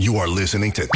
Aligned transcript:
You 0.00 0.16
are 0.18 0.28
listening 0.28 0.70
to 0.72 0.88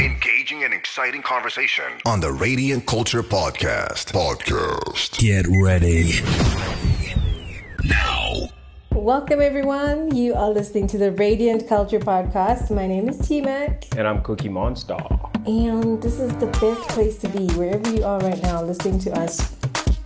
engaging 0.00 0.64
and 0.64 0.74
exciting 0.74 1.22
conversation 1.22 1.84
on 2.04 2.20
the 2.20 2.30
Radiant 2.30 2.84
Culture 2.84 3.22
Podcast. 3.22 4.12
Podcast. 4.12 5.18
Get 5.18 5.46
ready. 5.62 6.20
Now. 7.88 8.50
Welcome, 8.92 9.40
everyone. 9.40 10.14
You 10.14 10.34
are 10.34 10.50
listening 10.50 10.86
to 10.88 10.98
the 10.98 11.10
Radiant 11.12 11.68
Culture 11.68 11.98
Podcast. 12.00 12.70
My 12.70 12.86
name 12.86 13.08
is 13.08 13.18
T 13.26 13.40
Mac, 13.40 13.86
And 13.96 14.06
I'm 14.06 14.22
Cookie 14.22 14.50
Monster. 14.50 14.98
and 15.46 16.02
this 16.02 16.20
is 16.20 16.30
the 16.36 16.46
best 16.60 16.86
place 16.90 17.16
to 17.18 17.28
be. 17.30 17.46
Wherever 17.54 17.90
you 17.90 18.04
are 18.04 18.20
right 18.20 18.42
now 18.42 18.62
listening 18.62 18.98
to 19.00 19.12
us, 19.18 19.38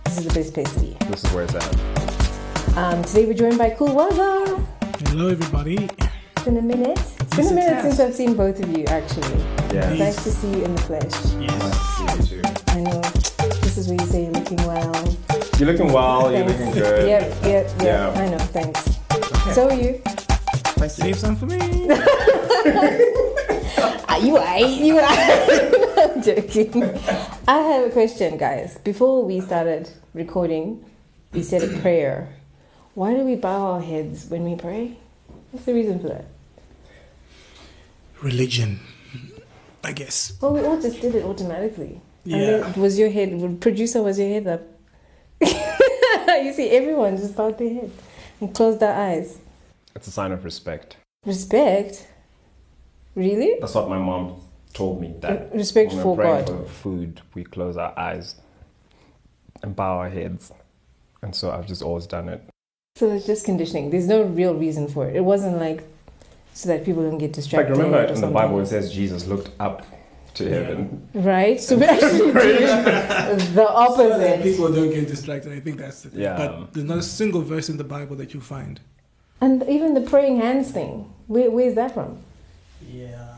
this 0.05 0.19
is 0.19 0.27
the 0.27 0.33
best 0.33 0.53
place 0.53 0.73
to 0.75 0.79
be. 0.79 0.97
This 1.09 1.25
is 1.25 1.33
where 1.33 1.43
it's 1.43 1.55
at. 1.55 2.77
Um, 2.77 3.03
today 3.03 3.25
we're 3.25 3.33
joined 3.33 3.57
by 3.57 3.71
Cool 3.71 3.89
Waza. 3.89 4.65
Hello, 5.09 5.27
everybody. 5.27 5.89
It's 5.99 6.43
been 6.45 6.55
a 6.55 6.61
minute. 6.61 6.99
It's 7.37 7.49
been 7.49 7.57
a 7.57 7.61
minute 7.67 7.81
since 7.81 7.99
I've 7.99 8.15
seen 8.15 8.33
both 8.33 8.61
of 8.63 8.77
you, 8.77 8.85
actually. 8.85 9.37
Yeah. 9.73 9.89
It's 9.89 9.99
nice 9.99 10.23
to 10.23 10.31
see 10.31 10.47
you 10.51 10.63
in 10.63 10.73
the 10.73 10.81
flesh. 10.83 11.03
Yes. 11.03 12.23
See 12.23 12.37
you 12.37 12.41
too. 12.41 12.49
I 12.67 12.79
know. 12.79 13.01
This 13.59 13.77
is 13.77 13.89
where 13.89 13.99
you 13.99 14.05
say 14.05 14.23
you're 14.23 14.31
looking 14.31 14.55
well. 14.65 15.17
You're 15.59 15.69
looking 15.69 15.91
well, 15.91 16.31
you're 16.31 16.45
looking 16.45 16.71
good. 16.71 17.09
Yep, 17.09 17.43
yep, 17.43 17.71
yep. 17.81 17.81
Yeah. 17.81 18.21
I 18.21 18.29
know, 18.29 18.37
thanks. 18.37 18.85
So 19.53 19.67
are 19.67 19.73
you? 19.73 20.01
Save 20.87 21.17
some 21.17 21.35
for 21.35 21.45
me. 21.45 21.57
Ah, 24.07 24.15
you 24.23 24.37
are. 24.37 24.59
You 24.59 24.97
are. 24.99 25.03
I'm 25.97 26.21
joking. 26.21 26.83
I 27.49 27.57
have 27.57 27.87
a 27.87 27.89
question, 27.89 28.37
guys. 28.37 28.77
Before 28.77 29.25
we 29.25 29.41
started 29.41 29.89
recording, 30.13 30.85
we 31.33 31.43
said 31.43 31.63
a 31.63 31.81
prayer. 31.81 32.33
Why 32.93 33.13
do 33.13 33.25
we 33.25 33.35
bow 33.35 33.73
our 33.73 33.81
heads 33.81 34.29
when 34.29 34.45
we 34.45 34.55
pray? 34.55 34.95
What's 35.51 35.65
the 35.65 35.73
reason 35.73 35.99
for 35.99 36.07
that? 36.07 36.27
Religion, 38.25 38.79
I 39.83 39.91
guess. 39.91 40.33
Well, 40.41 40.51
we 40.55 40.61
all 40.61 40.81
just 40.81 40.99
did 40.99 41.13
it 41.13 41.23
automatically. 41.23 42.01
And 42.23 42.33
Yeah. 42.33 42.57
then 42.57 42.81
was 42.81 42.97
your 42.97 43.11
head, 43.11 43.29
producer, 43.61 44.01
was 44.01 44.17
your 44.17 44.29
head 44.29 44.47
up? 44.47 44.61
you 46.43 46.51
see, 46.51 46.69
everyone 46.71 47.17
just 47.17 47.35
bowed 47.35 47.59
their 47.59 47.69
head 47.69 47.91
and 48.41 48.51
closed 48.51 48.79
their 48.79 48.95
eyes. 48.95 49.37
It's 49.95 50.07
a 50.07 50.11
sign 50.11 50.31
of 50.31 50.43
respect. 50.43 50.97
Respect? 51.23 52.07
Really? 53.13 53.57
That's 53.59 53.75
what 53.75 53.89
my 53.89 53.99
mom 53.99 54.41
told 54.73 55.01
me. 55.01 55.13
That 55.19 55.53
Respect 55.53 55.93
when 55.93 56.01
for 56.01 56.15
we're 56.15 56.23
praying 56.23 56.45
God. 56.45 56.65
for 56.65 56.73
food, 56.83 57.21
we 57.35 57.43
close 57.43 57.77
our 57.77 57.93
eyes 57.97 58.35
and 59.61 59.75
bow 59.75 59.99
our 59.99 60.09
heads. 60.09 60.51
And 61.21 61.35
so 61.35 61.51
I've 61.51 61.67
just 61.67 61.83
always 61.83 62.07
done 62.07 62.29
it. 62.29 62.41
So 62.95 63.11
it's 63.11 63.27
just 63.27 63.45
conditioning. 63.45 63.91
There's 63.91 64.07
no 64.07 64.23
real 64.23 64.55
reason 64.55 64.87
for 64.87 65.07
it. 65.07 65.15
It 65.15 65.23
wasn't 65.23 65.57
like 65.59 65.83
so 66.55 66.69
that 66.69 66.85
people 66.85 67.03
don't 67.03 67.17
get 67.17 67.37
In 67.37 67.43
fact, 67.43 67.69
remember 67.69 67.97
or 67.97 68.05
in 68.05 68.21
the. 68.21 68.27
Bible 68.27 68.59
it 68.61 68.67
says 68.67 68.91
Jesus 68.91 69.27
looked 69.27 69.49
up 69.59 69.85
to 70.35 70.49
heaven. 70.49 71.07
Right? 71.13 71.59
So 71.59 71.77
we're 71.79 71.89
actually 71.89 72.19
doing 72.19 72.33
the 72.33 73.37
So 73.39 73.53
that 73.55 73.69
opposite. 73.69 74.41
people 74.43 74.71
don't 74.71 74.89
get 74.89 75.07
distracted. 75.07 75.51
I 75.51 75.59
think 75.59 75.77
that's 75.77 76.03
the 76.03 76.09
thing. 76.11 76.21
Yeah. 76.21 76.37
But 76.37 76.73
there's 76.73 76.85
not 76.85 76.99
a 76.99 77.03
single 77.03 77.41
verse 77.41 77.67
in 77.69 77.75
the 77.77 77.83
Bible 77.83 78.15
that 78.15 78.33
you 78.33 78.39
find. 78.39 78.79
And 79.41 79.63
even 79.67 79.93
the 79.95 80.01
praying 80.01 80.37
hands 80.37 80.71
thing, 80.71 81.13
where, 81.27 81.51
where's 81.51 81.75
that 81.75 81.93
from? 81.93 82.19
Yeah. 82.89 83.35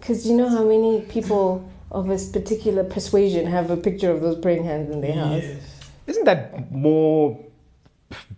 Because 0.00 0.26
you 0.26 0.34
know 0.34 0.48
how 0.48 0.64
many 0.64 1.02
people 1.02 1.70
of 1.90 2.08
a 2.08 2.16
particular 2.32 2.82
persuasion 2.82 3.46
have 3.46 3.70
a 3.70 3.76
picture 3.76 4.10
of 4.10 4.22
those 4.22 4.38
praying 4.38 4.64
hands 4.64 4.90
in 4.90 5.02
their 5.02 5.14
house? 5.14 5.44
Isn't 6.06 6.24
that 6.24 6.72
more 6.72 7.38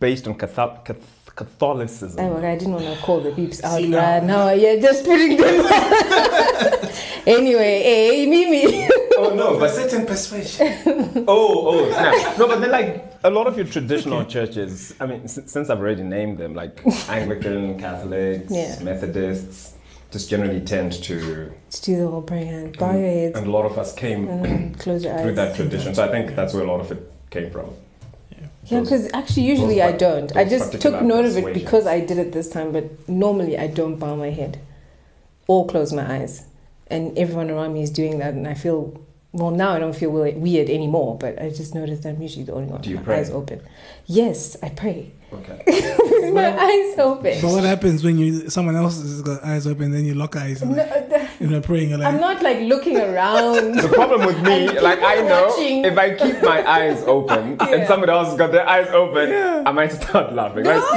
based 0.01 0.27
on 0.27 0.35
Catholic, 0.35 0.97
Catholicism? 1.37 2.19
Oh, 2.25 2.37
I 2.39 2.57
didn't 2.57 2.75
want 2.75 2.87
to 2.87 2.97
call 3.03 3.21
the 3.21 3.31
peeps 3.33 3.63
out 3.63 3.77
See, 3.79 3.89
now- 3.89 3.99
right 4.15 4.25
now. 4.25 4.51
Yeah, 4.51 4.77
just 4.77 5.05
putting 5.05 5.37
them. 5.37 5.65
anyway, 7.27 7.83
hey, 7.83 8.27
Mimi. 8.27 8.89
Oh 9.19 9.35
no, 9.35 9.59
but 9.59 9.71
certain 9.71 10.07
persuasion. 10.07 11.25
Oh, 11.29 11.69
oh, 11.69 11.91
snap. 11.93 12.39
No, 12.39 12.47
but 12.49 12.61
then 12.61 12.71
like 12.71 13.13
a 13.25 13.31
lot 13.31 13.47
of 13.47 13.57
your 13.57 13.67
traditional 13.67 14.25
churches, 14.25 14.95
I 15.01 15.07
mean, 15.07 15.23
s- 15.25 15.39
since 15.47 15.71
I've 15.71 15.79
already 15.79 16.03
named 16.03 16.39
them, 16.39 16.55
like 16.55 16.81
Anglican, 17.09 17.79
Catholics, 17.79 18.51
Yeah. 18.53 18.79
Methodists, 18.83 19.75
just 20.11 20.29
generally 20.31 20.61
tend 20.61 20.93
to, 21.05 21.53
Just 21.71 21.85
do 21.85 21.97
the 21.99 22.09
whole 22.09 22.23
praying 22.23 22.47
hand. 22.49 22.79
Bow 22.79 22.93
your 22.93 23.01
heads 23.03 23.37
and 23.39 23.47
a 23.47 23.51
lot 23.51 23.65
of 23.65 23.79
us 23.79 23.95
came 23.95 24.29
and 24.29 24.79
close 24.79 25.03
your 25.05 25.15
eyes. 25.15 25.23
through 25.23 25.35
that 25.35 25.57
tradition. 25.57 25.95
So 25.95 26.05
I 26.05 26.09
think 26.09 26.35
that's 26.37 26.53
where 26.55 26.63
a 26.63 26.67
lot 26.67 26.81
of 26.81 26.93
it 26.93 27.11
came 27.31 27.51
from. 27.51 27.71
Yeah, 28.67 28.81
because 28.81 29.09
actually, 29.15 29.45
usually 29.45 29.81
I 29.83 29.93
don't. 29.93 30.35
I 30.37 30.45
just 30.45 30.81
took 30.81 31.01
note 31.03 31.25
of 31.25 31.37
it 31.37 31.55
because 31.55 31.87
I 31.87 32.01
did 32.01 32.19
it 32.19 32.33
this 32.33 32.49
time, 32.49 32.73
but 32.73 33.09
normally 33.09 33.57
I 33.59 33.67
don't 33.69 33.97
bow 33.97 34.17
my 34.17 34.31
head 34.31 34.59
or 35.47 35.67
close 35.67 35.93
my 35.93 36.05
eyes. 36.17 36.47
And 36.89 37.17
everyone 37.19 37.51
around 37.51 37.75
me 37.75 37.83
is 37.83 37.91
doing 37.91 38.19
that, 38.19 38.35
and 38.35 38.47
I 38.47 38.55
feel, 38.55 39.01
well, 39.33 39.51
now 39.51 39.73
I 39.73 39.79
don't 39.81 39.95
feel 39.95 40.11
weird 40.11 40.69
anymore, 40.71 41.19
but 41.19 41.41
I 41.43 41.51
just 41.51 41.75
noticed 41.75 42.03
that 42.05 42.11
I'm 42.11 42.23
usually 42.23 42.45
the 42.45 42.53
only 42.55 42.69
one 42.71 42.81
Do 42.81 42.91
you 42.91 42.97
with 42.97 43.07
my 43.07 43.13
pray? 43.15 43.21
eyes 43.21 43.31
open. 43.31 43.61
Yes, 44.07 44.57
I 44.63 44.69
pray. 44.69 45.11
Okay. 45.33 45.63
with 45.67 46.33
my 46.41 46.47
eyes 46.57 46.99
open. 47.01 47.41
But 47.43 47.51
what 47.51 47.65
happens 47.65 48.05
when 48.05 48.19
you 48.19 48.49
someone 48.51 48.77
else 48.77 49.01
has 49.01 49.23
got 49.23 49.43
eyes 49.43 49.67
open, 49.67 49.87
and 49.87 49.95
then 49.95 50.05
you 50.05 50.15
lock 50.15 50.37
eyes 50.37 50.63
and 50.63 50.71
No, 50.71 50.77
like, 50.77 51.06
the- 51.06 51.06
you 51.47 51.53
know 51.57 51.61
praying? 51.61 51.91
You're 51.91 51.99
like, 51.99 52.13
I'm 52.13 52.21
not 52.21 52.43
like 52.43 52.61
looking 52.61 52.97
around. 52.99 53.77
The 53.77 53.89
problem 53.89 54.27
with 54.27 54.41
me, 54.43 54.69
like 54.81 55.01
I 55.03 55.17
know, 55.23 55.47
watching. 55.49 55.85
if 55.85 55.97
I 55.97 56.15
keep 56.15 56.43
my 56.43 56.69
eyes 56.69 57.03
open 57.05 57.57
Yeah. 57.61 57.75
and 57.75 57.87
somebody 57.87 58.13
else 58.13 58.29
has 58.29 58.37
got 58.39 58.53
their 58.53 58.69
eyes 58.69 58.89
open, 58.89 59.31
I 59.67 59.71
might 59.73 59.93
start 59.93 60.35
laughing. 60.35 60.65
Like, 60.65 60.83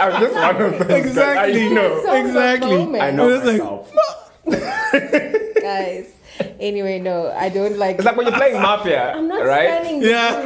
I'm 0.00 0.20
just 0.20 0.34
one 0.34 0.56
of 0.62 0.78
those. 0.78 0.88
guys. 0.88 1.06
Exactly. 1.06 1.66
I 1.66 1.68
know. 1.68 2.02
So 2.04 2.14
Exactly. 2.26 3.00
I 3.00 3.10
know 3.10 3.28
It's 3.30 3.44
like, 3.44 3.60
myself. 3.60 5.46
Guys. 5.70 6.12
Anyway, 6.58 6.98
no, 6.98 7.30
I 7.32 7.48
don't 7.48 7.76
like. 7.76 7.96
It's 7.96 8.04
like 8.04 8.16
when 8.16 8.26
you're 8.26 8.36
playing 8.36 8.60
Mafia, 8.60 9.12
I'm 9.16 9.28
not 9.28 9.44
right? 9.44 9.68
standing. 9.68 10.02
yeah. 10.02 10.36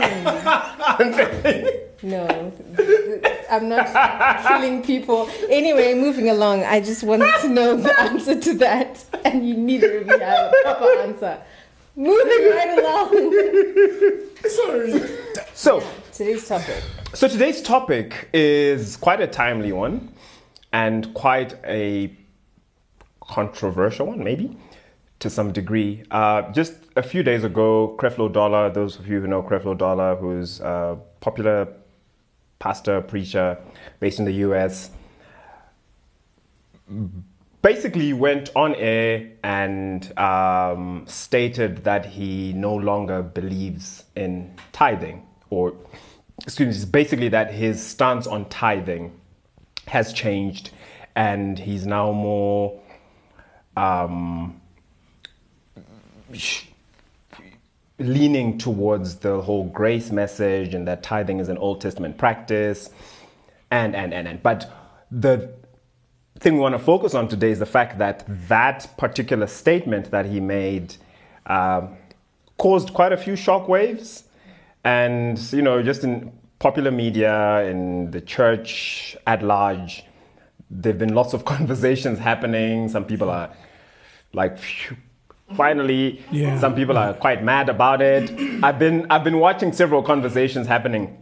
No, 2.05 2.53
I'm 3.51 3.67
not 3.71 3.87
killing 4.47 4.83
people. 4.83 5.27
Anyway, 5.49 5.95
moving 5.95 6.29
along, 6.29 6.62
I 6.62 6.79
just 6.81 7.03
wanted 7.03 7.33
to 7.41 7.49
know 7.49 7.77
the 7.77 7.99
answer 8.09 8.39
to 8.39 8.53
that, 8.59 9.03
and 9.25 9.49
you 9.49 9.57
need 9.57 9.81
to 9.81 9.89
really 9.89 10.21
have 10.23 10.53
a 10.53 10.55
proper 10.65 10.91
answer. 10.99 11.39
Moving 11.97 12.51
right 12.51 12.79
along. 12.79 13.09
Sorry. 14.51 15.01
So, 15.55 15.83
Today's 16.12 16.47
topic. 16.47 16.83
So 17.15 17.27
today's 17.27 17.62
topic 17.62 18.29
is 18.35 18.97
quite 18.99 19.21
a 19.23 19.27
timely 19.27 19.73
one 19.73 20.12
and 20.75 21.15
quite 21.15 21.55
a 21.65 22.15
controversial 23.21 24.09
one, 24.09 24.23
maybe 24.23 24.56
to 25.25 25.31
some 25.31 25.53
degree. 25.53 26.05
Uh, 26.11 26.43
just 26.53 26.75
a 26.97 27.03
few 27.03 27.23
days 27.23 27.45
ago, 27.45 27.97
Creflo 27.99 28.31
Dollar, 28.31 28.71
those 28.71 28.99
of 28.99 29.09
you 29.09 29.23
who 29.23 29.27
know 29.27 29.43
Creflo 29.43 29.77
Dollar, 29.77 30.17
who's 30.17 30.61
a 30.61 30.99
popular 31.21 31.67
pastor, 32.59 33.01
preacher 33.01 33.57
based 34.01 34.19
in 34.19 34.27
the 34.27 34.35
US, 34.49 34.91
basically 37.62 38.12
went 38.12 38.51
on 38.55 38.75
air 38.75 39.31
and 39.43 40.17
um, 40.19 41.05
stated 41.07 41.85
that 41.85 42.05
he 42.05 42.53
no 42.53 42.75
longer 42.75 43.23
believes 43.23 44.05
in 44.17 44.55
tithing, 44.73 45.27
or 45.49 45.75
excuse 46.43 46.85
me, 46.85 46.91
basically 46.93 47.31
that 47.31 47.51
his 47.51 47.83
stance 47.83 48.27
on 48.27 48.45
tithing 48.51 49.11
has 49.87 50.12
changed, 50.12 50.69
and 51.17 51.59
he's 51.59 51.87
now 51.87 52.12
more 52.12 52.79
um, 53.75 54.61
leaning 57.99 58.59
towards 58.59 59.17
the 59.17 59.41
whole 59.41 59.65
grace 59.65 60.11
message 60.11 60.75
and 60.75 60.87
that 60.89 61.03
tithing 61.03 61.39
is 61.39 61.49
an 61.49 61.59
Old 61.59 61.81
Testament 61.81 62.19
practice, 62.19 62.91
and 63.71 63.95
and 63.95 64.12
and 64.12 64.27
and. 64.27 64.43
But 64.43 64.71
the 65.11 65.53
thing 66.41 66.55
we 66.55 66.61
want 66.61 66.75
to 66.75 66.79
focus 66.79 67.15
on 67.15 67.29
today 67.29 67.51
is 67.51 67.59
the 67.59 67.67
fact 67.67 67.99
that 67.99 68.25
that 68.49 68.89
particular 68.99 69.47
statement 69.47 70.11
that 70.11 70.26
he 70.26 70.41
made 70.41 70.97
um, 71.47 71.97
caused 72.59 72.93
quite 72.93 73.12
a 73.12 73.17
few 73.17 73.35
shockwaves, 73.35 74.25
and 74.82 75.38
you 75.53 75.62
know, 75.62 75.82
just 75.82 76.05
in 76.05 76.32
popular 76.59 76.91
media, 76.91 77.62
in 77.65 78.11
the 78.11 78.20
church 78.20 79.17
at 79.27 79.43
large, 79.43 80.05
there've 80.70 80.99
been 80.99 81.15
lots 81.15 81.32
of 81.32 81.44
conversations 81.55 82.19
happening. 82.19 82.88
Some 82.88 83.05
people 83.05 83.31
are 83.31 83.50
like. 84.32 84.59
Finally, 85.56 86.23
Yeah. 86.31 86.58
some 86.58 86.75
people 86.75 86.96
are 86.96 87.12
quite 87.14 87.44
mad 87.44 87.69
about 87.69 88.00
it. 88.00 88.31
I've 88.64 88.79
been 88.79 89.06
I've 89.11 89.25
been 89.25 89.38
watching 89.38 89.73
several 89.73 90.02
conversations 90.02 90.67
happening 90.67 91.19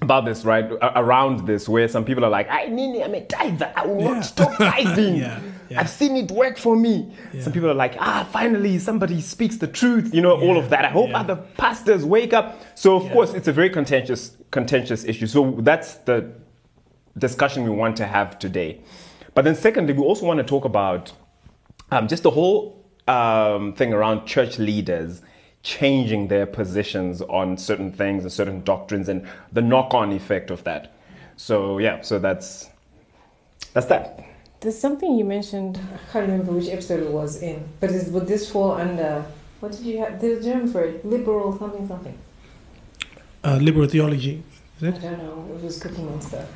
about 0.00 0.24
this, 0.24 0.44
right? 0.44 0.70
A- 0.80 1.00
Around 1.00 1.46
this, 1.46 1.68
where 1.68 1.88
some 1.88 2.04
people 2.04 2.24
are 2.24 2.30
like, 2.30 2.48
I 2.48 2.68
mean, 2.68 3.02
I'm 3.02 3.14
a 3.14 3.24
tither. 3.24 3.72
I 3.74 3.84
will 3.86 4.00
Yeah. 4.00 4.12
not 4.14 4.24
stop 4.24 4.56
tithing. 4.58 5.16
Yeah. 5.16 5.40
I've 5.76 5.90
seen 5.90 6.16
it 6.16 6.30
work 6.30 6.58
for 6.58 6.76
me. 6.76 7.12
Some 7.40 7.52
people 7.52 7.68
are 7.68 7.74
like, 7.74 7.96
ah, 7.98 8.26
finally 8.30 8.78
somebody 8.78 9.20
speaks 9.20 9.56
the 9.56 9.66
truth. 9.66 10.14
You 10.14 10.22
know, 10.22 10.40
all 10.40 10.56
of 10.56 10.70
that. 10.70 10.84
I 10.84 10.88
hope 10.88 11.10
other 11.12 11.34
pastors 11.56 12.04
wake 12.04 12.32
up. 12.32 12.60
So 12.76 12.94
of 12.94 13.10
course, 13.10 13.34
it's 13.34 13.48
a 13.48 13.52
very 13.52 13.68
contentious 13.70 14.36
contentious 14.52 15.04
issue. 15.04 15.26
So 15.26 15.56
that's 15.58 15.94
the 16.04 16.30
discussion 17.18 17.64
we 17.64 17.70
want 17.70 17.96
to 17.96 18.06
have 18.06 18.38
today. 18.38 18.80
But 19.34 19.44
then 19.44 19.56
secondly, 19.56 19.92
we 19.92 20.02
also 20.02 20.24
want 20.24 20.38
to 20.38 20.44
talk 20.44 20.64
about 20.64 21.12
um, 21.90 22.06
just 22.06 22.22
the 22.22 22.30
whole 22.30 22.75
um, 23.06 23.72
thing 23.74 23.92
around 23.92 24.26
church 24.26 24.58
leaders 24.58 25.22
changing 25.62 26.28
their 26.28 26.46
positions 26.46 27.22
on 27.22 27.56
certain 27.56 27.90
things 27.90 28.22
and 28.22 28.32
certain 28.32 28.62
doctrines 28.62 29.08
and 29.08 29.26
the 29.52 29.62
knock-on 29.62 30.12
effect 30.12 30.50
of 30.50 30.62
that. 30.64 30.94
So 31.36 31.78
yeah, 31.78 32.00
so 32.02 32.18
that's 32.18 32.70
that's 33.72 33.86
that. 33.86 34.24
There's 34.60 34.78
something 34.78 35.18
you 35.18 35.24
mentioned. 35.24 35.78
I 35.78 36.12
can't 36.12 36.28
remember 36.28 36.52
which 36.52 36.68
episode 36.68 37.02
it 37.02 37.10
was 37.10 37.42
in, 37.42 37.68
but 37.80 37.90
is, 37.90 38.08
would 38.10 38.26
this 38.26 38.50
fall 38.50 38.72
under 38.72 39.24
what 39.60 39.72
did 39.72 39.82
you 39.82 39.98
have? 39.98 40.20
There's 40.20 40.46
a 40.46 40.52
term 40.52 40.68
for 40.68 40.82
it. 40.82 41.04
Liberal 41.04 41.56
something 41.58 41.88
something. 41.88 42.16
Uh, 43.42 43.56
liberal 43.56 43.88
theology. 43.88 44.42
Is 44.80 44.94
I 44.94 44.98
don't 44.98 45.18
know. 45.18 45.56
It 45.56 45.62
was 45.62 45.78
cooking 45.80 46.08
and 46.08 46.22
stuff. 46.22 46.48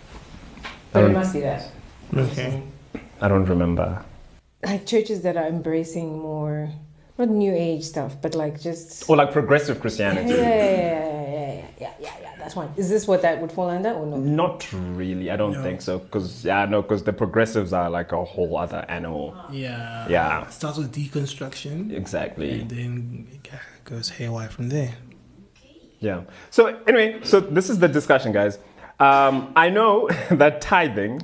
But 0.92 1.04
it 1.04 1.12
must 1.12 1.32
be 1.32 1.40
that. 1.40 1.70
Okay. 2.14 2.62
I 3.20 3.28
don't 3.28 3.46
remember. 3.46 4.04
Like 4.62 4.86
churches 4.86 5.22
that 5.22 5.36
are 5.36 5.46
embracing 5.46 6.18
more, 6.18 6.70
not 7.18 7.28
new 7.30 7.52
age 7.54 7.84
stuff, 7.84 8.16
but 8.20 8.34
like 8.34 8.60
just. 8.60 9.08
Or 9.08 9.16
like 9.16 9.32
progressive 9.32 9.80
Christianity. 9.80 10.30
yeah, 10.34 10.36
yeah, 10.36 10.44
yeah, 10.44 10.74
yeah, 10.74 11.30
yeah, 11.30 11.66
yeah, 11.80 11.92
yeah, 12.00 12.16
yeah. 12.22 12.34
That's 12.38 12.54
one. 12.56 12.72
Is 12.76 12.88
this 12.90 13.06
what 13.08 13.22
that 13.22 13.40
would 13.40 13.52
fall 13.52 13.70
under 13.70 13.90
or 13.92 14.06
no? 14.06 14.16
Not 14.18 14.70
really. 14.72 15.30
I 15.30 15.36
don't 15.36 15.52
No. 15.54 15.62
think 15.62 15.80
so. 15.80 15.98
Because 15.98 16.44
yeah, 16.44 16.64
no, 16.66 16.82
because 16.82 17.02
the 17.04 17.12
progressives 17.12 17.72
are 17.72 17.88
like 17.88 18.12
a 18.12 18.22
whole 18.24 18.56
other 18.58 18.84
animal. 18.88 19.34
Yeah. 19.50 20.06
Yeah. 20.08 20.46
It 20.46 20.52
starts 20.52 20.76
with 20.78 20.92
deconstruction. 20.94 21.92
Exactly. 21.96 22.60
And 22.62 22.70
then 22.70 23.28
it 23.32 23.48
goes 23.84 24.08
haywire 24.10 24.48
from 24.50 24.68
there. 24.68 24.94
Yeah. 26.00 26.22
So 26.50 26.66
anyway, 26.86 27.20
so 27.24 27.40
this 27.40 27.68
is 27.70 27.78
the 27.78 27.88
discussion, 27.88 28.32
guys. 28.32 28.58
Um, 28.98 29.52
I 29.56 29.68
know 29.70 30.08
that 30.30 30.60
tithing, 30.60 31.22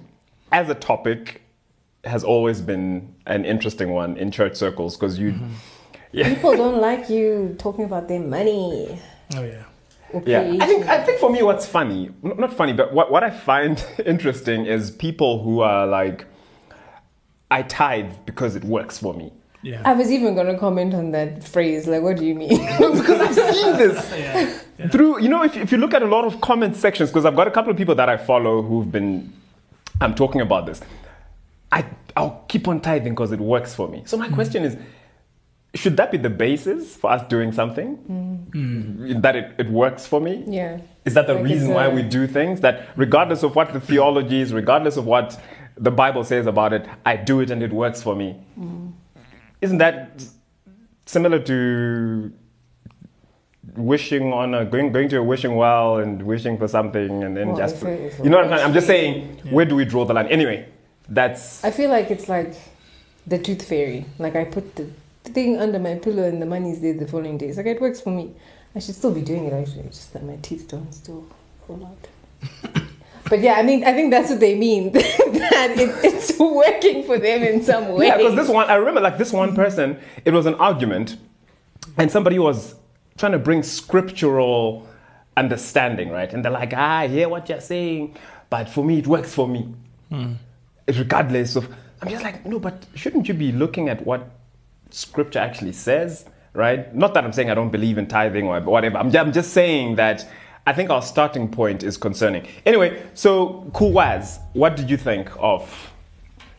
as 0.53 0.69
a 0.71 0.75
topic, 0.75 1.43
has 2.06 2.25
always 2.25 2.61
been 2.61 3.14
an 3.26 3.44
interesting 3.44 3.91
one 3.93 4.17
in 4.17 4.31
church 4.31 4.56
circles 4.56 4.97
because 4.97 5.19
you, 5.19 5.32
mm-hmm. 5.32 5.53
yeah, 6.12 6.35
People 6.35 6.56
don't 6.56 6.81
like 6.81 7.11
you 7.11 7.55
talking 7.58 7.85
about 7.85 8.08
their 8.08 8.20
money. 8.20 9.00
Oh 9.35 9.43
yeah. 9.43 9.64
or 10.12 10.23
yeah. 10.25 10.56
I 10.61 10.67
think 10.67 10.87
I 10.87 11.05
think 11.05 11.19
for 11.19 11.31
me, 11.31 11.43
what's 11.43 11.67
funny, 11.67 12.11
not 12.23 12.53
funny, 12.53 12.73
but 12.73 12.93
what 12.93 13.11
what 13.11 13.25
I 13.25 13.31
find 13.31 13.85
interesting 14.06 14.67
is 14.67 14.91
people 14.91 15.43
who 15.43 15.61
are 15.61 15.87
like, 15.87 16.26
I 17.50 17.62
tithe 17.62 18.12
because 18.25 18.56
it 18.56 18.64
works 18.64 18.99
for 18.99 19.14
me. 19.14 19.32
Yeah. 19.62 19.82
I 19.85 19.94
was 19.94 20.12
even 20.12 20.35
going 20.35 20.47
to 20.47 20.56
comment 20.56 20.94
on 20.94 21.11
that 21.11 21.43
phrase. 21.43 21.88
Like, 21.88 22.02
what 22.02 22.19
do 22.19 22.25
you 22.25 22.37
mean? 22.37 22.50
because 22.79 23.20
I've 23.20 23.55
seen 23.55 23.76
this 23.79 24.12
yeah. 24.12 24.61
through 24.88 25.20
you 25.20 25.29
know 25.29 25.43
if, 25.43 25.56
if 25.56 25.73
you 25.73 25.79
look 25.79 25.94
at 25.94 26.02
a 26.02 26.06
lot 26.06 26.25
of 26.25 26.41
comment 26.41 26.76
sections 26.76 27.11
because 27.11 27.25
i've 27.25 27.37
got 27.37 27.49
a 27.49 27.50
couple 27.50 27.70
of 27.70 27.76
people 27.76 27.94
that 27.94 28.09
i 28.09 28.17
follow 28.17 28.62
who've 28.62 28.91
been 28.91 29.32
i'm 30.00 30.14
talking 30.14 30.41
about 30.41 30.67
this 30.67 30.81
i 31.73 31.85
i'll 32.17 32.45
keep 32.49 32.69
on 32.69 32.81
tithing 32.81 33.13
because 33.15 33.33
it 33.33 33.41
works 33.41 33.75
for 33.75 33.89
me. 33.89 34.03
So 34.07 34.17
my 34.17 34.29
question 34.29 34.65
is 34.65 34.77
should 35.75 35.97
that 35.99 36.11
be 36.11 36.17
the 36.17 36.31
basis 36.31 36.97
for 36.97 37.11
us 37.11 37.27
doing 37.29 37.53
something? 37.53 37.99
Mm. 38.55 39.21
That 39.21 39.37
it, 39.37 39.55
it 39.59 39.69
works 39.69 40.07
for 40.07 40.21
me? 40.21 40.43
Yeah. 40.47 40.81
is 41.05 41.13
that 41.15 41.27
the 41.27 41.35
Like 41.35 41.45
reason 41.45 41.75
why 41.75 41.89
we 41.89 42.03
do 42.03 42.27
things? 42.27 42.61
That 42.63 42.89
regardless 42.97 43.43
of 43.43 43.55
what 43.57 43.73
the 43.75 43.81
theology 43.81 44.41
is 44.41 44.55
regardless 44.55 44.97
of 44.97 45.05
what 45.07 45.39
the 45.77 45.91
bible 45.91 46.25
says 46.25 46.47
about 46.47 46.73
it 46.73 46.89
i 47.05 47.15
do 47.17 47.41
it 47.41 47.51
and 47.51 47.63
it 47.63 47.73
works 47.73 48.03
for 48.03 48.15
me. 48.17 48.37
Isn't 49.61 49.79
that 49.79 50.25
similar 51.05 51.39
to 51.41 52.33
wishing 53.77 54.33
on 54.33 54.55
a 54.55 54.65
going 54.65 54.93
going 54.93 55.09
to 55.11 55.19
a 55.19 55.23
wishing 55.23 55.57
well 55.57 55.99
and 55.99 56.23
wishing 56.23 56.57
for 56.57 56.69
something 56.69 57.25
and 57.25 57.37
then 57.37 57.49
Well, 57.49 57.57
just 57.59 57.77
if 57.77 57.83
it- 57.85 58.01
if 58.01 58.19
it 58.21 58.25
you 58.25 58.31
know 58.31 58.39
what 58.39 58.47
I'm, 58.47 58.51
saying? 58.53 58.65
I'm 58.67 58.73
just 58.73 58.87
for 58.87 58.93
saying 58.93 59.39
where 59.51 59.67
do 59.67 59.75
we 59.77 59.85
draw 59.85 60.05
the 60.05 60.15
line? 60.15 60.29
Anyway 60.29 60.69
that's 61.08 61.64
I 61.64 61.70
feel 61.70 61.91
like 61.91 62.11
it's 62.11 62.29
like 62.29 62.55
the 63.26 63.38
tooth 63.38 63.67
fairy. 63.67 64.06
Like 64.19 64.37
I 64.37 64.44
put 64.44 64.76
the 64.76 64.91
thing 65.25 65.58
under 65.58 65.79
my 65.79 65.97
pillow 65.97 66.25
and 66.25 66.41
the 66.41 66.47
money's 66.47 66.81
there 66.81 66.94
the 66.94 67.06
following 67.06 67.38
day. 67.38 67.47
It's 67.47 67.56
like 67.56 67.67
it 67.67 67.81
works 67.81 68.00
for 68.00 68.11
me. 68.11 68.32
I 68.75 68.79
should 68.79 68.94
still 68.94 69.12
be 69.12 69.23
doing 69.23 69.47
it 69.47 69.53
actually. 69.53 69.81
It's 69.81 69.99
just 69.99 70.12
that 70.12 70.25
my 70.25 70.37
teeth 70.37 70.69
don't 70.69 70.93
still 70.93 71.25
fall 71.67 71.85
out. 72.73 72.82
but 73.29 73.41
yeah, 73.41 73.55
I 73.55 73.62
mean, 73.62 73.85
I 73.85 73.93
think 73.93 74.11
that's 74.11 74.31
what 74.31 74.41
they 74.41 74.55
mean. 74.55 74.93
that 74.93 75.75
it, 75.76 76.05
it's 76.05 76.38
working 76.38 77.03
for 77.05 77.19
them 77.19 77.43
in 77.43 77.62
some 77.62 77.88
way. 77.88 78.06
Yeah, 78.09 78.17
because 78.17 78.35
this 78.35 78.49
one, 78.49 78.69
I 78.69 78.75
remember 78.75 79.00
like 79.00 79.19
this 79.19 79.32
one 79.32 79.55
person, 79.55 79.99
it 80.25 80.32
was 80.32 80.47
an 80.47 80.55
argument, 80.55 81.17
and 81.97 82.11
somebody 82.11 82.38
was 82.38 82.75
trying 83.17 83.32
to 83.32 83.38
bring 83.38 83.62
scriptural 83.62 84.87
understanding, 85.37 86.11
right? 86.11 86.32
And 86.32 86.44
they're 86.44 86.52
like, 86.52 86.73
ah, 86.76 86.99
I 86.99 87.09
hear 87.09 87.29
what 87.29 87.49
you're 87.49 87.61
saying, 87.61 88.17
but 88.50 88.69
for 88.69 88.85
me, 88.85 88.99
it 88.99 89.06
works 89.06 89.35
for 89.35 89.49
me. 89.49 89.75
Regardless 90.88 91.56
of, 91.56 91.69
I'm 92.00 92.09
just 92.09 92.23
like, 92.23 92.44
no, 92.47 92.59
but 92.59 92.87
shouldn't 92.94 93.29
you 93.29 93.35
be 93.35 93.53
looking 93.53 93.88
at 93.88 94.05
what 94.06 94.31
scripture 94.91 95.38
actually 95.38 95.73
says, 95.73 96.27
right? 96.53 96.94
Not 96.94 97.15
that 97.15 97.25
I'm 97.25 97.33
saying 97.33 97.50
I 97.50 97.55
don't 97.55 97.71
believe 97.71 97.99
in 97.99 98.06
tithing 98.06 98.47
or 98.47 98.61
whatever. 98.61 98.99
I'm, 98.99 99.15
I'm 99.15 99.33
just 99.33 99.53
saying 99.53 99.97
that 99.97 100.27
I 100.67 100.73
think 100.73 100.91
our 100.91 101.03
starting 101.03 101.49
point 101.49 101.83
is 101.83 101.97
concerning. 101.97 102.47
Anyway, 102.65 103.03
so 103.15 103.71
cool 103.73 103.93
Waz, 103.93 104.41
what 104.53 104.77
did 104.77 104.91
you 104.91 104.97
think 104.97 105.31
of 105.38 105.93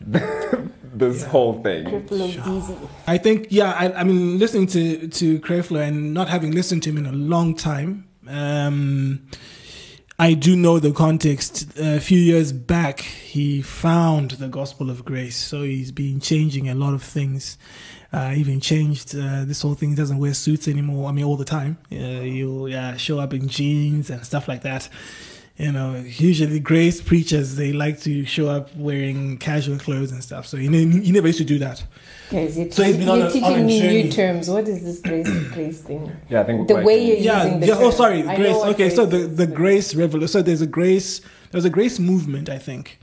this 0.00 1.24
whole 1.24 1.62
thing? 1.62 2.06
Triple. 2.06 2.90
I 3.06 3.18
think, 3.18 3.48
yeah, 3.50 3.72
I, 3.72 4.00
I 4.00 4.04
mean, 4.04 4.38
listening 4.38 4.66
to, 4.68 5.08
to 5.08 5.38
Creflo 5.40 5.86
and 5.86 6.14
not 6.14 6.28
having 6.28 6.52
listened 6.52 6.82
to 6.84 6.90
him 6.90 6.98
in 6.98 7.06
a 7.06 7.12
long 7.12 7.54
time, 7.54 8.08
um, 8.26 9.28
I 10.20 10.34
do 10.34 10.56
know 10.56 10.80
the 10.80 10.90
context. 10.90 11.78
A 11.78 12.00
few 12.00 12.18
years 12.18 12.50
back, 12.52 13.02
he 13.02 13.62
found 13.62 14.32
the 14.32 14.48
gospel 14.48 14.90
of 14.90 15.04
grace. 15.04 15.36
So 15.36 15.62
he's 15.62 15.92
been 15.92 16.18
changing 16.18 16.68
a 16.68 16.74
lot 16.74 16.92
of 16.92 17.04
things. 17.04 17.56
Uh, 18.12 18.34
even 18.36 18.58
changed 18.60 19.14
uh, 19.14 19.44
this 19.44 19.62
whole 19.62 19.74
thing. 19.74 19.90
He 19.90 19.94
doesn't 19.94 20.18
wear 20.18 20.34
suits 20.34 20.66
anymore. 20.66 21.08
I 21.08 21.12
mean, 21.12 21.24
all 21.24 21.36
the 21.36 21.44
time. 21.44 21.78
Uh, 21.92 21.96
yeah, 21.96 22.96
show 22.96 23.20
up 23.20 23.32
in 23.32 23.46
jeans 23.46 24.10
and 24.10 24.24
stuff 24.26 24.48
like 24.48 24.62
that. 24.62 24.88
You 25.56 25.70
know, 25.70 25.94
usually 25.94 26.58
grace 26.58 27.00
preachers 27.00 27.54
they 27.54 27.72
like 27.72 28.00
to 28.00 28.24
show 28.24 28.48
up 28.48 28.74
wearing 28.74 29.38
casual 29.38 29.78
clothes 29.78 30.10
and 30.10 30.22
stuff. 30.24 30.48
So 30.48 30.56
he, 30.56 30.68
ne- 30.68 31.00
he 31.00 31.12
never 31.12 31.28
used 31.28 31.38
to 31.38 31.44
do 31.44 31.58
that. 31.60 31.84
Guys, 32.30 32.58
you're, 32.58 32.70
So 32.70 32.82
he's 32.82 32.96
been 32.96 33.06
you're 33.06 33.12
on 33.16 33.20
a- 33.22 33.24
on 33.26 33.32
teaching 33.32 33.54
a 33.54 33.62
me 33.64 33.80
journey. 33.80 34.02
new 34.04 34.10
terms. 34.12 34.50
What 34.50 34.68
is 34.68 34.82
this 34.84 35.00
grace, 35.00 35.28
grace 35.54 35.80
thing? 35.80 36.12
Yeah, 36.28 36.40
I 36.40 36.44
think 36.44 36.68
The 36.68 36.74
like- 36.74 36.84
way 36.86 37.04
you're 37.06 37.16
yeah, 37.16 37.44
using 37.44 37.60
the 37.60 37.66
yeah. 37.68 37.74
Oh, 37.78 37.82
term. 37.84 37.92
sorry, 37.92 38.18
I 38.22 38.22
know 38.22 38.36
grace. 38.36 38.56
what 38.56 38.68
Okay, 38.74 38.90
so 38.90 39.06
the 39.06 39.18
the 39.26 39.46
grace 39.46 39.94
revolution. 39.94 40.28
So 40.28 40.42
there's 40.42 40.60
a 40.60 40.66
grace. 40.66 41.20
There's 41.50 41.64
a 41.64 41.70
grace 41.70 41.98
movement, 41.98 42.50
I 42.50 42.58
think, 42.58 42.98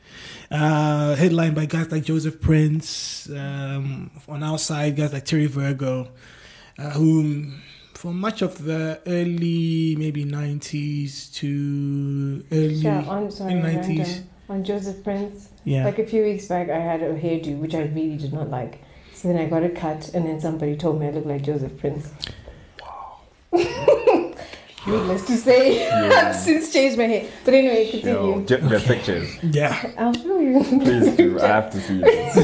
uh, 0.52 1.16
headlined 1.16 1.56
by 1.56 1.66
guys 1.66 1.92
like 1.92 2.04
Joseph 2.04 2.40
Prince. 2.40 3.28
Um, 3.30 4.12
on 4.30 4.44
our 4.44 4.60
side, 4.60 4.96
guys 4.96 5.12
like 5.14 5.26
Terry 5.26 5.48
Virgo, 5.48 6.10
uh, 6.78 6.92
who 6.92 7.46
for 7.96 8.14
much 8.14 8.44
of 8.44 8.64
the 8.66 9.00
early 9.08 9.96
maybe 9.98 10.24
90s 10.26 11.34
to 11.36 12.44
early 12.52 12.76
Yeah, 12.76 13.04
on 13.08 13.32
sorry, 13.32 13.56
nineties. 13.56 13.98
random. 14.00 14.30
on 14.50 14.64
Joseph 14.64 15.04
Prince. 15.04 15.50
Yeah. 15.64 15.86
Like 15.86 15.98
a 15.98 16.06
few 16.06 16.22
weeks 16.22 16.46
back, 16.46 16.70
I 16.70 16.78
had 16.78 17.02
a 17.02 17.16
hairdo 17.16 17.58
which 17.58 17.74
I 17.74 17.82
really 17.98 18.18
did 18.18 18.32
not 18.32 18.52
like. 18.52 18.82
So 19.26 19.34
then 19.34 19.42
I 19.42 19.50
got 19.50 19.64
it 19.64 19.76
cut, 19.76 20.14
and 20.14 20.24
then 20.28 20.40
somebody 20.40 20.78
told 20.78 21.00
me 21.00 21.08
I 21.08 21.10
look 21.10 21.26
like 21.26 21.42
Joseph 21.42 21.76
Prince. 21.80 22.12
Wow. 22.80 23.18
Needless 24.86 25.26
to 25.26 25.36
say, 25.36 25.90
I've 25.92 26.36
since 26.36 26.72
changed 26.72 26.96
my 27.00 27.06
hair. 27.06 27.32
But 27.44 27.56
anyway, 27.56 27.86
Yo, 27.92 28.34
continue. 28.34 28.46
ju- 28.46 28.70
the 28.70 28.80
pictures. 28.82 29.36
yeah. 29.42 29.94
I'll 29.98 30.14
show 30.14 30.40
you. 30.40 30.64
Please 30.64 31.18
do. 31.18 31.40
I 31.40 31.48
have 31.48 31.72
to 31.72 31.82
see 31.82 32.02
this. 32.02 32.36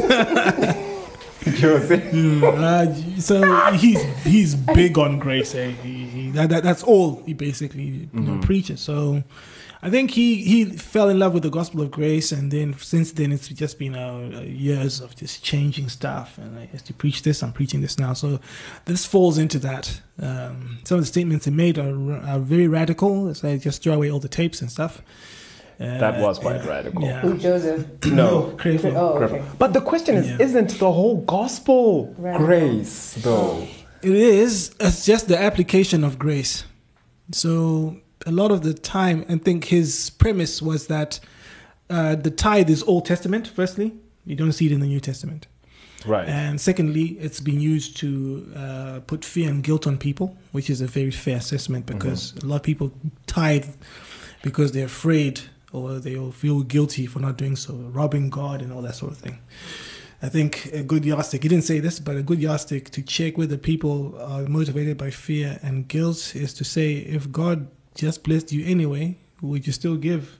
Jose. 1.61 2.41
Uh, 2.47 2.95
so 3.19 3.71
he's 3.73 4.01
he's 4.23 4.55
big 4.55 4.97
on 4.97 5.19
grace. 5.19 5.53
Eh? 5.53 5.73
He, 5.83 6.05
he, 6.07 6.31
that, 6.31 6.49
that, 6.49 6.63
that's 6.63 6.81
all 6.81 7.21
he 7.27 7.35
basically 7.35 8.09
you 8.11 8.19
know, 8.19 8.41
preaches. 8.41 8.81
So 8.81 9.23
I 9.83 9.89
think 9.89 10.11
he 10.11 10.43
he 10.43 10.65
fell 10.65 11.09
in 11.09 11.17
love 11.17 11.33
with 11.33 11.43
the 11.43 11.49
gospel 11.49 11.81
of 11.81 11.89
grace, 11.89 12.31
and 12.31 12.51
then 12.51 12.75
since 12.77 13.11
then 13.13 13.31
it's 13.31 13.47
just 13.47 13.79
been 13.79 13.95
uh, 13.95 14.41
years 14.45 15.01
of 15.01 15.15
just 15.15 15.43
changing 15.43 15.89
stuff. 15.89 16.37
And 16.37 16.57
I 16.59 16.69
used 16.71 16.85
to 16.87 16.93
preach 16.93 17.23
this, 17.23 17.41
I'm 17.41 17.51
preaching 17.51 17.81
this 17.81 17.97
now. 17.97 18.13
So 18.13 18.39
this 18.85 19.05
falls 19.05 19.37
into 19.37 19.57
that. 19.59 20.01
Um, 20.21 20.77
some 20.83 20.97
of 20.99 21.01
the 21.03 21.07
statements 21.07 21.45
he 21.45 21.51
made 21.51 21.79
are, 21.79 22.13
are 22.27 22.39
very 22.39 22.67
radical. 22.67 23.33
So 23.33 23.49
I 23.49 23.57
just 23.57 23.81
throw 23.81 23.93
away 23.93 24.11
all 24.11 24.19
the 24.19 24.29
tapes 24.29 24.61
and 24.61 24.69
stuff. 24.71 25.01
Uh, 25.79 25.97
That 25.97 26.21
was 26.21 26.37
quite 26.37 26.63
radical. 26.63 27.01
Yeah. 27.01 27.21
Who, 27.21 27.37
Joseph? 27.39 27.87
No. 28.05 28.53
Creflo. 28.57 28.93
Oh, 28.95 29.17
okay. 29.23 29.41
But 29.57 29.73
the 29.73 29.81
question 29.81 30.15
is, 30.15 30.27
Yeah. 30.29 30.37
isn't 30.45 30.77
the 30.77 30.91
whole 30.91 31.17
gospel 31.25 32.13
Radical. 32.19 32.45
grace, 32.45 33.15
though? 33.23 33.67
It 34.03 34.11
is. 34.13 34.75
It's 34.79 35.05
just 35.07 35.27
the 35.27 35.39
application 35.41 36.03
of 36.03 36.19
grace. 36.19 36.65
So 37.31 37.97
a 38.25 38.31
lot 38.31 38.51
of 38.51 38.61
the 38.63 38.73
time, 38.73 39.25
I 39.29 39.37
think 39.37 39.65
his 39.65 40.09
premise 40.11 40.61
was 40.61 40.87
that 40.87 41.19
uh, 41.89 42.15
the 42.15 42.31
tithe 42.31 42.69
is 42.69 42.83
Old 42.83 43.05
Testament. 43.05 43.47
Firstly, 43.47 43.93
you 44.25 44.35
don't 44.35 44.51
see 44.53 44.67
it 44.67 44.71
in 44.71 44.79
the 44.79 44.87
New 44.87 44.99
Testament, 44.99 45.47
Right. 46.05 46.27
and 46.27 46.59
secondly, 46.61 47.17
it's 47.19 47.39
been 47.39 47.59
used 47.59 47.97
to 47.97 48.51
uh, 48.55 48.99
put 49.07 49.25
fear 49.25 49.49
and 49.49 49.63
guilt 49.63 49.87
on 49.87 49.97
people, 49.97 50.37
which 50.51 50.69
is 50.69 50.81
a 50.81 50.87
very 50.87 51.11
fair 51.11 51.37
assessment 51.37 51.85
because 51.85 52.33
a 52.43 52.45
lot 52.45 52.57
of 52.57 52.63
people 52.63 52.91
tithe 53.27 53.65
because 54.43 54.71
they're 54.71 54.85
afraid 54.85 55.41
or 55.73 55.99
they 55.99 56.15
will 56.15 56.31
feel 56.31 56.61
guilty 56.63 57.05
for 57.05 57.19
not 57.19 57.37
doing 57.37 57.55
so, 57.55 57.73
robbing 57.93 58.29
God 58.29 58.61
and 58.61 58.71
all 58.73 58.81
that 58.81 58.95
sort 58.95 59.11
of 59.11 59.17
thing. 59.17 59.39
I 60.23 60.29
think 60.29 60.69
a 60.73 60.83
good 60.83 61.03
yardstick, 61.03 61.41
he 61.43 61.49
didn't 61.49 61.63
say 61.63 61.79
this, 61.79 61.99
but 61.99 62.15
a 62.15 62.21
good 62.21 62.39
yardstick 62.39 62.91
to 62.91 63.01
check 63.01 63.37
whether 63.37 63.57
people 63.57 64.15
are 64.21 64.43
motivated 64.43 64.97
by 64.97 65.09
fear 65.09 65.59
and 65.63 65.87
guilt 65.87 66.35
is 66.35 66.53
to 66.55 66.63
say, 66.63 66.93
if 66.93 67.31
God 67.31 67.67
just 67.95 68.23
blessed 68.23 68.51
you 68.51 68.65
anyway, 68.65 69.17
would 69.41 69.67
you 69.67 69.73
still 69.73 69.95
give 69.95 70.39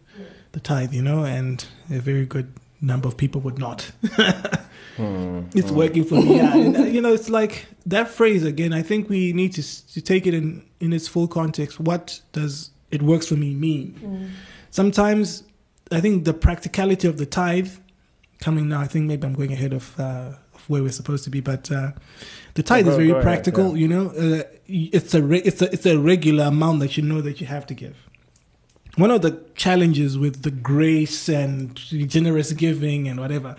the 0.52 0.60
tithe, 0.60 0.94
you 0.94 1.02
know? 1.02 1.24
And 1.24 1.66
a 1.90 2.00
very 2.00 2.26
good 2.26 2.54
number 2.80 3.08
of 3.08 3.18
people 3.18 3.42
would 3.42 3.58
not. 3.60 3.92
Hmm, 4.98 5.44
it's 5.56 5.72
working 5.72 6.04
for 6.04 6.16
me. 6.16 6.36
Yeah. 6.36 6.54
And, 6.54 6.76
uh, 6.76 6.82
you 6.82 7.00
know, 7.00 7.14
it's 7.14 7.30
like 7.40 7.66
that 7.86 8.10
phrase 8.10 8.44
again, 8.44 8.74
I 8.74 8.82
think 8.82 9.08
we 9.08 9.32
need 9.32 9.54
to, 9.54 9.88
to 9.94 10.02
take 10.02 10.28
it 10.28 10.34
in, 10.34 10.66
in 10.82 10.92
its 10.92 11.08
full 11.08 11.30
context. 11.30 11.80
What 11.80 12.22
does 12.34 12.72
it 12.92 13.02
works 13.02 13.26
for 13.28 13.36
me 13.36 13.56
mean? 13.56 14.34
Sometimes 14.70 15.44
I 15.92 16.02
think 16.02 16.26
the 16.26 16.34
practicality 16.34 17.08
of 17.08 17.18
the 17.18 17.26
tithe 17.26 17.72
coming 18.42 18.68
now, 18.68 18.82
I 18.82 18.88
think 18.88 19.06
maybe 19.06 19.26
I'm 19.26 19.34
going 19.34 19.54
ahead 19.54 19.72
of, 19.72 19.98
uh, 19.98 20.34
of 20.51 20.51
where 20.68 20.82
we're 20.84 20.92
supposed 20.92 21.24
to 21.26 21.30
be, 21.30 21.40
but 21.42 21.72
uh, 21.72 21.92
the 22.56 22.64
tithe 22.64 22.86
go- 22.86 22.92
is 22.92 22.98
very 22.98 23.08
go 23.10 23.14
ahead, 23.16 23.24
practical. 23.24 23.78
You 23.78 23.88
know, 23.88 24.08
uh, 24.10 24.44
it's 24.68 25.14
a 25.14 25.22
re- 25.22 25.42
it's 25.44 25.62
a 25.62 25.72
it's 25.74 25.86
a 25.86 25.98
regular 26.00 26.46
amount 26.46 26.80
that 26.82 26.98
you 26.98 27.04
know 27.04 27.22
that 27.22 27.40
you 27.42 27.48
have 27.48 27.66
to 27.68 27.74
give. 27.74 27.96
One 28.98 29.10
of 29.12 29.22
the 29.22 29.42
challenges 29.56 30.18
with 30.18 30.42
the 30.44 30.52
grace 30.52 31.30
and 31.30 31.76
generous 31.76 32.52
giving 32.52 33.08
and 33.08 33.20
whatever, 33.20 33.56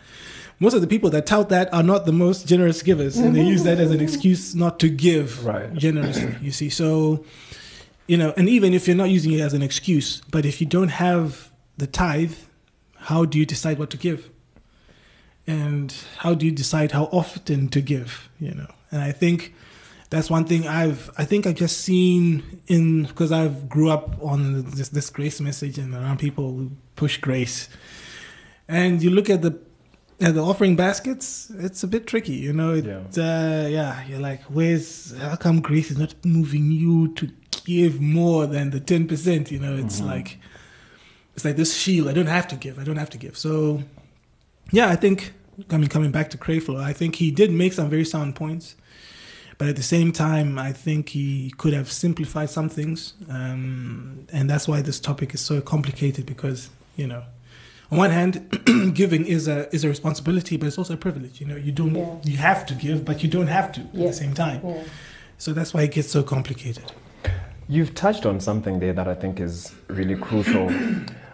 most 0.61 0.75
of 0.75 0.83
the 0.83 0.87
people 0.87 1.09
that 1.11 1.25
tout 1.27 1.49
that 1.49 1.73
are 1.73 1.83
not 1.83 2.05
the 2.05 2.13
most 2.13 2.47
generous 2.47 2.83
givers, 2.83 3.17
and 3.17 3.35
they 3.35 3.43
use 3.43 3.63
that 3.65 3.79
as 3.81 3.91
an 3.91 4.01
excuse 4.01 4.55
not 4.55 4.79
to 4.81 4.89
give 4.91 5.45
Right. 5.45 5.73
generously. 5.75 6.37
You 6.43 6.51
see, 6.53 6.69
so 6.69 7.25
you 8.07 8.17
know, 8.19 8.35
and 8.37 8.49
even 8.49 8.75
if 8.75 8.87
you're 8.87 8.97
not 8.97 9.09
using 9.11 9.33
it 9.33 9.41
as 9.41 9.55
an 9.55 9.63
excuse, 9.63 10.21
but 10.31 10.45
if 10.45 10.61
you 10.61 10.67
don't 10.67 10.89
have 10.91 11.51
the 11.79 11.87
tithe, 11.87 12.35
how 12.97 13.25
do 13.25 13.39
you 13.39 13.47
decide 13.47 13.79
what 13.79 13.89
to 13.91 13.97
give? 13.97 14.29
And 15.47 15.93
how 16.19 16.35
do 16.35 16.47
you 16.47 16.53
decide 16.53 16.93
how 16.93 17.05
often 17.05 17.69
to 17.69 17.81
give? 17.81 18.29
You 18.39 18.55
know, 18.55 18.69
and 18.91 19.03
I 19.03 19.13
think 19.13 19.55
that's 20.11 20.31
one 20.31 20.45
thing 20.45 20.69
I've 20.69 21.11
I 21.19 21.25
think 21.25 21.47
I've 21.47 21.57
just 21.57 21.79
seen 21.81 22.61
in 22.67 23.05
because 23.05 23.33
I've 23.33 23.69
grew 23.69 23.91
up 23.91 24.23
on 24.23 24.63
this 24.71 24.91
this 24.91 25.11
grace 25.11 25.41
message 25.41 25.79
and 25.79 25.95
around 25.95 26.19
people 26.19 26.53
who 26.53 26.71
push 26.97 27.17
grace, 27.17 27.69
and 28.69 29.03
you 29.03 29.11
look 29.11 29.29
at 29.31 29.43
the 29.43 29.59
at 30.21 30.35
the 30.35 30.43
offering 30.43 30.77
baskets, 30.77 31.51
it's 31.59 31.83
a 31.83 31.89
bit 31.89 32.07
tricky, 32.07 32.35
you 32.35 32.53
know. 32.53 32.75
It, 32.75 32.85
yeah. 32.85 32.99
Uh, 33.17 33.67
yeah, 33.69 34.05
you're 34.07 34.21
like, 34.21 34.43
where's 34.45 35.17
how 35.19 35.37
come 35.37 35.61
grace 35.61 35.91
is 35.91 35.99
not 35.99 36.15
moving 36.25 36.71
you 36.71 37.09
to 37.15 37.31
give 37.65 38.01
more 38.01 38.47
than 38.47 38.71
the 38.71 38.81
ten 38.81 39.09
percent? 39.09 39.51
You 39.51 39.59
know, 39.59 39.75
it's 39.75 40.01
like 40.01 40.39
it's 41.35 41.45
like 41.45 41.57
this 41.57 41.77
shield. 41.77 42.09
I 42.09 42.13
don't 42.13 42.27
have 42.27 42.49
to 42.49 42.57
give. 42.57 42.79
I 42.79 42.85
don't 42.85 42.97
have 42.97 43.11
to 43.11 43.19
give. 43.19 43.37
So, 43.37 43.83
yeah, 44.73 44.89
I 44.89 44.97
think 44.97 45.33
I 45.71 45.77
mean 45.77 45.89
coming 45.89 46.11
back 46.11 46.31
to 46.31 46.39
Creflo, 46.39 46.81
I 46.83 46.93
think 46.93 47.17
he 47.17 47.31
did 47.31 47.51
make 47.53 47.73
some 47.73 47.89
very 47.89 48.05
sound 48.05 48.35
points. 48.35 48.75
But 49.59 49.69
at 49.69 49.77
the 49.77 49.83
same 49.83 50.11
time, 50.13 50.59
I 50.59 50.73
think 50.73 51.11
he 51.11 51.53
could 51.57 51.73
have 51.73 51.93
simplified 51.93 52.51
some 52.51 52.69
things, 52.69 53.15
um, 53.31 54.27
and 54.33 54.51
that's 54.51 54.67
why 54.67 54.83
this 54.83 54.99
topic 54.99 55.35
is 55.35 55.41
so 55.41 55.61
complicated. 55.61 56.27
Because 56.27 56.71
you 56.97 57.07
know, 57.07 57.23
on 57.93 57.99
one 57.99 58.11
hand, 58.11 58.35
giving 58.95 59.25
is 59.25 59.47
a 59.47 59.73
is 59.73 59.85
a 59.85 59.89
responsibility, 59.89 60.57
but 60.57 60.67
it's 60.67 60.79
also 60.79 60.95
a 60.95 60.97
privilege. 60.97 61.41
You 61.41 61.47
know, 61.47 61.57
you 61.57 61.71
don't 61.71 61.95
Yeah. 61.95 62.17
you 62.25 62.39
have 62.39 62.67
to 62.67 62.75
give, 62.75 63.05
but 63.05 63.23
you 63.23 63.29
don't 63.29 63.47
have 63.49 63.71
to 63.73 63.81
at 63.83 63.93
the 63.95 64.13
same 64.13 64.35
time. 64.35 64.63
Yeah. 64.65 64.83
So 65.39 65.53
that's 65.53 65.73
why 65.75 65.83
it 65.83 65.93
gets 65.93 66.11
so 66.11 66.23
complicated. 66.25 66.91
You've 67.69 67.95
touched 67.95 68.27
on 68.27 68.41
something 68.41 68.81
there 68.81 68.93
that 68.95 69.07
I 69.07 69.15
think 69.15 69.39
is 69.39 69.73
really 69.89 70.17
crucial, 70.17 70.71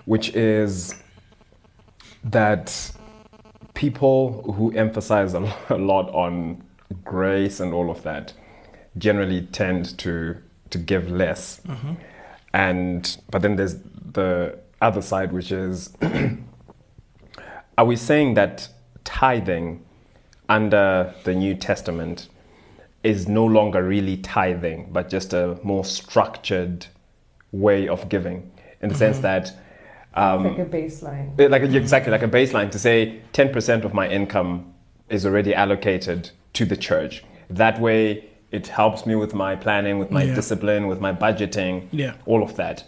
which 0.04 0.34
is 0.34 0.94
that 2.24 2.92
people 3.78 4.52
who 4.54 4.72
emphasize 4.72 5.34
a 5.34 5.40
lot 5.70 6.12
on 6.12 6.60
grace 7.04 7.60
and 7.60 7.72
all 7.72 7.92
of 7.92 8.02
that 8.02 8.32
generally 8.98 9.42
tend 9.52 9.96
to 9.96 10.36
to 10.70 10.78
give 10.78 11.08
less. 11.08 11.60
Mm-hmm. 11.60 11.92
And 12.52 13.16
but 13.30 13.40
then 13.42 13.54
there's 13.54 13.76
the 14.12 14.58
other 14.82 15.00
side, 15.00 15.32
which 15.32 15.52
is 15.52 15.96
are 17.78 17.84
we 17.84 17.94
saying 17.94 18.34
that 18.34 18.68
tithing 19.04 19.84
under 20.48 21.14
the 21.22 21.34
New 21.34 21.54
Testament 21.54 22.28
is 23.04 23.28
no 23.28 23.44
longer 23.44 23.84
really 23.84 24.16
tithing, 24.16 24.88
but 24.92 25.08
just 25.08 25.32
a 25.32 25.56
more 25.62 25.84
structured 25.84 26.86
way 27.52 27.86
of 27.86 28.08
giving, 28.08 28.50
in 28.82 28.88
the 28.88 28.94
sense 28.96 29.18
mm-hmm. 29.18 29.22
that, 29.22 29.52
um, 30.14 30.44
like 30.44 30.58
a 30.58 30.64
baseline. 30.64 31.50
like 31.50 31.62
exactly 31.62 32.10
like 32.10 32.22
a 32.22 32.28
baseline 32.28 32.70
to 32.70 32.78
say 32.78 33.20
10% 33.32 33.84
of 33.84 33.94
my 33.94 34.08
income 34.08 34.74
is 35.08 35.24
already 35.26 35.54
allocated 35.54 36.30
to 36.54 36.64
the 36.64 36.76
church. 36.76 37.24
That 37.50 37.80
way, 37.80 38.24
it 38.50 38.66
helps 38.68 39.06
me 39.06 39.14
with 39.14 39.34
my 39.34 39.54
planning, 39.56 39.98
with 39.98 40.10
my 40.10 40.22
Yeah. 40.22 40.34
discipline, 40.34 40.86
with 40.86 41.00
my 41.00 41.12
budgeting, 41.12 41.86
Yeah. 41.92 42.14
all 42.26 42.42
of 42.42 42.56
that. 42.56 42.84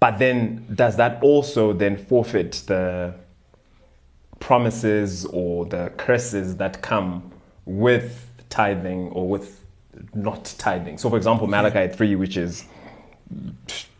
But 0.00 0.18
then, 0.18 0.66
does 0.74 0.96
that 0.96 1.22
also 1.22 1.72
then 1.72 1.96
forfeit 1.96 2.62
the 2.66 3.14
promises 4.40 5.24
or 5.26 5.64
the 5.64 5.90
curses 5.96 6.56
that 6.56 6.82
come 6.82 7.30
with 7.64 8.30
tithing 8.50 9.08
or 9.08 9.26
with 9.28 9.64
not 10.14 10.52
tithing? 10.58 10.98
So, 10.98 11.08
for 11.08 11.16
example, 11.16 11.46
Malachi 11.46 11.88
3, 11.88 12.16
which 12.16 12.36
is 12.36 12.64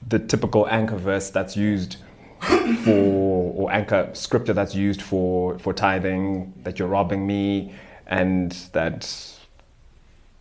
the 0.09 0.19
typical 0.19 0.67
anchor 0.69 0.97
verse 0.97 1.31
that's 1.31 1.57
used 1.57 1.97
for 2.85 3.53
or 3.57 3.73
anchor 3.73 4.11
scripture 4.13 4.53
that's 4.53 4.75
used 4.75 5.01
for 5.01 5.59
for 5.59 5.73
tithing 5.73 6.53
that 6.63 6.79
you're 6.79 6.89
robbing 6.89 7.27
me 7.27 7.75
and 8.07 8.53
that 8.73 9.11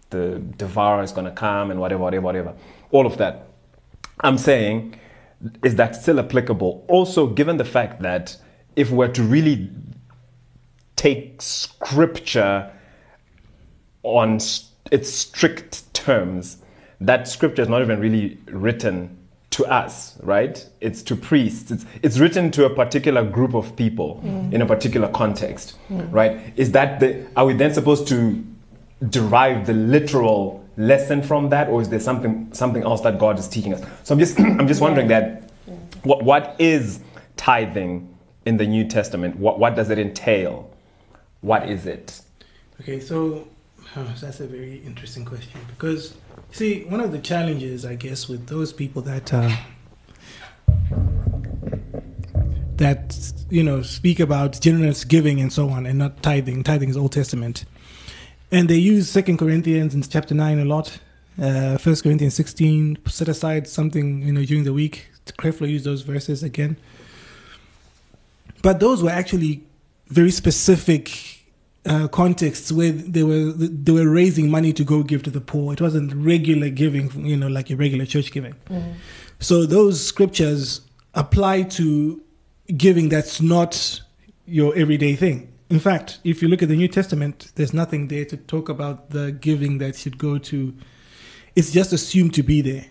the 0.10 0.40
devourer 0.58 1.02
is 1.02 1.12
going 1.12 1.26
to 1.26 1.32
come 1.32 1.72
and 1.72 1.80
whatever 1.80 2.04
whatever 2.04 2.26
whatever. 2.26 2.54
All 2.92 3.06
of 3.06 3.18
that. 3.18 3.48
I'm 4.20 4.38
saying 4.38 5.00
is 5.64 5.76
that 5.76 5.96
still 5.96 6.20
applicable? 6.20 6.86
Also 6.88 7.28
given 7.28 7.58
the 7.58 7.66
fact 7.66 8.02
that 8.02 8.38
if 8.76 8.92
we're 8.92 9.10
to 9.10 9.24
really 9.24 9.70
take 10.96 11.42
scripture 11.42 12.72
on 14.04 14.40
its 14.92 15.10
strict 15.10 15.94
terms, 15.94 16.58
that 17.00 17.28
scripture 17.28 17.62
is 17.62 17.70
not 17.70 17.82
even 17.82 18.00
really 18.00 18.38
written 18.48 19.18
to 19.54 19.66
us, 19.66 20.18
right? 20.24 20.68
It's 20.82 21.04
to 21.04 21.16
priests. 21.16 21.70
It's, 21.70 21.86
it's 22.02 22.18
written 22.18 22.50
to 22.52 22.66
a 22.66 22.70
particular 22.70 23.24
group 23.24 23.54
of 23.54 23.76
people 23.76 24.20
mm. 24.24 24.52
in 24.52 24.62
a 24.62 24.66
particular 24.66 25.08
context, 25.10 25.78
mm. 25.90 26.12
right? 26.12 26.54
Is 26.56 26.72
that 26.72 27.00
the, 27.00 27.28
are 27.36 27.46
we 27.46 27.54
then 27.54 27.72
supposed 27.72 28.08
to 28.08 28.44
derive 29.10 29.68
the 29.68 29.74
literal 29.74 30.68
lesson 30.76 31.22
from 31.22 31.50
that, 31.50 31.70
or 31.70 31.82
is 31.82 31.90
there 31.90 32.00
something, 32.00 32.52
something 32.52 32.84
else 32.84 33.02
that 33.02 33.20
God 33.20 33.38
is 33.38 33.48
teaching 33.48 33.76
us? 33.76 33.82
So 34.04 34.16
I'm 34.16 34.20
just, 34.20 34.40
I'm 34.40 34.68
just 34.68 34.82
wondering 34.82 35.08
that 35.10 35.52
what, 36.02 36.24
what 36.24 36.56
is 36.58 37.00
tithing 37.38 38.10
in 38.46 38.58
the 38.58 38.66
New 38.66 38.88
Testament? 38.88 39.36
What, 39.36 39.60
what 39.60 39.76
does 39.76 39.92
it 39.92 40.00
entail? 40.00 40.72
What 41.42 41.70
is 41.70 41.86
it? 41.86 42.22
Okay, 42.82 43.00
so 43.00 43.48
oh, 43.96 44.14
that's 44.20 44.40
a 44.40 44.48
very 44.48 44.78
interesting 44.86 45.26
question 45.26 45.60
because 45.68 46.16
see, 46.52 46.84
one 46.86 47.00
of 47.00 47.12
the 47.12 47.20
challenges, 47.20 47.86
I 47.86 47.96
guess, 47.96 48.28
with 48.28 48.48
those 48.48 48.74
people 48.74 49.02
that 49.04 49.34
uh, 49.34 49.56
that 52.78 53.34
you 53.50 53.64
know 53.64 53.82
speak 53.82 54.20
about 54.20 54.60
generous 54.60 55.04
giving 55.04 55.40
and 55.40 55.52
so 55.52 55.70
on, 55.70 55.86
and 55.86 56.00
not 56.00 56.22
tithing. 56.24 56.64
Tithing 56.64 56.90
is 56.90 56.98
Old 56.98 57.12
Testament, 57.12 57.66
and 58.52 58.70
they 58.70 58.78
use 58.78 59.10
Second 59.10 59.38
Corinthians 59.38 59.94
in 59.94 60.02
chapter 60.02 60.34
nine 60.34 60.60
a 60.60 60.66
lot. 60.66 61.00
Uh, 61.42 61.78
First 61.78 62.04
Corinthians 62.04 62.34
sixteen. 62.34 62.98
Set 63.08 63.28
aside 63.28 63.68
something 63.68 64.22
you 64.22 64.34
know 64.34 64.44
during 64.44 64.64
the 64.64 64.74
week. 64.74 65.08
Creflo 65.38 65.70
used 65.70 65.86
those 65.86 66.02
verses 66.02 66.44
again, 66.44 66.76
but 68.62 68.80
those 68.80 69.02
were 69.02 69.10
actually 69.10 69.64
very 70.08 70.32
specific 70.32 71.43
uh, 71.86 72.08
contexts 72.08 72.72
where 72.72 72.92
they 72.92 73.24
were 73.24 73.52
they 73.52 73.92
were 73.92 74.10
raising 74.10 74.50
money 74.50 74.72
to 74.74 74.84
go 74.84 75.04
give 75.04 75.24
to 75.24 75.30
the 75.30 75.42
poor. 75.42 75.74
It 75.74 75.82
wasn't 75.82 76.14
regular 76.14 76.70
giving, 76.70 77.26
you 77.26 77.36
know, 77.36 77.48
like 77.48 77.70
your 77.70 77.78
regular 77.80 78.06
church 78.06 78.32
giving. 78.32 78.56
So 79.40 79.66
those 79.66 80.06
scriptures 80.06 80.82
apply 81.14 81.64
to 81.64 82.22
giving 82.78 83.10
that's 83.10 83.42
not 83.42 84.02
your 84.46 84.76
everyday 84.76 85.16
thing. 85.16 85.50
In 85.70 85.80
fact, 85.80 86.20
if 86.24 86.42
you 86.42 86.48
look 86.48 86.62
at 86.62 86.70
the 86.70 86.76
New 86.76 86.88
Testament, 86.88 87.52
there's 87.56 87.74
nothing 87.74 88.08
there 88.08 88.26
to 88.26 88.38
talk 88.38 88.70
about 88.70 89.10
the 89.10 89.32
giving 89.32 89.80
that 89.80 89.96
should 89.96 90.18
go 90.18 90.38
to. 90.38 90.74
It's 91.56 91.72
just 91.72 91.94
assumed 91.94 92.34
to 92.36 92.44
be 92.44 92.62
there, 92.62 92.86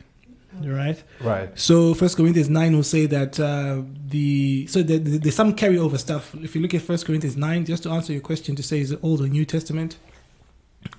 right? 0.67 1.03
Right. 1.21 1.59
So 1.59 1.95
First 1.95 2.17
Corinthians 2.17 2.49
nine 2.49 2.75
will 2.75 2.83
say 2.83 3.07
that 3.07 3.39
uh, 3.39 3.83
the 4.09 4.67
so 4.67 4.83
there, 4.83 4.99
there's 4.99 5.35
some 5.35 5.55
carryover 5.55 5.99
stuff. 5.99 6.35
If 6.37 6.55
you 6.55 6.61
look 6.63 6.75
at 6.75 6.83
First 6.83 7.07
Corinthians 7.07 7.37
nine, 7.37 7.65
just 7.65 7.83
to 7.85 7.91
answer 7.91 8.13
your 8.13 8.23
question, 8.23 8.57
to 8.57 8.63
say 8.63 8.81
is 8.81 8.93
it 8.93 9.01
Old 9.03 9.21
or 9.21 9.29
New 9.29 9.45
Testament, 9.45 9.97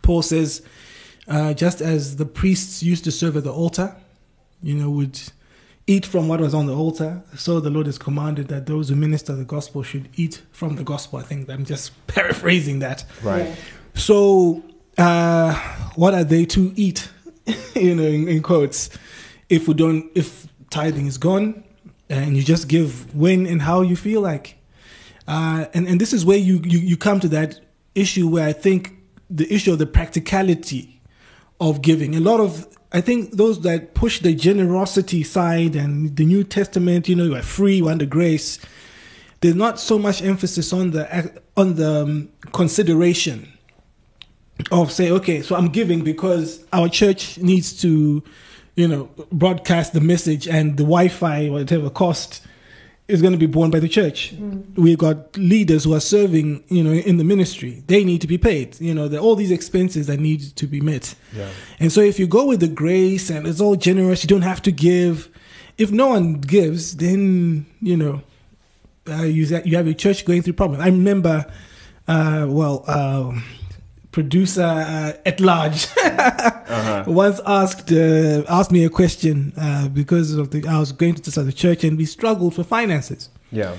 Paul 0.02 0.22
says, 0.22 0.62
uh, 1.28 1.54
just 1.54 1.82
as 1.82 2.18
the 2.18 2.26
priests 2.26 2.84
used 2.84 3.04
to 3.06 3.12
serve 3.12 3.38
at 3.38 3.44
the 3.44 3.54
altar, 3.54 3.96
you 4.62 4.76
know, 4.76 4.90
would 4.90 5.20
eat 5.88 6.06
from 6.06 6.28
what 6.28 6.40
was 6.40 6.54
on 6.54 6.66
the 6.66 6.76
altar. 6.76 7.22
So 7.36 7.60
the 7.60 7.70
Lord 7.70 7.88
has 7.88 7.98
commanded 7.98 8.48
that 8.48 8.66
those 8.66 8.90
who 8.90 8.96
minister 8.96 9.36
the 9.36 9.44
gospel 9.44 9.84
should 9.84 10.10
eat 10.16 10.42
from 10.52 10.76
the 10.76 10.84
gospel. 10.84 11.20
I 11.20 11.24
think 11.24 11.50
I'm 11.50 11.66
just 11.66 11.92
paraphrasing 12.08 12.80
that. 12.80 13.06
Right. 13.22 13.48
Yeah. 13.48 13.56
So, 13.96 14.64
uh, 14.98 15.54
what 15.96 16.14
are 16.14 16.24
they 16.24 16.46
to 16.46 16.74
eat? 16.76 17.10
you 17.76 17.96
know, 17.96 18.04
in, 18.04 18.28
in 18.28 18.42
quotes. 18.42 18.90
If 19.50 19.68
we 19.68 19.74
don't, 19.74 20.12
if 20.16 20.48
tithing 20.70 21.08
is 21.08 21.18
gone, 21.18 21.64
and 22.10 22.36
you 22.36 22.44
just 22.44 22.68
give 22.68 23.14
when 23.16 23.46
and 23.46 23.62
how 23.62 23.82
you 23.82 23.96
feel 23.96 24.22
like, 24.22 24.58
uh, 25.28 25.66
and 25.74 25.88
and 25.88 26.00
this 26.00 26.14
is 26.14 26.26
where 26.26 26.38
you, 26.38 26.62
you 26.64 26.80
you 26.80 26.98
come 26.98 27.20
to 27.20 27.28
that 27.30 27.60
issue 27.96 28.28
where 28.28 28.48
I 28.48 28.54
think 28.54 28.94
the 29.30 29.52
issue 29.54 29.72
of 29.72 29.80
the 29.80 29.86
practicality 29.86 31.02
of 31.60 31.82
giving. 31.82 32.16
A 32.16 32.20
lot 32.20 32.40
of 32.40 32.68
I 32.92 33.02
think 33.02 33.32
those 33.32 33.62
that 33.62 33.96
push 33.96 34.20
the 34.20 34.36
generosity 34.36 35.24
side 35.24 35.76
and 35.76 36.16
the 36.16 36.26
New 36.26 36.44
Testament, 36.44 37.10
you 37.10 37.16
know, 37.16 37.24
you 37.24 37.36
are 37.36 37.42
free, 37.42 37.78
you 37.78 37.90
under 37.90 38.06
grace. 38.06 38.60
There's 39.42 39.56
not 39.56 39.80
so 39.80 39.98
much 39.98 40.22
emphasis 40.22 40.72
on 40.72 40.92
the 40.92 41.42
on 41.58 41.76
the 41.76 42.04
um, 42.04 42.30
consideration 42.52 43.52
of 44.72 44.92
say, 44.92 45.12
okay, 45.12 45.42
so 45.42 45.56
I'm 45.56 45.70
giving 45.70 46.04
because 46.04 46.64
our 46.72 46.88
church 46.88 47.38
needs 47.40 47.82
to, 47.82 48.24
you 48.76 48.88
know, 48.88 49.10
broadcast 49.32 49.94
the 49.94 50.02
message 50.02 50.48
and 50.48 50.78
the 50.78 50.84
Wi-Fi, 50.84 51.50
whatever 51.50 51.90
cost, 51.90 52.46
is 53.08 53.22
going 53.22 53.34
to 53.34 53.38
be 53.38 53.46
borne 53.46 53.70
by 53.70 53.80
the 53.80 53.90
church. 53.90 54.34
We've 54.76 54.98
got 54.98 55.36
leaders 55.38 55.84
who 55.84 55.94
are 55.94 56.00
serving, 56.00 56.64
you 56.70 56.84
know, 56.84 56.92
in 56.92 57.18
the 57.18 57.24
ministry. 57.24 57.84
They 57.88 58.04
need 58.04 58.22
to 58.22 58.28
be 58.28 58.38
paid. 58.38 58.80
You 58.80 58.94
know, 58.94 59.08
there 59.08 59.20
are 59.20 59.24
all 59.24 59.36
these 59.36 59.52
expenses 59.52 60.08
that 60.08 60.20
need 60.20 60.56
to 60.56 60.68
be 60.68 60.80
met. 60.80 61.14
Yeah. 61.36 61.50
And 61.80 61.92
so 61.92 62.02
if 62.02 62.18
you 62.18 62.28
go 62.28 62.46
with 62.46 62.62
the 62.62 62.68
grace 62.68 63.30
and 63.30 63.46
it's 63.46 63.60
all 63.60 63.76
generous, 63.76 64.24
you 64.24 64.28
don't 64.28 64.44
have 64.44 64.62
to 64.64 64.72
give. 64.72 65.30
If 65.78 65.92
no 65.92 66.08
one 66.08 66.36
gives, 66.36 66.96
then 66.96 67.66
you 67.82 67.98
know, 67.98 68.22
uh, 69.08 69.24
you 69.24 69.46
you 69.66 69.76
have 69.76 69.88
a 69.88 69.94
church 69.94 70.24
going 70.24 70.42
through 70.42 70.54
problems. 70.54 70.82
I 70.82 70.88
remember, 70.88 71.46
uh, 72.08 72.46
well, 72.48 72.86
uh, 72.88 73.38
producer 74.12 74.64
uh, 74.64 75.14
at 75.26 75.40
large 75.40 75.88
once 77.08 77.40
asked 77.46 77.92
uh, 77.92 78.44
asked 78.48 78.72
me 78.72 78.84
a 78.86 78.90
question 78.90 79.54
uh, 79.58 79.88
because 79.90 80.34
of 80.34 80.52
the 80.52 80.68
I 80.68 80.80
was 80.80 80.92
going 80.92 81.16
to 81.16 81.44
the 81.44 81.54
church 81.54 81.84
and 81.84 81.98
we 81.98 82.06
struggled 82.06 82.56
for 82.56 82.64
finances. 82.64 83.30
Yeah. 83.52 83.76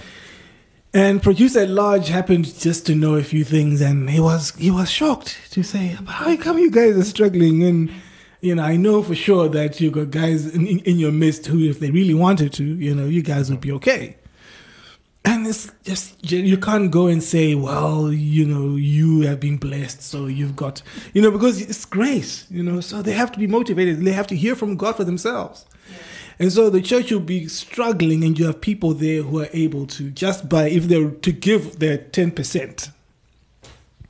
And 0.95 1.21
producer 1.21 1.61
at 1.61 1.71
large 1.71 2.07
happened 2.09 2.57
just 2.57 2.87
to 2.87 2.95
know 2.95 3.17
a 3.17 3.25
few 3.25 3.43
things, 3.43 3.81
and 3.81 4.09
he 4.09 4.21
was 4.21 4.53
he 4.57 4.71
was 4.71 4.89
shocked 4.89 5.37
to 5.51 5.63
say, 5.65 5.97
"How 6.07 6.37
come 6.37 6.59
you 6.59 6.71
guys 6.71 6.97
are 6.97 7.05
struggling?" 7.05 7.65
And 7.65 7.91
you 8.41 8.55
know, 8.55 8.63
I 8.63 8.77
know 8.77 9.03
for 9.03 9.15
sure 9.15 9.49
that 9.49 9.81
you 9.81 9.91
got 9.91 10.11
guys 10.11 10.55
in, 10.55 10.67
in 10.67 10.99
your 10.99 11.11
midst 11.11 11.47
who, 11.47 11.69
if 11.69 11.81
they 11.81 11.91
really 11.91 12.15
wanted 12.15 12.53
to, 12.55 12.65
you 12.65 12.95
know, 12.95 13.07
you 13.07 13.23
guys 13.23 13.51
would 13.51 13.61
be 13.61 13.73
okay. 13.73 14.17
And 15.45 15.51
it's 15.51 15.71
just 15.83 16.33
you 16.33 16.57
can't 16.57 16.91
go 16.91 17.07
and 17.07 17.23
say, 17.23 17.55
"Well, 17.55 18.11
you 18.11 18.47
know, 18.47 18.77
you 18.77 19.21
have 19.29 19.41
been 19.41 19.59
blessed, 19.59 20.01
so 20.01 20.25
you've 20.25 20.57
got," 20.57 20.81
you 21.13 21.21
know, 21.21 21.31
because 21.31 21.61
it's 21.61 21.85
grace, 21.85 22.47
you 22.51 22.63
know. 22.63 22.81
So 22.81 23.03
they 23.03 23.13
have 23.13 23.31
to 23.33 23.39
be 23.39 23.47
motivated. 23.47 24.03
They 24.03 24.13
have 24.13 24.27
to 24.29 24.37
hear 24.37 24.57
from 24.57 24.79
God 24.79 24.97
for 24.97 25.05
themselves. 25.05 25.67
And 26.39 26.51
so 26.51 26.71
the 26.71 26.81
church 26.81 27.11
will 27.11 27.21
be 27.21 27.47
struggling, 27.49 28.25
and 28.25 28.39
you 28.39 28.47
have 28.47 28.63
people 28.63 28.95
there 28.95 29.23
who 29.23 29.43
are 29.43 29.51
able 29.53 29.87
to 29.89 30.11
just 30.11 30.49
by 30.49 30.71
if 30.71 30.85
they're 30.85 31.11
to 31.11 31.31
give 31.31 31.79
their 31.79 31.99
ten 31.99 32.31
percent, 32.31 32.89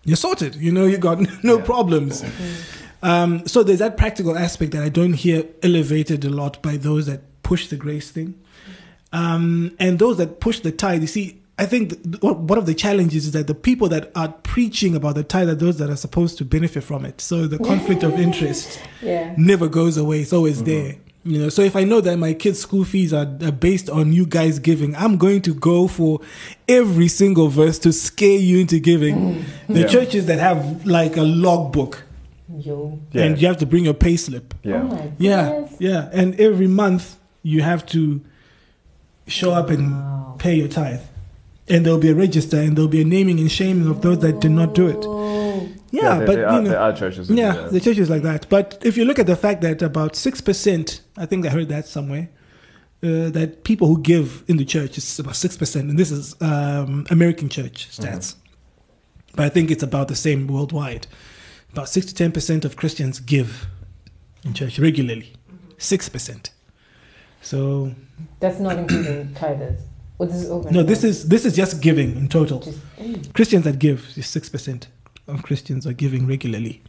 you're 0.05 0.17
sorted. 0.17 0.55
You 0.55 0.71
know, 0.71 0.85
you 0.85 0.99
got 0.99 1.19
no 1.43 1.59
problems. 1.59 2.25
Um, 3.03 3.45
so 3.49 3.65
there's 3.65 3.81
that 3.81 3.97
practical 3.97 4.39
aspect 4.39 4.71
that 4.71 4.85
I 4.85 4.89
don't 4.89 5.15
hear 5.15 5.47
elevated 5.65 6.25
a 6.25 6.31
lot 6.31 6.63
by 6.63 6.77
those 6.77 7.07
that 7.07 7.23
push 7.43 7.67
the 7.67 7.77
grace 7.77 8.13
thing, 8.13 8.39
um, 9.15 9.75
and 9.79 9.99
those 9.99 10.17
that 10.19 10.41
push 10.41 10.61
the 10.61 10.73
tithe. 10.73 11.01
You 11.03 11.07
see, 11.07 11.41
I 11.59 11.67
think 11.67 11.91
th- 12.03 12.21
one 12.23 12.59
of 12.59 12.67
the 12.67 12.75
challenges 12.75 13.27
is 13.27 13.33
that 13.33 13.47
the 13.47 13.55
people 13.55 13.89
that 13.91 14.11
are 14.17 14.29
preaching 14.43 14.97
about 14.97 15.15
the 15.15 15.23
tithe 15.25 15.49
are 15.49 15.55
those 15.55 15.79
that 15.79 15.89
are 15.89 15.97
supposed 15.97 16.37
to 16.39 16.45
benefit 16.45 16.83
from 16.85 17.05
it. 17.05 17.21
So 17.21 17.47
the 17.47 17.59
conflict 17.59 18.03
of 18.03 18.19
interest 18.19 18.81
Yeah. 19.03 19.35
never 19.39 19.69
goes 19.69 19.97
away. 19.97 20.21
It's 20.21 20.33
always 20.33 20.63
there. 20.65 20.97
You 21.27 21.39
know, 21.39 21.49
so 21.49 21.63
if 21.63 21.75
I 21.75 21.85
know 21.85 22.03
that 22.03 22.19
my 22.19 22.35
kids' 22.35 22.59
school 22.59 22.85
fees 22.85 23.15
are, 23.15 23.29
are 23.43 23.53
based 23.53 23.89
on 23.89 24.13
you 24.13 24.27
guys 24.27 24.59
giving, 24.59 24.95
I'm 24.97 25.17
going 25.17 25.41
to 25.43 25.55
go 25.55 25.89
for 25.89 26.21
every 26.69 27.09
single 27.09 27.49
verse 27.49 27.79
to 27.79 27.93
scare 27.95 28.39
you 28.39 28.59
into 28.59 28.79
giving. 28.79 29.45
The 29.69 29.81
Yeah. 29.83 29.87
churches 29.87 30.27
that 30.27 30.39
have 30.39 30.85
like 30.85 31.17
a 31.17 31.23
logbook 31.23 32.03
Yo. 32.59 32.99
Yeah. 33.13 33.23
and 33.25 33.41
you 33.41 33.47
have 33.47 33.57
to 33.59 33.67
bring 33.67 33.85
your 33.85 33.95
pay 33.95 34.17
slip. 34.17 34.53
Yeah. 34.65 34.83
Oh 34.83 34.89
my 34.89 35.13
Yeah, 35.19 35.67
yeah, 35.79 36.11
and 36.13 36.39
every 36.39 36.67
month 36.69 37.17
you 37.43 37.63
have 37.63 37.87
to 37.87 38.21
show 39.27 39.53
up 39.53 39.71
and 39.71 39.93
Wow. 39.93 40.37
pay 40.39 40.55
your 40.55 40.69
tithe, 40.69 41.01
and 41.69 41.85
there'll 41.85 41.99
be 41.99 42.11
a 42.11 42.15
register 42.15 42.59
and 42.59 42.77
there'll 42.77 42.89
be 42.89 43.01
a 43.03 43.05
naming 43.05 43.41
and 43.41 43.51
shaming 43.51 43.89
of 43.89 44.03
those 44.03 44.19
that 44.21 44.41
did 44.41 44.51
not 44.51 44.75
do 44.75 44.87
it. 44.89 44.99
Oh. 45.03 45.69
Yeah, 45.91 46.19
there, 46.19 46.27
but 46.27 46.35
there, 46.37 46.49
are, 46.49 46.57
you 46.57 46.63
know, 46.63 46.71
there 46.71 46.81
are 46.81 46.93
churches. 46.93 47.31
yeah, 47.31 47.53
that. 47.53 47.73
the 47.73 47.81
church 47.81 47.99
is 47.99 48.11
like 48.11 48.23
that. 48.23 48.49
But 48.49 48.79
if 48.83 48.97
you 48.97 49.05
look 49.05 49.19
at 49.21 49.27
the 49.27 49.37
fact 49.37 49.61
that 49.63 49.81
about 49.81 50.17
six 50.17 50.41
percent, 50.41 51.01
I 51.17 51.25
think 51.27 51.47
I 51.47 51.51
heard 51.51 51.69
that 51.69 51.87
somewhere, 51.87 52.29
uh, 53.03 53.31
that 53.31 53.63
people 53.63 53.87
who 53.87 54.01
give 54.01 54.43
in 54.49 54.57
the 54.57 54.65
church 54.65 54.99
is 54.99 55.19
about 55.21 55.37
six 55.37 55.57
percent, 55.57 55.89
and 55.91 55.97
this 55.99 56.11
is 56.11 56.35
um, 56.41 57.07
American 57.11 57.49
church 57.49 57.89
stats. 57.97 58.35
But 59.37 59.45
I 59.47 59.49
think 59.49 59.71
it's 59.71 59.83
about 59.85 60.09
the 60.09 60.17
same 60.17 60.49
worldwide. 60.49 61.07
About 61.73 61.89
six 61.89 62.07
to 62.07 62.15
ten 62.15 62.33
percent 62.33 62.65
of 62.65 62.75
Christians 62.77 63.21
give 63.21 63.67
in 64.45 64.53
church 64.53 64.79
regularly. 64.81 65.33
Six 65.79 66.09
percent. 66.09 66.51
So 67.45 67.93
That's 68.41 68.59
not 68.59 68.77
including 68.79 69.29
tithers. 69.35 69.79
Or 70.19 70.27
this 70.27 70.37
is 70.43 70.49
no, 70.71 70.83
this 70.83 71.03
is 71.05 71.29
this 71.29 71.45
is 71.45 71.55
just 71.57 71.81
giving 71.81 72.17
in 72.17 72.29
total. 72.29 72.61
Just, 72.61 72.79
mm. 72.99 73.35
Christians 73.35 73.65
that 73.65 73.79
give 73.79 74.07
is 74.17 74.27
six 74.27 74.49
percent 74.49 74.89
of 75.27 75.43
Christians 75.43 75.87
are 75.87 75.93
giving 75.93 76.27
regularly. 76.27 76.83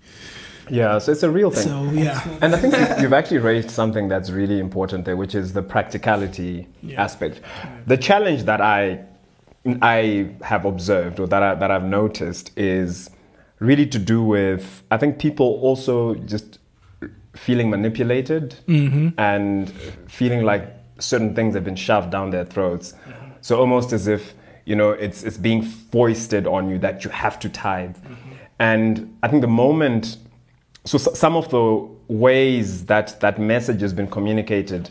yeah, 0.70 0.98
so 1.00 1.12
it's 1.12 1.24
a 1.24 1.30
real 1.30 1.50
thing. 1.52 1.64
So 1.64 1.84
yeah. 1.92 2.22
And 2.42 2.54
I 2.56 2.58
think 2.60 2.74
you- 2.76 3.02
you've 3.04 3.14
actually 3.14 3.40
raised 3.40 3.72
something 3.72 4.08
that's 4.08 4.30
really 4.30 4.60
important 4.60 5.06
there, 5.06 5.18
which 5.18 5.34
is 5.36 5.54
the 5.54 5.62
practicality 5.64 6.68
Yeah. 6.84 7.04
aspect. 7.04 7.42
The 7.88 7.98
challenge 7.98 8.44
that 8.44 8.62
I 8.62 9.00
I 9.82 10.30
have 10.42 10.64
observed 10.66 11.20
or 11.20 11.28
that 11.28 11.42
I, 11.42 11.56
that 11.56 11.72
I've 11.72 11.84
noticed 12.02 12.52
is 12.58 13.10
really 13.60 13.88
to 13.88 13.98
do 13.98 14.24
with 14.24 14.84
I 14.92 14.98
think 14.98 15.18
people 15.18 15.48
also 15.64 16.14
just 16.16 16.60
feeling 17.36 17.70
manipulated 17.70 18.56
and 19.18 19.70
feeling 20.08 20.44
like 20.44 20.74
certain 21.00 21.36
things 21.36 21.54
have 21.56 21.64
been 21.64 21.76
shoved 21.76 22.10
down 22.12 22.30
their 22.32 22.46
throats. 22.46 22.94
So 23.42 23.60
almost 23.60 23.92
as 23.94 24.08
if 24.08 24.34
you 24.66 24.76
know 24.76 24.92
it's 24.92 25.24
it's 25.24 25.38
being 25.38 25.62
foisted 25.62 26.48
on 26.48 26.70
you 26.70 26.78
that 26.80 27.04
you 27.04 27.12
have 27.12 27.38
to 27.40 27.50
tithe. 27.50 27.96
And 28.58 29.18
I 29.22 29.28
think 29.28 29.42
the 29.42 29.48
moment 29.48 30.18
so 30.86 30.98
some 30.98 31.36
of 31.36 31.50
the 31.50 31.88
ways 32.08 32.86
that 32.86 33.20
that 33.20 33.40
message 33.40 33.82
has 33.82 33.94
been 33.94 34.08
communicated 34.08 34.90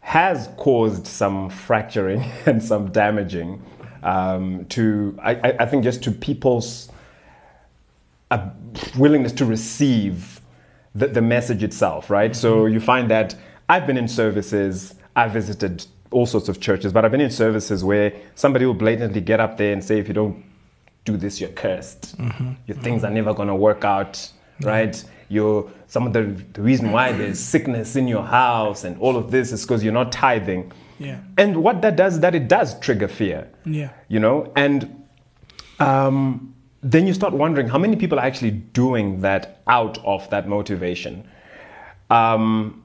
has 0.00 0.48
caused 0.56 1.06
some 1.06 1.50
fracturing 1.50 2.20
and 2.46 2.62
some 2.62 2.90
damaging 2.90 3.62
um, 4.02 4.64
to 4.70 5.16
I, 5.22 5.32
I- 5.34 5.56
I 5.60 5.66
think 5.66 5.84
just 5.84 6.02
to 6.04 6.10
people's 6.10 6.90
uh, 8.30 8.50
willingness 8.98 9.32
to 9.32 9.44
receive 9.44 10.37
the, 10.98 11.08
the 11.08 11.22
message 11.22 11.62
itself, 11.62 12.10
right? 12.10 12.34
So 12.34 12.64
mm-hmm. 12.64 12.74
you 12.74 12.80
find 12.80 13.10
that 13.10 13.34
I've 13.68 13.86
been 13.86 13.96
in 13.96 14.08
services, 14.08 14.94
I've 15.16 15.32
visited 15.32 15.86
all 16.10 16.26
sorts 16.26 16.48
of 16.48 16.60
churches, 16.60 16.92
but 16.92 17.04
I've 17.04 17.10
been 17.10 17.20
in 17.20 17.30
services 17.30 17.84
where 17.84 18.12
somebody 18.34 18.66
will 18.66 18.74
blatantly 18.74 19.20
get 19.20 19.40
up 19.40 19.56
there 19.58 19.72
and 19.72 19.84
say, 19.84 19.98
if 19.98 20.08
you 20.08 20.14
don't 20.14 20.44
do 21.04 21.16
this, 21.16 21.40
you're 21.40 21.50
cursed. 21.50 22.18
Mm-hmm. 22.18 22.44
Your 22.66 22.76
mm-hmm. 22.76 22.82
things 22.82 23.04
are 23.04 23.10
never 23.10 23.34
going 23.34 23.48
to 23.48 23.54
work 23.54 23.84
out, 23.84 24.30
right? 24.62 25.02
You're, 25.28 25.70
some 25.86 26.06
of 26.06 26.12
the, 26.12 26.22
the 26.54 26.62
reason 26.62 26.90
why 26.90 27.12
there's 27.12 27.38
sickness 27.38 27.96
in 27.96 28.08
your 28.08 28.24
house 28.24 28.84
and 28.84 28.98
all 29.00 29.16
of 29.16 29.30
this 29.30 29.52
is 29.52 29.62
because 29.62 29.84
you're 29.84 29.92
not 29.92 30.10
tithing. 30.12 30.72
Yeah. 30.98 31.20
And 31.36 31.62
what 31.62 31.82
that 31.82 31.96
does 31.96 32.14
is 32.14 32.20
that 32.20 32.34
it 32.34 32.48
does 32.48 32.78
trigger 32.80 33.08
fear 33.08 33.48
Yeah. 33.64 33.90
you 34.08 34.18
know 34.18 34.52
and 34.56 35.06
um, 35.78 36.54
then 36.82 37.06
you 37.06 37.14
start 37.14 37.32
wondering 37.32 37.68
how 37.68 37.78
many 37.78 37.96
people 37.96 38.18
are 38.18 38.24
actually 38.24 38.52
doing 38.52 39.20
that 39.20 39.60
out 39.66 39.98
of 40.04 40.28
that 40.30 40.48
motivation? 40.48 41.28
Um, 42.10 42.82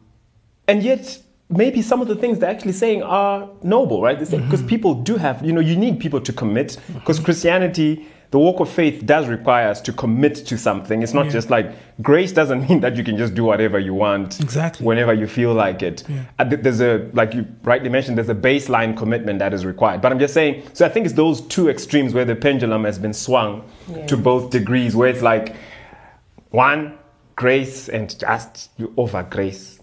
and 0.67 0.83
yet 0.83 1.19
maybe 1.49 1.81
some 1.81 2.01
of 2.01 2.07
the 2.07 2.15
things 2.15 2.39
they're 2.39 2.49
actually 2.49 2.71
saying 2.71 3.03
are 3.03 3.49
noble 3.61 4.01
right? 4.01 4.19
Because 4.19 4.63
people 4.63 4.95
do 4.95 5.15
have 5.17 5.45
you 5.45 5.53
know 5.53 5.61
you 5.61 5.75
need 5.75 5.99
people 5.99 6.21
to 6.21 6.33
commit 6.33 6.77
because 6.93 7.19
christianity 7.19 8.07
the 8.33 8.39
walk 8.39 8.59
of 8.59 8.67
faith 8.67 9.05
does 9.05 9.27
require 9.27 9.67
us 9.69 9.79
to 9.79 9.93
commit 9.93 10.35
to 10.49 10.57
something 10.57 11.03
it's 11.03 11.13
not 11.13 11.25
Yeah. 11.27 11.31
just 11.37 11.49
like 11.51 11.67
grace 12.01 12.31
doesn't 12.39 12.61
mean 12.67 12.79
that 12.79 12.95
you 12.97 13.03
can 13.03 13.15
just 13.15 13.35
do 13.35 13.43
whatever 13.43 13.77
you 13.77 13.93
want 13.93 14.39
Exactly. 14.41 14.83
whenever 14.83 15.13
you 15.13 15.27
feel 15.27 15.53
like 15.53 15.83
it 15.83 15.97
Yeah. 16.09 16.23
uh, 16.39 16.45
there's 16.65 16.81
a 16.81 17.07
like 17.13 17.35
you 17.35 17.45
rightly 17.63 17.89
mentioned 17.89 18.17
there's 18.17 18.29
a 18.39 18.41
baseline 18.51 18.97
commitment 18.97 19.37
that 19.43 19.53
is 19.53 19.63
required 19.73 20.01
but 20.01 20.11
i'm 20.11 20.17
just 20.25 20.33
saying 20.33 20.63
so 20.73 20.83
i 20.83 20.89
think 20.89 21.05
it's 21.05 21.13
those 21.15 21.41
two 21.55 21.69
extremes 21.69 22.15
where 22.15 22.25
the 22.25 22.35
pendulum 22.35 22.83
has 22.85 22.97
been 22.97 23.13
swung 23.13 23.51
Yeah. 23.87 24.07
to 24.07 24.17
both 24.17 24.49
degrees 24.49 24.95
where 24.95 25.09
it's 25.13 25.21
like 25.21 25.55
one 26.49 26.97
grace 27.35 27.87
and 27.89 28.05
just 28.19 28.71
you 28.79 28.91
over 28.97 29.21
grace 29.35 29.79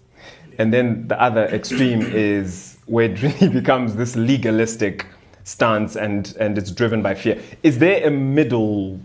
and 0.57 0.73
then 0.73 1.07
the 1.07 1.17
other 1.27 1.45
extreme 1.59 2.01
is 2.01 2.77
where 2.85 3.05
it 3.11 3.21
really 3.23 3.47
becomes 3.59 3.95
this 3.95 4.17
legalistic 4.17 5.05
stance 5.43 5.95
and, 5.95 6.35
and 6.39 6.57
it's 6.57 6.71
driven 6.71 7.01
by 7.01 7.15
fear. 7.15 7.41
Is 7.63 7.79
there 7.79 8.05
a 8.07 8.11
middle 8.11 8.99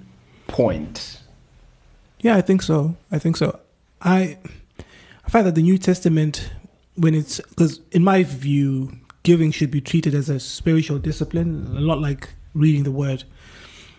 point? 0.47 1.21
Yeah, 2.21 2.37
I 2.37 2.41
think 2.41 2.63
so. 2.63 2.97
I 3.11 3.19
think 3.19 3.37
so. 3.37 3.59
I 4.03 4.39
I 5.25 5.29
find 5.29 5.47
that 5.47 5.55
the 5.55 5.63
New 5.63 5.79
Testament, 5.79 6.51
when 6.97 7.15
it's 7.15 7.41
because 7.41 7.81
in 7.93 8.03
my 8.05 8.23
view, 8.23 8.93
giving 9.23 9.51
should 9.51 9.71
be 9.71 9.81
treated 9.81 10.15
as 10.15 10.29
a 10.29 10.39
spiritual 10.41 10.99
discipline, 10.99 11.75
a 11.77 11.81
lot 11.81 12.01
like 12.01 12.31
reading 12.55 12.85
the 12.85 12.91
Word. 12.91 13.25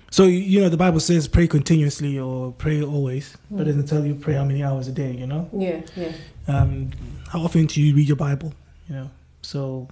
So 0.09 0.23
you 0.23 0.61
know, 0.61 0.69
the 0.69 0.77
Bible 0.77 0.99
says 1.01 1.27
pray 1.27 1.47
continuously 1.47 2.17
or 2.17 2.53
pray 2.53 2.81
always, 2.81 3.37
but 3.51 3.61
it 3.67 3.71
doesn't 3.71 3.87
tell 3.87 4.05
you 4.05 4.15
pray 4.15 4.33
how 4.35 4.45
many 4.45 4.63
hours 4.63 4.87
a 4.87 4.91
day. 4.93 5.11
You 5.11 5.27
know, 5.27 5.49
Yeah, 5.53 5.81
yeah. 5.95 6.11
um, 6.47 6.91
how 7.29 7.41
often 7.41 7.65
do 7.65 7.81
you 7.81 7.93
read 7.95 8.07
your 8.07 8.15
Bible? 8.17 8.53
You 8.89 8.95
know, 8.95 9.09
so 9.41 9.89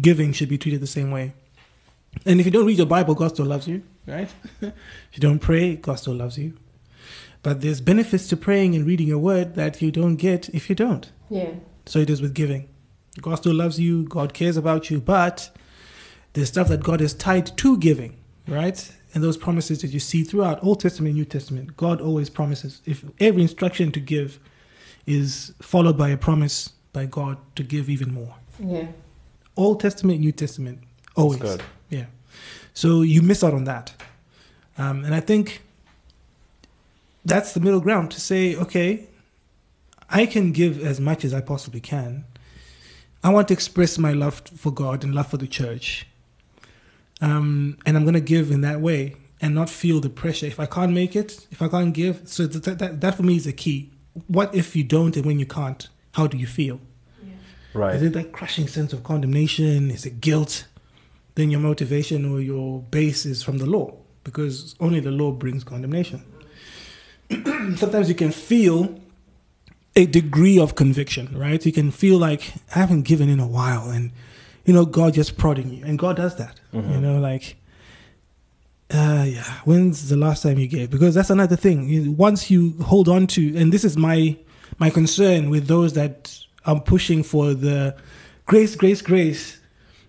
giving 0.00 0.32
should 0.32 0.48
be 0.48 0.56
treated 0.58 0.80
the 0.80 0.86
same 0.86 1.10
way. 1.10 1.34
And 2.26 2.40
if 2.40 2.46
you 2.46 2.52
don't 2.52 2.66
read 2.66 2.78
your 2.78 2.86
Bible, 2.86 3.14
God 3.14 3.30
still 3.30 3.46
loves 3.46 3.68
you, 3.68 3.82
right? 4.06 4.28
if 4.60 4.72
you 5.12 5.20
don't 5.20 5.38
pray, 5.38 5.76
God 5.76 5.96
still 5.96 6.14
loves 6.14 6.38
you. 6.38 6.54
But 7.42 7.60
there's 7.60 7.80
benefits 7.80 8.26
to 8.28 8.36
praying 8.36 8.74
and 8.74 8.86
reading 8.86 9.06
your 9.06 9.18
word 9.18 9.54
that 9.54 9.82
you 9.82 9.90
don't 9.90 10.16
get 10.16 10.48
if 10.50 10.70
you 10.70 10.74
don't. 10.74 11.12
Yeah. 11.28 11.50
So 11.86 11.98
it 11.98 12.08
is 12.08 12.22
with 12.22 12.34
giving. 12.34 12.68
God 13.20 13.36
still 13.36 13.54
loves 13.54 13.78
you, 13.78 14.04
God 14.04 14.32
cares 14.34 14.56
about 14.56 14.90
you, 14.90 15.00
but 15.00 15.50
there's 16.32 16.48
stuff 16.48 16.68
that 16.68 16.82
God 16.82 17.00
is 17.00 17.14
tied 17.14 17.56
to 17.58 17.76
giving, 17.78 18.16
right? 18.48 18.90
And 19.12 19.22
those 19.22 19.36
promises 19.36 19.82
that 19.82 19.88
you 19.88 20.00
see 20.00 20.24
throughout 20.24 20.64
Old 20.64 20.80
Testament 20.80 21.10
and 21.10 21.18
New 21.18 21.24
Testament, 21.24 21.76
God 21.76 22.00
always 22.00 22.28
promises. 22.28 22.82
If 22.86 23.04
every 23.20 23.42
instruction 23.42 23.92
to 23.92 24.00
give 24.00 24.40
is 25.06 25.52
followed 25.62 25.96
by 25.96 26.08
a 26.08 26.16
promise 26.16 26.70
by 26.92 27.06
God 27.06 27.36
to 27.56 27.62
give 27.62 27.88
even 27.88 28.12
more. 28.12 28.34
Yeah. 28.58 28.86
Old 29.56 29.80
Testament, 29.80 30.20
New 30.20 30.32
Testament, 30.32 30.80
always. 31.14 31.40
Good. 32.74 32.88
Yeah. 32.88 32.94
So 32.96 33.02
you 33.02 33.22
miss 33.22 33.42
out 33.44 33.54
on 33.54 33.64
that. 33.64 33.94
Um, 34.76 35.04
and 35.04 35.14
I 35.14 35.20
think 35.20 35.62
that's 37.24 37.52
the 37.52 37.60
middle 37.60 37.80
ground 37.80 38.10
to 38.12 38.20
say, 38.20 38.56
okay, 38.56 39.06
I 40.10 40.26
can 40.26 40.52
give 40.52 40.84
as 40.84 41.00
much 41.00 41.24
as 41.24 41.32
I 41.32 41.40
possibly 41.40 41.80
can. 41.80 42.24
I 43.22 43.30
want 43.30 43.48
to 43.48 43.54
express 43.54 43.98
my 43.98 44.12
love 44.12 44.42
for 44.56 44.70
God 44.70 45.02
and 45.02 45.14
love 45.14 45.28
for 45.28 45.38
the 45.38 45.46
church. 45.46 46.06
Um, 47.20 47.78
and 47.86 47.96
I'm 47.96 48.04
going 48.04 48.14
to 48.14 48.20
give 48.20 48.50
in 48.50 48.60
that 48.60 48.80
way 48.80 49.16
and 49.40 49.54
not 49.54 49.70
feel 49.70 50.00
the 50.00 50.10
pressure. 50.10 50.46
If 50.46 50.60
I 50.60 50.66
can't 50.66 50.92
make 50.92 51.16
it, 51.16 51.46
if 51.50 51.62
I 51.62 51.68
can't 51.68 51.94
give, 51.94 52.28
so 52.28 52.46
that, 52.46 52.78
that, 52.78 53.00
that 53.00 53.14
for 53.14 53.22
me 53.22 53.36
is 53.36 53.44
the 53.44 53.52
key. 53.52 53.90
What 54.26 54.54
if 54.54 54.76
you 54.76 54.84
don't 54.84 55.16
and 55.16 55.24
when 55.24 55.38
you 55.38 55.46
can't? 55.46 55.88
How 56.12 56.26
do 56.26 56.36
you 56.36 56.46
feel? 56.46 56.80
Right. 57.72 57.96
Is 57.96 58.02
it 58.02 58.12
that 58.12 58.32
crushing 58.32 58.68
sense 58.68 58.92
of 58.92 59.02
condemnation? 59.02 59.90
Is 59.90 60.06
it 60.06 60.20
guilt? 60.20 60.66
Then 61.34 61.50
your 61.50 61.60
motivation 61.60 62.30
or 62.30 62.40
your 62.40 62.80
base 62.80 63.26
is 63.26 63.42
from 63.42 63.58
the 63.58 63.66
law 63.66 63.96
because 64.22 64.74
only 64.80 65.00
the 65.00 65.10
law 65.10 65.32
brings 65.32 65.64
condemnation. 65.64 66.24
Sometimes 67.76 68.08
you 68.08 68.14
can 68.14 68.30
feel 68.30 69.00
a 69.96 70.06
degree 70.06 70.58
of 70.58 70.74
conviction, 70.74 71.36
right? 71.38 71.64
You 71.64 71.72
can 71.72 71.90
feel 71.90 72.18
like 72.18 72.54
I 72.74 72.80
haven't 72.80 73.02
given 73.02 73.28
in 73.28 73.38
a 73.40 73.46
while 73.46 73.90
and 73.90 74.10
you 74.64 74.72
know 74.72 74.84
God 74.84 75.14
just 75.14 75.36
prodding 75.36 75.72
you 75.72 75.84
and 75.84 75.98
God 75.98 76.16
does 76.16 76.36
that. 76.36 76.60
You 76.72 77.00
know 77.00 77.18
like 77.18 77.56
uh 78.90 79.24
yeah, 79.26 79.44
when's 79.64 80.08
the 80.08 80.16
last 80.16 80.42
time 80.42 80.58
you 80.58 80.66
gave? 80.66 80.90
Because 80.90 81.14
that's 81.14 81.30
another 81.30 81.56
thing. 81.56 82.16
Once 82.16 82.50
you 82.50 82.74
hold 82.82 83.08
on 83.08 83.26
to 83.28 83.56
and 83.56 83.72
this 83.72 83.84
is 83.84 83.96
my 83.96 84.36
my 84.78 84.90
concern 84.90 85.50
with 85.50 85.66
those 85.68 85.92
that 85.94 86.36
I'm 86.64 86.80
pushing 86.80 87.22
for 87.22 87.54
the 87.54 87.96
grace 88.46 88.74
grace 88.74 89.02
grace 89.02 89.58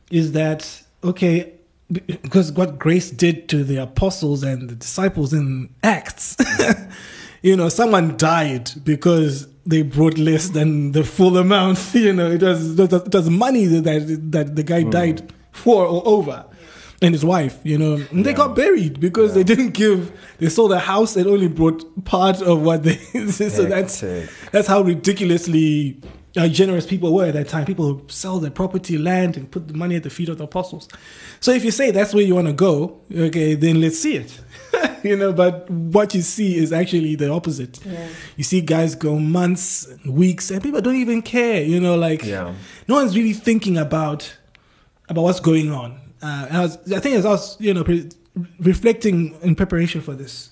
is 0.09 0.31
that 0.31 0.81
okay 1.05 1.53
because 1.87 2.51
what 2.51 2.79
grace 2.79 3.11
did 3.11 3.47
to 3.49 3.63
the 3.63 3.77
apostles 3.77 4.43
and 4.43 4.69
the 4.69 4.75
disciples 4.75 5.33
in 5.33 5.69
acts 5.83 6.35
you 7.41 7.55
know 7.55 7.69
someone 7.69 8.17
died 8.17 8.71
because 8.83 9.47
they 9.67 9.81
brought 9.81 10.17
less 10.17 10.49
than 10.49 10.91
the 10.93 11.03
full 11.03 11.37
amount 11.37 11.79
you 11.93 12.11
know 12.11 12.31
it 12.31 12.41
was 12.41 12.79
it 12.79 13.13
was, 13.13 13.29
money 13.29 13.65
that 13.65 14.31
that 14.31 14.55
the 14.55 14.63
guy 14.63 14.81
hmm. 14.81 14.89
died 14.89 15.33
for 15.51 15.85
or 15.85 16.01
over 16.05 16.45
and 17.01 17.13
his 17.13 17.23
wife 17.23 17.59
you 17.63 17.77
know 17.77 18.03
and 18.11 18.25
they 18.25 18.33
got 18.33 18.55
buried 18.55 18.99
because 18.99 19.35
they 19.35 19.43
didn't 19.43 19.71
give 19.71 20.11
they 20.39 20.49
sold 20.49 20.71
the 20.71 20.79
house 20.79 21.15
and 21.15 21.27
only 21.27 21.47
brought 21.47 21.83
part 22.05 22.41
of 22.41 22.61
what 22.63 22.83
they 22.83 22.95
so 23.29 23.65
that's 23.65 24.01
that's 24.51 24.67
how 24.67 24.81
ridiculously 24.81 25.97
uh, 26.37 26.47
generous 26.47 26.85
people 26.85 27.13
were 27.13 27.25
at 27.25 27.33
that 27.33 27.47
time. 27.47 27.65
People 27.65 27.85
who 27.85 28.01
sell 28.07 28.39
their 28.39 28.51
property, 28.51 28.97
land, 28.97 29.37
and 29.37 29.49
put 29.49 29.67
the 29.67 29.73
money 29.73 29.95
at 29.95 30.03
the 30.03 30.09
feet 30.09 30.29
of 30.29 30.37
the 30.37 30.43
apostles. 30.43 30.87
So 31.39 31.51
if 31.51 31.63
you 31.63 31.71
say 31.71 31.91
that's 31.91 32.13
where 32.13 32.23
you 32.23 32.35
want 32.35 32.47
to 32.47 32.53
go, 32.53 32.99
okay, 33.15 33.55
then 33.55 33.79
let's 33.81 33.99
see 33.99 34.15
it. 34.17 34.39
you 35.03 35.15
know, 35.15 35.31
but 35.31 35.69
what 35.69 36.13
you 36.13 36.21
see 36.21 36.57
is 36.57 36.73
actually 36.73 37.15
the 37.15 37.29
opposite. 37.31 37.79
Yeah. 37.85 38.07
You 38.35 38.43
see 38.43 38.61
guys 38.61 38.95
go 38.95 39.17
months, 39.19 39.87
weeks, 40.05 40.51
and 40.51 40.61
people 40.61 40.81
don't 40.81 40.95
even 40.97 41.21
care. 41.21 41.61
You 41.63 41.79
know, 41.79 41.95
like 41.95 42.23
Yeah. 42.23 42.53
no 42.87 42.95
one's 42.95 43.15
really 43.15 43.33
thinking 43.33 43.77
about 43.77 44.35
about 45.07 45.21
what's 45.23 45.39
going 45.39 45.71
on. 45.71 45.99
Uh, 46.21 46.45
and 46.49 46.57
I, 46.57 46.61
was, 46.61 46.91
I 46.91 46.99
think 46.99 47.15
as 47.17 47.25
I 47.25 47.29
was, 47.29 47.61
you 47.61 47.73
know, 47.73 47.83
pre- 47.83 48.09
reflecting 48.59 49.35
in 49.41 49.55
preparation 49.55 50.01
for 50.01 50.13
this 50.15 50.49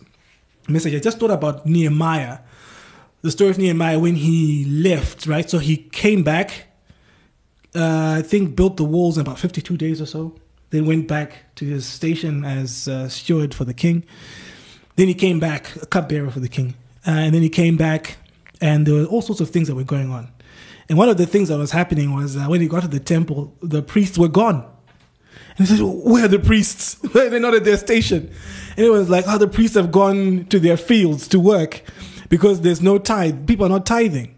message, 0.67 0.93
I 0.93 0.99
just 0.99 1.19
thought 1.19 1.31
about 1.31 1.65
Nehemiah, 1.65 2.39
the 3.23 3.31
story 3.31 3.49
of 3.49 3.57
Nehemiah 3.57 3.97
when 3.97 4.15
he 4.15 4.65
left, 4.65 5.25
right? 5.25 5.49
So 5.49 5.57
he 5.57 5.77
came 5.77 6.23
back, 6.23 6.65
uh, 7.73 8.15
I 8.17 8.21
think 8.21 8.55
built 8.55 8.75
the 8.77 8.83
walls 8.83 9.17
in 9.17 9.21
about 9.21 9.39
52 9.39 9.77
days 9.77 10.01
or 10.01 10.05
so, 10.05 10.35
then 10.71 10.85
went 10.85 11.07
back 11.07 11.55
to 11.55 11.65
his 11.65 11.85
station 11.85 12.43
as 12.43 12.87
uh, 12.87 13.07
steward 13.07 13.55
for 13.55 13.63
the 13.63 13.73
king. 13.73 14.03
Then 14.97 15.07
he 15.07 15.13
came 15.13 15.39
back, 15.39 15.73
a 15.77 15.85
cupbearer 15.85 16.29
for 16.29 16.41
the 16.41 16.49
king. 16.49 16.75
Uh, 17.07 17.11
and 17.11 17.33
then 17.33 17.41
he 17.41 17.49
came 17.49 17.77
back, 17.77 18.17
and 18.59 18.85
there 18.85 18.95
were 18.95 19.05
all 19.05 19.21
sorts 19.21 19.39
of 19.39 19.49
things 19.49 19.69
that 19.69 19.75
were 19.75 19.85
going 19.85 20.11
on. 20.11 20.29
And 20.89 20.97
one 20.97 21.07
of 21.07 21.15
the 21.15 21.25
things 21.25 21.47
that 21.47 21.57
was 21.57 21.71
happening 21.71 22.13
was 22.13 22.35
uh, 22.35 22.43
when 22.45 22.59
he 22.59 22.67
got 22.67 22.81
to 22.81 22.89
the 22.89 22.99
temple, 22.99 23.55
the 23.61 23.81
priests 23.81 24.17
were 24.17 24.27
gone. 24.27 24.69
And 25.57 25.65
he 25.65 25.77
said, 25.77 25.81
Where 25.81 26.25
are 26.25 26.27
the 26.27 26.39
priests? 26.39 26.97
Why 27.13 27.27
are 27.27 27.29
they 27.29 27.39
not 27.39 27.53
at 27.53 27.63
their 27.63 27.77
station? 27.77 28.29
And 28.75 28.85
it 28.85 28.89
was 28.89 29.09
like, 29.09 29.23
Oh, 29.27 29.37
the 29.37 29.47
priests 29.47 29.77
have 29.77 29.93
gone 29.93 30.45
to 30.45 30.59
their 30.59 30.77
fields 30.77 31.29
to 31.29 31.39
work 31.39 31.83
because 32.33 32.61
there's 32.61 32.81
no 32.81 32.97
tithe. 32.97 33.45
People 33.45 33.67
are 33.67 33.69
not 33.69 33.85
tithing. 33.85 34.33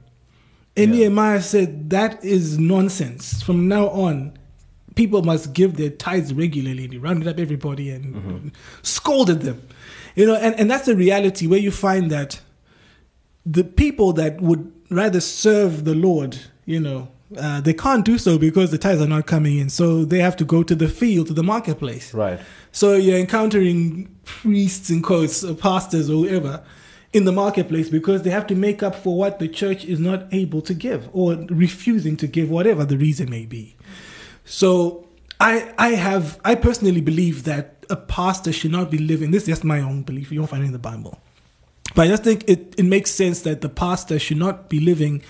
And 0.75 0.91
Nehemiah 0.91 1.41
said, 1.41 1.91
That 1.91 2.21
is 2.25 2.59
nonsense. 2.59 3.41
From 3.41 3.69
now 3.69 3.87
on, 3.87 4.37
people 4.95 5.23
must 5.23 5.53
give 5.53 5.77
their 5.77 5.91
tithes 5.91 6.33
regularly. 6.33 6.83
And 6.83 6.91
he 6.91 6.99
rounded 6.99 7.25
up 7.25 7.39
everybody 7.39 7.91
and 7.91 8.51
scolded 8.81 9.43
them. 9.43 9.65
You 10.13 10.25
know, 10.25 10.35
and, 10.35 10.59
and 10.59 10.69
that's 10.69 10.87
the 10.87 10.95
reality 10.97 11.47
where 11.47 11.57
you 11.57 11.71
find 11.71 12.11
that 12.11 12.41
the 13.45 13.63
people 13.63 14.11
that 14.11 14.41
would 14.41 14.73
rather 14.89 15.21
serve 15.21 15.85
the 15.85 15.95
Lord, 15.95 16.37
you 16.65 16.81
know, 16.81 17.07
uh, 17.37 17.61
they 17.61 17.73
can't 17.73 18.03
do 18.03 18.17
so 18.17 18.37
because 18.37 18.71
the 18.71 18.77
tithes 18.77 19.01
are 19.01 19.07
not 19.07 19.25
coming 19.25 19.57
in. 19.57 19.69
So 19.69 20.03
they 20.03 20.19
have 20.19 20.35
to 20.35 20.43
go 20.43 20.63
to 20.63 20.75
the 20.75 20.89
field, 20.89 21.27
to 21.27 21.33
the 21.33 21.43
marketplace. 21.43 22.13
Right. 22.13 22.41
So 22.73 22.95
you're 22.95 23.19
encountering 23.19 24.13
priests 24.25 24.89
and 24.89 25.01
quotes, 25.01 25.45
or 25.45 25.55
pastors 25.55 26.09
or 26.09 26.25
whoever 26.25 26.61
in 27.15 27.23
the 27.23 27.31
marketplace 27.31 27.87
because 27.87 28.23
they 28.23 28.29
have 28.29 28.45
to 28.45 28.55
make 28.55 28.83
up 28.83 28.93
for 28.93 29.17
what 29.17 29.39
the 29.39 29.47
church 29.47 29.85
is 29.85 30.01
not 30.01 30.27
able 30.33 30.61
to 30.61 30.73
give 30.73 31.09
or 31.13 31.35
refusing 31.49 32.17
to 32.17 32.27
give, 32.27 32.49
whatever 32.49 32.83
the 32.83 32.97
reason 32.97 33.29
may 33.29 33.45
be. 33.45 33.77
So 34.43 35.07
I 35.39 35.73
I 35.77 35.91
have 35.91 36.39
I 36.43 36.55
personally 36.55 36.99
believe 36.99 37.45
that 37.45 37.85
a 37.89 37.95
pastor 37.95 38.51
should 38.51 38.71
not 38.71 38.91
be 38.91 38.97
living 38.97 39.31
this 39.31 39.43
is 39.43 39.47
just 39.47 39.63
my 39.63 39.79
own 39.79 40.03
belief. 40.03 40.29
You 40.29 40.41
won't 40.41 40.49
find 40.49 40.63
it 40.63 40.65
in 40.67 40.73
the 40.73 40.87
Bible. 40.91 41.17
But 41.95 42.01
I 42.03 42.07
just 42.09 42.25
think 42.25 42.43
it, 42.49 42.75
it 42.77 42.83
makes 42.83 43.11
sense 43.11 43.43
that 43.43 43.61
the 43.61 43.69
pastor 43.69 44.19
should 44.19 44.37
not 44.37 44.67
be 44.67 44.81
living 44.81 45.23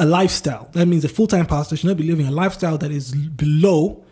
a 0.00 0.06
lifestyle. 0.06 0.68
That 0.72 0.86
means 0.86 1.04
a 1.04 1.08
full 1.08 1.28
time 1.28 1.46
pastor 1.46 1.76
should 1.76 1.86
not 1.86 1.96
be 1.96 2.08
living 2.12 2.26
a 2.26 2.32
lifestyle 2.32 2.78
that 2.78 2.90
is 2.90 3.14
below 3.14 4.02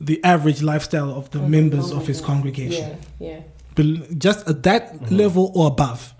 the 0.00 0.22
average 0.22 0.62
lifestyle 0.62 1.10
of 1.10 1.28
the 1.32 1.40
members 1.40 1.90
of 1.90 2.06
his 2.06 2.20
congregation. 2.20 2.96
Yeah, 3.18 3.30
yeah. 3.30 3.40
Bel- 3.74 4.06
Just 4.16 4.48
at 4.48 4.62
that 4.62 4.92
mm-hmm. 4.92 5.16
level 5.16 5.50
or 5.56 5.66
above. 5.66 6.14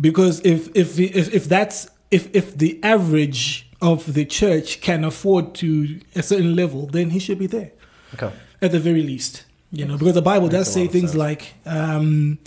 Because 0.00 0.40
if 0.44 0.68
if 0.74 0.98
if, 0.98 1.34
if 1.34 1.44
that's 1.48 1.88
if 2.10 2.28
if 2.34 2.56
the 2.56 2.78
average 2.82 3.68
of 3.80 4.12
the 4.14 4.24
church 4.24 4.80
can 4.80 5.04
afford 5.04 5.54
to 5.56 6.00
a 6.14 6.22
certain 6.22 6.54
level, 6.56 6.86
then 6.86 7.10
he 7.10 7.18
should 7.18 7.38
be 7.38 7.46
there 7.46 7.72
Okay. 8.14 8.30
at 8.62 8.72
the 8.72 8.78
very 8.80 9.02
least. 9.02 9.44
You 9.72 9.84
know, 9.84 9.98
because 9.98 10.14
the 10.14 10.22
Bible 10.22 10.48
does 10.48 10.72
say 10.72 10.86
things 10.86 11.14
like 11.14 11.54
um, 11.66 12.38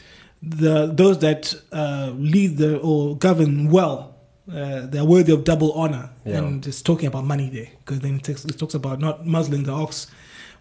the 0.41 0.87
those 0.87 1.19
that 1.19 1.53
uh, 1.71 2.11
lead 2.17 2.57
the 2.57 2.77
or 2.79 3.17
govern 3.17 3.69
well, 3.69 4.15
uh, 4.51 4.85
they're 4.87 5.03
worthy 5.05 5.33
of 5.33 5.43
double 5.43 5.73
honor, 5.73 6.09
Yeah. 6.25 6.37
and 6.37 6.65
it's 6.65 6.81
talking 6.81 7.07
about 7.07 7.25
money 7.25 7.49
there 7.49 7.67
because 7.79 7.99
then 7.99 8.15
it, 8.15 8.23
takes, 8.23 8.45
it 8.45 8.57
talks 8.57 8.73
about 8.73 8.99
not 8.99 9.25
muzzling 9.27 9.63
the 9.63 9.73
ox 9.73 10.07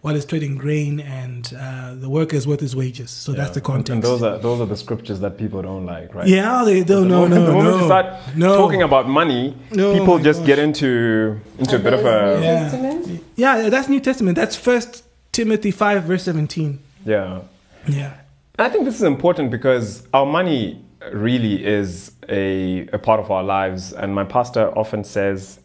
while 0.01 0.13
he's 0.15 0.25
trading 0.25 0.55
grain, 0.57 0.99
and 0.99 1.53
uh, 1.59 1.93
the 1.95 2.09
worker 2.09 2.35
is 2.35 2.47
worth 2.47 2.61
his 2.61 2.75
wages. 2.75 3.09
So 3.09 3.33
that's 3.33 3.51
the 3.51 3.55
And- 3.59 3.65
context. 3.65 3.91
And 3.91 4.03
those 4.03 4.23
are 4.23 4.37
those 4.37 4.61
are 4.61 4.65
the 4.65 4.77
scriptures 4.77 5.19
that 5.19 5.37
people 5.37 5.61
don't 5.61 5.85
like, 5.85 6.13
right? 6.15 6.27
yeah, 6.27 6.63
they 6.65 6.83
don't. 6.83 7.03
The 7.03 7.09
No, 7.09 7.21
moment, 7.21 7.41
no, 7.41 7.45
the 7.47 7.51
moment 7.53 7.75
no. 7.75 7.79
you 7.81 7.85
start 7.85 8.05
no. 8.35 8.55
talking 8.57 8.81
about 8.83 9.07
money, 9.09 9.55
No, 9.71 9.93
people 9.97 10.19
just 10.19 10.39
gosh. 10.39 10.47
get 10.47 10.59
into 10.59 11.39
into 11.57 11.75
a 11.75 11.79
Are 11.79 11.83
bit 11.83 11.93
of 11.93 12.05
a 12.05 12.37
New 12.39 12.43
Yeah. 12.45 12.59
Testament? 12.59 13.23
yeah, 13.35 13.57
yeah, 13.63 13.69
that's 13.69 13.87
New 13.89 13.99
Testament. 13.99 14.35
That's 14.37 14.55
First 14.55 15.03
Timothy 15.31 15.71
five 15.71 16.03
verse 16.03 16.23
seventeen. 16.23 16.79
yeah. 17.05 17.41
Yeah. 17.87 18.13
I 18.57 18.67
think 18.69 18.83
this 18.85 18.95
is 18.95 19.03
important 19.03 19.51
because 19.51 20.05
our 20.13 20.25
money 20.25 20.83
really 21.13 21.65
is 21.65 22.11
a, 22.27 22.87
a 22.91 22.97
part 22.99 23.19
of 23.21 23.31
our 23.31 23.41
lives. 23.41 23.93
And 23.93 24.13
my 24.13 24.25
pastor 24.25 24.77
often 24.77 25.03
says, 25.05 25.59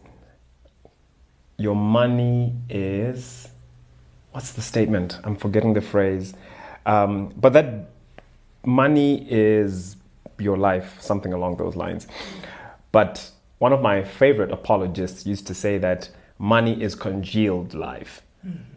Your 1.59 1.75
money 1.75 2.55
is. 2.71 3.49
What's 4.35 4.51
the 4.51 4.63
statement? 4.63 5.21
I'm 5.23 5.37
forgetting 5.37 5.75
the 5.75 5.81
phrase. 5.81 6.35
Um, 6.87 7.33
but 7.37 7.53
that 7.53 7.91
money 8.67 9.25
is 9.31 9.95
your 10.41 10.57
life, 10.57 11.01
something 11.01 11.33
along 11.33 11.59
those 11.59 11.77
lines. 11.77 12.09
But 12.91 13.31
one 13.59 13.73
of 13.73 13.81
my 13.81 14.03
favorite 14.03 14.51
apologists 14.51 15.25
used 15.25 15.47
to 15.47 15.55
say 15.55 15.79
that 15.79 16.11
money 16.37 16.83
is 16.83 16.97
congealed 16.97 17.75
life, 17.75 18.23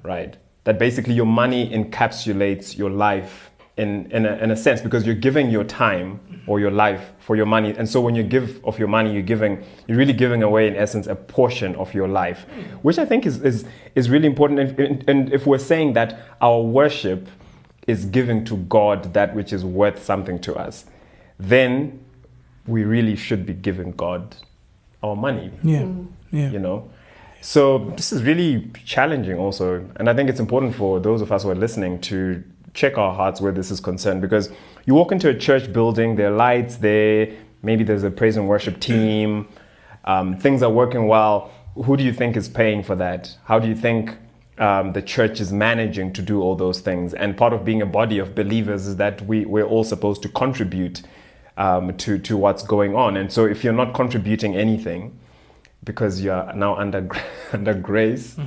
right? 0.03 0.37
That 0.65 0.77
basically 0.77 1.15
your 1.15 1.25
money 1.25 1.67
encapsulates 1.71 2.77
your 2.77 2.91
life 2.91 3.49
in, 3.77 4.11
in, 4.11 4.25
a, 4.25 4.33
in 4.37 4.51
a 4.51 4.55
sense 4.55 4.81
because 4.81 5.05
you're 5.05 5.15
giving 5.15 5.49
your 5.49 5.63
time 5.63 6.19
or 6.47 6.59
your 6.59 6.71
life 6.71 7.11
for 7.19 7.35
your 7.35 7.45
money. 7.45 7.75
And 7.77 7.87
so 7.87 8.01
when 8.01 8.15
you 8.15 8.23
give 8.23 8.59
of 8.65 8.79
your 8.79 8.87
money, 8.87 9.13
you're 9.13 9.21
giving, 9.21 9.63
you're 9.87 9.97
really 9.97 10.13
giving 10.13 10.41
away, 10.43 10.67
in 10.67 10.75
essence, 10.75 11.07
a 11.07 11.15
portion 11.15 11.75
of 11.75 11.93
your 11.93 12.07
life, 12.07 12.45
which 12.81 12.97
I 12.97 13.05
think 13.05 13.25
is, 13.25 13.41
is, 13.43 13.65
is 13.95 14.09
really 14.09 14.25
important. 14.27 14.59
And, 14.59 14.79
and- 14.79 15.09
and 15.09 15.33
if 15.33 15.45
we're 15.45 15.59
saying 15.59 15.93
that 15.93 16.19
our 16.41 16.61
worship 16.61 17.27
is 17.85 18.05
giving 18.05 18.43
to 18.45 18.57
God 18.57 19.13
that 19.13 19.35
which 19.35 19.53
is 19.53 19.63
worth 19.63 20.03
something 20.03 20.39
to 20.39 20.55
us, 20.55 20.85
then 21.39 21.99
we 22.65 22.83
really 22.83 23.15
should 23.15 23.45
be 23.45 23.53
giving 23.53 23.91
God 23.91 24.35
our 25.03 25.15
money, 25.15 25.51
Yeah. 25.63 25.81
Mm. 25.83 26.07
Yeah. 26.31 26.49
you 26.51 26.59
know? 26.59 26.89
So 27.41 27.91
this 27.95 28.11
is 28.11 28.23
really 28.23 28.71
challenging 28.83 29.37
also. 29.37 29.85
And 29.97 30.09
I 30.09 30.13
think 30.13 30.29
it's 30.29 30.39
important 30.39 30.75
for 30.75 30.99
those 30.99 31.21
of 31.21 31.31
us 31.31 31.43
who 31.43 31.49
are 31.51 31.55
listening 31.55 32.01
to 32.01 32.43
check 32.77 32.95
our 32.97 33.13
hearts 33.13 33.41
where 33.41 33.51
this 33.51 33.71
is 33.71 33.79
concerned 33.79 34.21
because 34.21 34.51
you 34.85 34.93
walk 34.93 35.11
into 35.11 35.29
a 35.29 35.33
church 35.33 35.73
building, 35.73 36.15
there 36.15 36.31
are 36.31 36.35
lights 36.35 36.77
there, 36.77 37.35
maybe 37.63 37.83
there's 37.83 38.03
a 38.03 38.11
praise 38.11 38.37
and 38.37 38.47
worship 38.47 38.79
team, 38.79 39.47
um, 40.05 40.37
things 40.37 40.61
are 40.61 40.69
working 40.69 41.07
well. 41.07 41.51
Who 41.85 41.97
do 41.97 42.03
you 42.03 42.13
think 42.13 42.37
is 42.37 42.47
paying 42.47 42.83
for 42.83 42.95
that? 42.95 43.35
How 43.45 43.57
do 43.57 43.67
you 43.67 43.75
think 43.75 44.15
um, 44.59 44.93
the 44.93 45.01
church 45.01 45.41
is 45.41 45.51
managing 45.51 46.13
to 46.13 46.21
do 46.21 46.39
all 46.41 46.55
those 46.55 46.79
things? 46.79 47.15
And 47.15 47.35
part 47.35 47.51
of 47.51 47.65
being 47.65 47.81
a 47.81 47.85
body 47.85 48.19
of 48.19 48.35
believers 48.35 48.85
is 48.85 48.95
that 48.97 49.21
we, 49.23 49.45
we're 49.45 49.65
all 49.65 49.83
supposed 49.83 50.21
to 50.21 50.29
contribute 50.29 51.01
um, 51.57 51.97
to, 51.97 52.19
to 52.19 52.37
what's 52.37 52.61
going 52.61 52.95
on. 52.95 53.17
And 53.17 53.33
so 53.33 53.45
if 53.45 53.63
you're 53.63 53.73
not 53.73 53.95
contributing 53.95 54.55
anything, 54.55 55.19
because 55.83 56.21
you're 56.21 56.53
now 56.53 56.75
under 56.75 57.09
under 57.53 57.73
grace, 57.73 58.37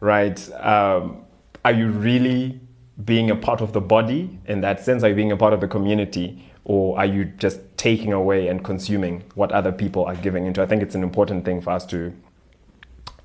right? 0.00 0.38
Um, 0.52 1.24
are 1.64 1.72
you 1.72 1.88
really 1.88 2.60
being 3.02 3.30
a 3.30 3.36
part 3.36 3.60
of 3.60 3.72
the 3.72 3.80
body 3.80 4.38
in 4.46 4.60
that 4.60 4.80
sense? 4.84 5.02
Are 5.02 5.08
you 5.08 5.14
being 5.14 5.32
a 5.32 5.36
part 5.36 5.52
of 5.52 5.60
the 5.60 5.68
community, 5.68 6.44
or 6.64 6.98
are 6.98 7.06
you 7.06 7.24
just 7.24 7.60
taking 7.76 8.12
away 8.12 8.48
and 8.48 8.62
consuming 8.64 9.24
what 9.34 9.50
other 9.52 9.72
people 9.72 10.04
are 10.04 10.14
giving 10.16 10.46
into? 10.46 10.62
I 10.62 10.66
think 10.66 10.82
it's 10.82 10.94
an 10.94 11.02
important 11.02 11.44
thing 11.44 11.60
for 11.60 11.70
us 11.70 11.84
to 11.86 12.12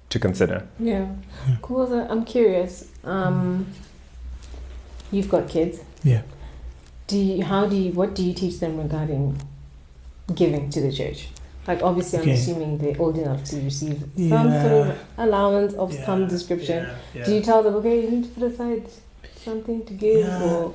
to 0.10 0.18
consider. 0.20 0.68
Yeah. 0.80 1.06
Cool. 1.62 1.94
I'm 2.10 2.26
curious. 2.26 2.90
Um, 3.04 3.68
you've 5.12 5.30
got 5.30 5.48
kids. 5.48 5.82
Yeah. 6.04 6.24
Do 7.06 7.16
you, 7.18 7.44
how 7.44 7.68
do 7.68 7.76
you, 7.76 7.92
what 7.92 8.16
do 8.16 8.24
you 8.24 8.34
teach 8.34 8.60
them 8.60 8.78
regarding 8.80 9.40
giving 10.34 10.72
to 10.72 10.82
the 10.82 10.92
church? 10.92 11.30
Like 11.68 11.84
obviously, 11.84 12.18
I'm 12.20 12.24
Okay. 12.24 12.34
assuming 12.34 12.80
they're 12.80 13.00
old 13.00 13.20
enough 13.20 13.44
to 13.46 13.58
receive 13.62 14.04
some 14.16 14.52
sort 14.52 14.88
of 14.88 14.98
allowance 15.20 15.74
of 15.76 15.94
Yeah, 15.94 16.06
some 16.08 16.28
description. 16.28 16.86
yeah, 16.86 16.96
yeah. 17.14 17.26
Do 17.26 17.36
you 17.36 17.42
tell 17.42 17.62
them, 17.62 17.76
okay, 17.76 18.02
you 18.02 18.10
need 18.10 18.24
to 18.24 18.30
put 18.30 18.44
aside 18.52 18.88
something 19.44 19.86
to 19.86 19.94
give, 19.94 20.20
Yeah. 20.26 20.44
or 20.44 20.74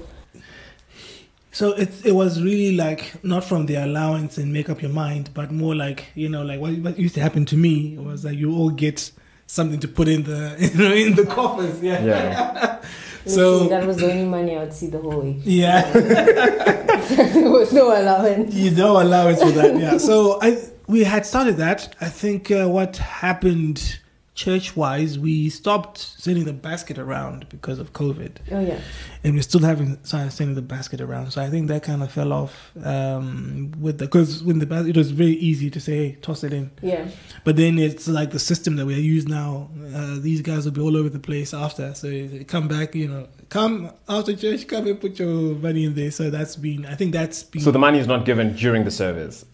So 1.52 1.70
it 1.72 1.90
it 2.04 2.12
was 2.12 2.42
really 2.42 2.76
like 2.76 3.22
not 3.22 3.44
from 3.44 3.66
the 3.66 3.76
allowance 3.76 4.38
and 4.38 4.52
make 4.52 4.68
up 4.68 4.82
your 4.82 4.90
mind, 4.92 5.30
but 5.34 5.50
more 5.52 5.74
like 5.74 6.06
you 6.14 6.28
know 6.28 6.42
like 6.42 6.60
what, 6.60 6.72
what 6.78 6.98
used 6.98 7.14
to 7.14 7.20
happen 7.20 7.44
to 7.46 7.56
me 7.56 7.96
was 7.96 8.22
that 8.22 8.34
you 8.34 8.52
all 8.56 8.70
get 8.70 9.10
something 9.46 9.78
to 9.80 9.88
put 9.88 10.08
in 10.08 10.24
the 10.24 10.56
you 10.58 10.74
know 10.78 10.92
in 10.92 11.14
the 11.14 11.24
coffers. 11.26 11.80
Yeah. 11.82 12.04
Yeah. 12.04 12.80
So- 13.26 13.68
that 13.68 13.86
was 13.86 13.96
the 13.96 14.10
only 14.12 14.26
money 14.26 14.54
I 14.54 14.60
would 14.64 14.74
see 14.74 14.88
the 14.88 14.98
whole 14.98 15.20
week. 15.22 15.38
Yeah. 15.44 15.90
there 15.92 17.50
was 17.50 17.72
no 17.72 17.86
allowance. 17.98 18.52
you 18.54 18.70
no 18.72 19.00
allowance 19.00 19.40
for 19.42 19.50
that. 19.52 19.78
Yeah. 19.80 19.96
So 19.96 20.38
I 20.42 20.58
we 20.88 21.04
had 21.04 21.24
started 21.24 21.56
that. 21.56 21.94
I 22.02 22.08
think 22.10 22.50
uh, 22.50 22.66
what 22.68 22.98
happened 22.98 23.98
church 24.34 24.76
wise, 24.76 25.16
we 25.16 25.48
stopped 25.48 25.98
sending 25.98 26.44
the 26.44 26.52
basket 26.52 26.98
around 26.98 27.48
because 27.48 27.78
of 27.78 27.92
COVID. 27.92 28.38
Oh 28.50 28.60
yeah. 28.60 28.80
and 29.22 29.34
we're 29.34 29.42
still 29.42 29.60
having 29.60 30.02
started 30.04 30.32
sending 30.32 30.56
the 30.56 30.62
basket 30.62 31.00
around. 31.00 31.30
So 31.30 31.40
I 31.40 31.48
think 31.48 31.68
that 31.68 31.84
kind 31.84 32.02
of 32.02 32.10
fell 32.10 32.32
off 32.32 32.72
um, 32.84 33.72
with 33.78 33.98
the 33.98 34.06
because 34.06 34.42
when 34.42 34.58
the 34.58 34.66
basket, 34.66 34.90
it 34.90 34.96
was 34.96 35.12
very 35.12 35.34
easy 35.34 35.70
to 35.70 35.80
say, 35.80 35.96
hey, 35.96 36.12
toss 36.20 36.42
it 36.42 36.52
in. 36.52 36.72
Yeah. 36.82 37.08
But 37.44 37.56
then 37.56 37.78
it's 37.78 38.08
like 38.08 38.32
the 38.32 38.40
system 38.40 38.74
that 38.76 38.86
we 38.86 38.94
use 38.96 39.28
now. 39.28 39.70
Uh, 39.94 40.18
these 40.18 40.42
guys 40.42 40.64
will 40.64 40.72
be 40.72 40.80
all 40.80 40.96
over 40.96 41.08
the 41.08 41.20
place 41.20 41.54
after. 41.54 41.94
So 41.94 42.28
come 42.48 42.66
back, 42.66 42.94
you 42.96 43.08
know, 43.08 43.28
come 43.50 43.92
after 44.08 44.34
church, 44.34 44.66
come 44.66 44.88
and 44.88 45.00
put 45.00 45.18
your 45.18 45.54
money 45.54 45.84
in 45.84 45.94
there. 45.94 46.10
So 46.10 46.30
that's 46.30 46.56
been, 46.56 46.86
I 46.86 46.96
think 46.96 47.12
that's 47.12 47.44
been 47.44 47.62
So 47.62 47.70
the 47.70 47.78
money 47.78 48.00
is 48.00 48.08
not 48.08 48.24
given 48.24 48.56
during 48.56 48.84
the 48.84 48.90
service. 48.90 49.44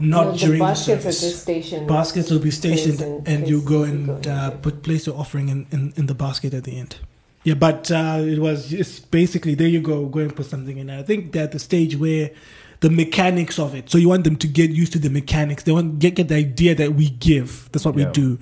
Not 0.00 0.26
No, 0.32 0.36
during 0.36 0.58
the 0.58 0.64
baskets 0.64 1.06
are 1.06 1.12
service. 1.12 1.42
stationed. 1.42 1.86
Baskets 1.88 2.30
will 2.30 2.38
be 2.38 2.50
stationed, 2.50 2.98
Place 2.98 3.08
in- 3.26 3.26
and 3.26 3.48
you 3.48 3.58
place 3.60 3.68
go 3.68 3.84
you 3.84 3.90
and 3.92 4.24
go 4.24 4.30
uh, 4.30 4.50
put 4.50 4.82
place 4.82 5.06
your 5.06 5.16
offering 5.18 5.48
in, 5.48 5.66
in, 5.70 5.92
in 5.96 6.06
the 6.06 6.14
basket 6.14 6.54
at 6.54 6.64
the 6.64 6.78
end. 6.78 6.96
Yeah, 7.44 7.54
but 7.54 7.90
uh, 7.90 8.18
it 8.20 8.38
was 8.38 8.68
just 8.68 9.10
basically 9.10 9.54
there 9.54 9.68
you 9.68 9.80
go, 9.80 10.06
go 10.06 10.20
and 10.20 10.34
put 10.34 10.46
something 10.46 10.76
in. 10.76 10.90
I 10.90 11.02
think 11.02 11.32
they're 11.32 11.44
at 11.44 11.52
the 11.52 11.58
stage 11.58 11.96
where 11.96 12.30
the 12.80 12.90
mechanics 12.90 13.58
of 13.58 13.74
it. 13.74 13.90
So 13.90 13.98
you 13.98 14.08
want 14.08 14.24
them 14.24 14.36
to 14.36 14.46
get 14.46 14.70
used 14.70 14.92
to 14.92 14.98
the 14.98 15.08
mechanics. 15.10 15.62
They 15.64 15.72
want 15.72 15.98
get 15.98 16.14
get 16.16 16.28
the 16.28 16.36
idea 16.36 16.74
that 16.74 16.94
we 16.94 17.10
give. 17.10 17.68
That's 17.72 17.84
what 17.84 17.96
Yeah. 17.96 18.06
we 18.06 18.12
do. 18.12 18.38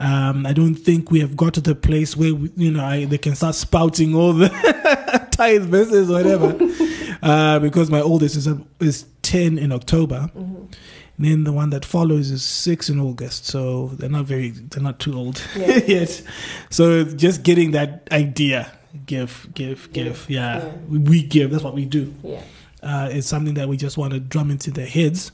Um, 0.00 0.46
I 0.46 0.52
don't 0.52 0.74
think 0.74 1.12
we 1.12 1.20
have 1.20 1.36
got 1.36 1.54
to 1.54 1.60
the 1.60 1.76
place 1.76 2.16
where 2.16 2.34
we, 2.34 2.50
you 2.56 2.72
know 2.72 2.84
I, 2.84 3.04
they 3.04 3.18
can 3.18 3.36
start 3.36 3.54
spouting 3.54 4.14
all 4.16 4.32
the 4.32 4.48
tithe 5.30 5.66
verses 5.66 6.10
or 6.10 6.14
whatever. 6.14 6.56
uh, 7.22 7.60
because 7.60 7.90
my 7.90 8.00
oldest 8.00 8.34
is 8.36 8.48
is 8.80 9.04
ten 9.32 9.58
in 9.58 9.72
October. 9.72 10.30
And 10.34 11.26
then 11.30 11.44
the 11.44 11.52
one 11.52 11.70
that 11.70 11.84
follows 11.84 12.30
is 12.30 12.42
six 12.44 12.88
in 12.88 12.98
August, 13.00 13.46
so 13.46 13.88
they're 13.98 14.08
not 14.18 14.24
very, 14.24 14.50
they're 14.50 14.82
not 14.82 14.98
too 14.98 15.14
old 15.14 15.42
Yeah. 15.56 15.76
yet. 15.86 16.22
So 16.70 17.04
just 17.04 17.42
getting 17.42 17.72
that 17.72 18.08
idea, 18.10 18.72
give, 19.06 19.48
give, 19.54 19.92
give, 19.92 20.26
yeah, 20.28 20.64
Yeah. 20.64 20.72
we 20.88 21.22
give. 21.22 21.50
That's 21.50 21.62
what 21.64 21.74
we 21.74 21.84
do. 21.84 22.12
Yeah. 22.24 22.42
Uh, 22.82 23.08
it's 23.12 23.28
something 23.28 23.54
that 23.54 23.68
we 23.68 23.76
just 23.76 23.96
want 23.98 24.12
to 24.14 24.20
drum 24.20 24.50
into 24.50 24.70
their 24.70 24.86
heads, 24.86 25.30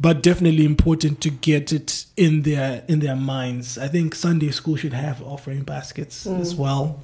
but 0.00 0.22
definitely 0.22 0.64
important 0.64 1.20
to 1.20 1.30
get 1.30 1.72
it 1.72 2.06
in 2.16 2.42
their 2.42 2.82
in 2.88 2.98
their 3.00 3.14
minds. 3.16 3.78
I 3.78 3.88
think 3.88 4.14
Sunday 4.16 4.50
school 4.50 4.76
should 4.76 4.94
have 4.94 5.22
offering 5.22 5.62
baskets 5.62 6.26
as 6.26 6.54
well. 6.56 6.98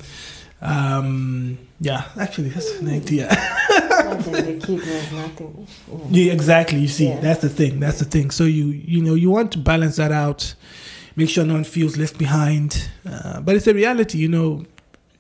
Um, 0.61 1.59
yeah, 1.81 2.03
actually, 2.19 2.49
that's 2.49 2.71
an 2.81 2.89
idea. 2.89 3.29
Imagine 4.13 4.33
the 4.61 4.67
kid 4.67 4.81
has 4.83 5.13
nothing. 5.13 5.67
know. 5.89 6.07
Yeah, 6.11 6.33
exactly. 6.33 6.81
You 6.81 6.89
see, 6.89 7.09
Yeah. 7.09 7.21
that's 7.21 7.41
the 7.41 7.49
thing. 7.49 7.81
That's 7.81 7.99
the 7.99 8.05
thing. 8.05 8.31
So 8.31 8.45
you 8.45 8.67
you 8.67 9.03
know 9.03 9.15
you 9.15 9.31
want 9.31 9.53
to 9.53 9.59
balance 9.59 9.97
that 9.97 10.13
out, 10.13 10.55
make 11.17 11.29
sure 11.29 11.45
no 11.45 11.55
one 11.55 11.65
feels 11.65 11.97
left 11.97 12.19
behind. 12.19 12.89
Uh, 13.07 13.41
but 13.41 13.57
it's 13.57 13.67
a 13.67 13.75
reality, 13.75 14.19
you 14.19 14.29
know. 14.29 14.65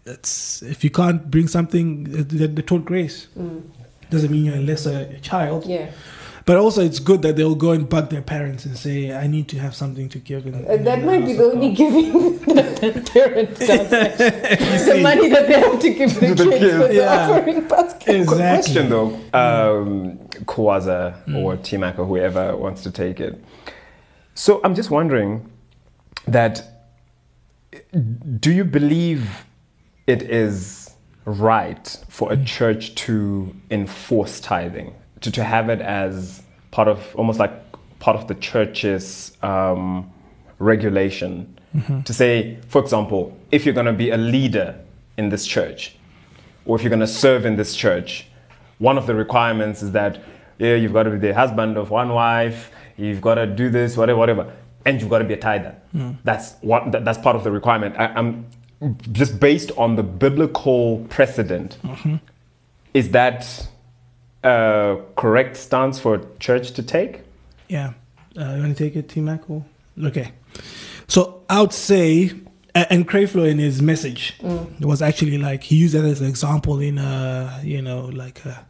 It's 0.06 0.62
if 0.62 0.82
you 0.84 0.90
can't 0.90 1.30
bring 1.30 1.48
something, 1.48 2.04
the, 2.04 2.46
the 2.48 2.62
taught 2.62 2.84
grace 2.86 3.26
Mm. 3.38 3.62
doesn't 4.10 4.30
mean 4.30 4.44
you're 4.46 4.56
a 4.56 4.60
lesser 4.60 5.18
child. 5.20 5.66
Yeah. 5.66 5.90
But 6.48 6.56
also, 6.56 6.80
it's 6.82 6.98
good 6.98 7.20
that 7.22 7.36
they'll 7.36 7.54
go 7.66 7.72
and 7.72 7.86
bug 7.86 8.08
their 8.08 8.22
parents 8.22 8.64
and 8.64 8.74
say, 8.74 9.12
"I 9.12 9.26
need 9.26 9.46
to 9.52 9.58
have 9.58 9.74
something 9.74 10.08
to 10.14 10.18
give." 10.18 10.46
In, 10.46 10.54
Uh, 10.54 10.72
in 10.76 10.84
that 10.84 11.04
might 11.04 11.24
be 11.26 11.34
the 11.34 11.44
only 11.52 11.72
giving 11.74 12.38
that 12.56 12.76
the 12.80 12.92
parent 13.12 13.50
does. 13.58 13.88
the 14.88 14.98
money 15.08 15.28
that 15.28 15.44
they 15.48 15.58
have 15.66 15.78
to 15.78 15.90
give 15.98 16.10
the, 16.18 16.26
To 16.34 16.34
the 16.44 16.50
kids 16.58 16.72
for 16.72 16.88
kids. 16.88 16.88
the 16.88 16.94
Yeah. 16.94 17.28
offering 17.30 17.60
basket. 17.68 18.06
Qu- 18.06 18.12
Exactly. 18.22 18.54
Question 18.62 18.88
though, 18.88 19.08
um, 19.44 20.18
Kwaza 20.46 21.02
or 21.36 21.58
T 21.58 21.76
Mac 21.76 21.98
or 21.98 22.06
whoever 22.06 22.56
wants 22.56 22.82
to 22.84 22.90
take 22.90 23.20
it. 23.20 23.34
So 24.34 24.50
I'm 24.64 24.74
just 24.74 24.90
wondering 24.90 25.32
that 26.26 26.54
do 28.40 28.50
you 28.58 28.64
believe 28.64 29.44
it 30.06 30.22
is 30.22 30.94
right 31.26 31.86
for 32.08 32.32
a 32.32 32.38
church 32.56 32.94
to 33.04 33.54
enforce 33.70 34.40
tithing, 34.40 34.94
to, 35.20 35.30
to 35.30 35.44
have 35.44 35.68
it 35.68 35.80
as 35.80 36.42
part 36.70 36.88
of 36.88 37.14
almost 37.16 37.38
like 37.38 37.52
part 37.98 38.16
of 38.16 38.28
the 38.28 38.34
church's 38.34 39.36
um, 39.42 40.10
regulation? 40.58 41.58
Mm-hmm. 41.74 42.02
To 42.02 42.14
say, 42.14 42.58
for 42.68 42.80
example, 42.82 43.38
if 43.50 43.64
you're 43.64 43.74
going 43.74 43.86
to 43.86 43.92
be 43.92 44.10
a 44.10 44.16
leader 44.16 44.78
in 45.16 45.28
this 45.28 45.46
church, 45.46 45.96
or 46.64 46.76
if 46.76 46.82
you're 46.82 46.90
going 46.90 47.00
to 47.00 47.06
serve 47.06 47.44
in 47.44 47.56
this 47.56 47.74
church, 47.74 48.26
one 48.78 48.96
of 48.96 49.06
the 49.06 49.14
requirements 49.14 49.82
is 49.82 49.92
that 49.92 50.20
yeah, 50.58 50.74
you've 50.74 50.92
got 50.92 51.04
to 51.04 51.10
be 51.10 51.18
the 51.18 51.34
husband 51.34 51.76
of 51.76 51.90
one 51.90 52.08
wife, 52.08 52.70
you've 52.96 53.20
got 53.20 53.36
to 53.36 53.46
do 53.46 53.70
this, 53.70 53.96
whatever, 53.96 54.18
whatever, 54.18 54.52
and 54.84 55.00
you've 55.00 55.10
got 55.10 55.18
to 55.18 55.24
be 55.24 55.34
a 55.34 55.38
tither. 55.38 55.76
Mm. 55.94 56.18
That's 56.24 56.54
what 56.60 56.90
that, 56.92 57.04
that's 57.04 57.18
part 57.18 57.36
of 57.36 57.44
the 57.44 57.50
requirement. 57.50 57.96
I, 57.98 58.06
I'm 58.06 58.46
just 59.12 59.38
based 59.40 59.70
on 59.76 59.96
the 59.96 60.02
biblical 60.02 61.04
precedent. 61.08 61.78
Mm-hmm. 61.82 62.16
Is 62.94 63.10
that 63.10 63.68
a 64.42 64.98
correct 65.16 65.56
stance 65.56 65.98
for 65.98 66.20
church 66.38 66.72
to 66.72 66.82
take? 66.82 67.22
Yeah. 67.68 67.92
Uh, 68.38 68.54
you 68.54 68.62
want 68.62 68.76
to 68.76 68.84
take 68.84 68.96
it, 68.96 69.08
T 69.08 69.20
Mac? 69.20 69.48
Or? 69.50 69.64
Okay. 70.04 70.32
So 71.06 71.42
I 71.48 71.60
would 71.60 71.72
say, 71.72 72.32
and 72.74 73.08
Creflo 73.08 73.48
in 73.48 73.58
his 73.58 73.82
message 73.82 74.38
was 74.80 75.02
actually 75.02 75.38
like, 75.38 75.64
he 75.64 75.76
used 75.76 75.94
that 75.94 76.04
as 76.04 76.20
an 76.20 76.28
example 76.28 76.80
in 76.80 76.98
a, 76.98 77.60
you 77.64 77.82
know, 77.82 78.06
like 78.06 78.44
a, 78.44 78.66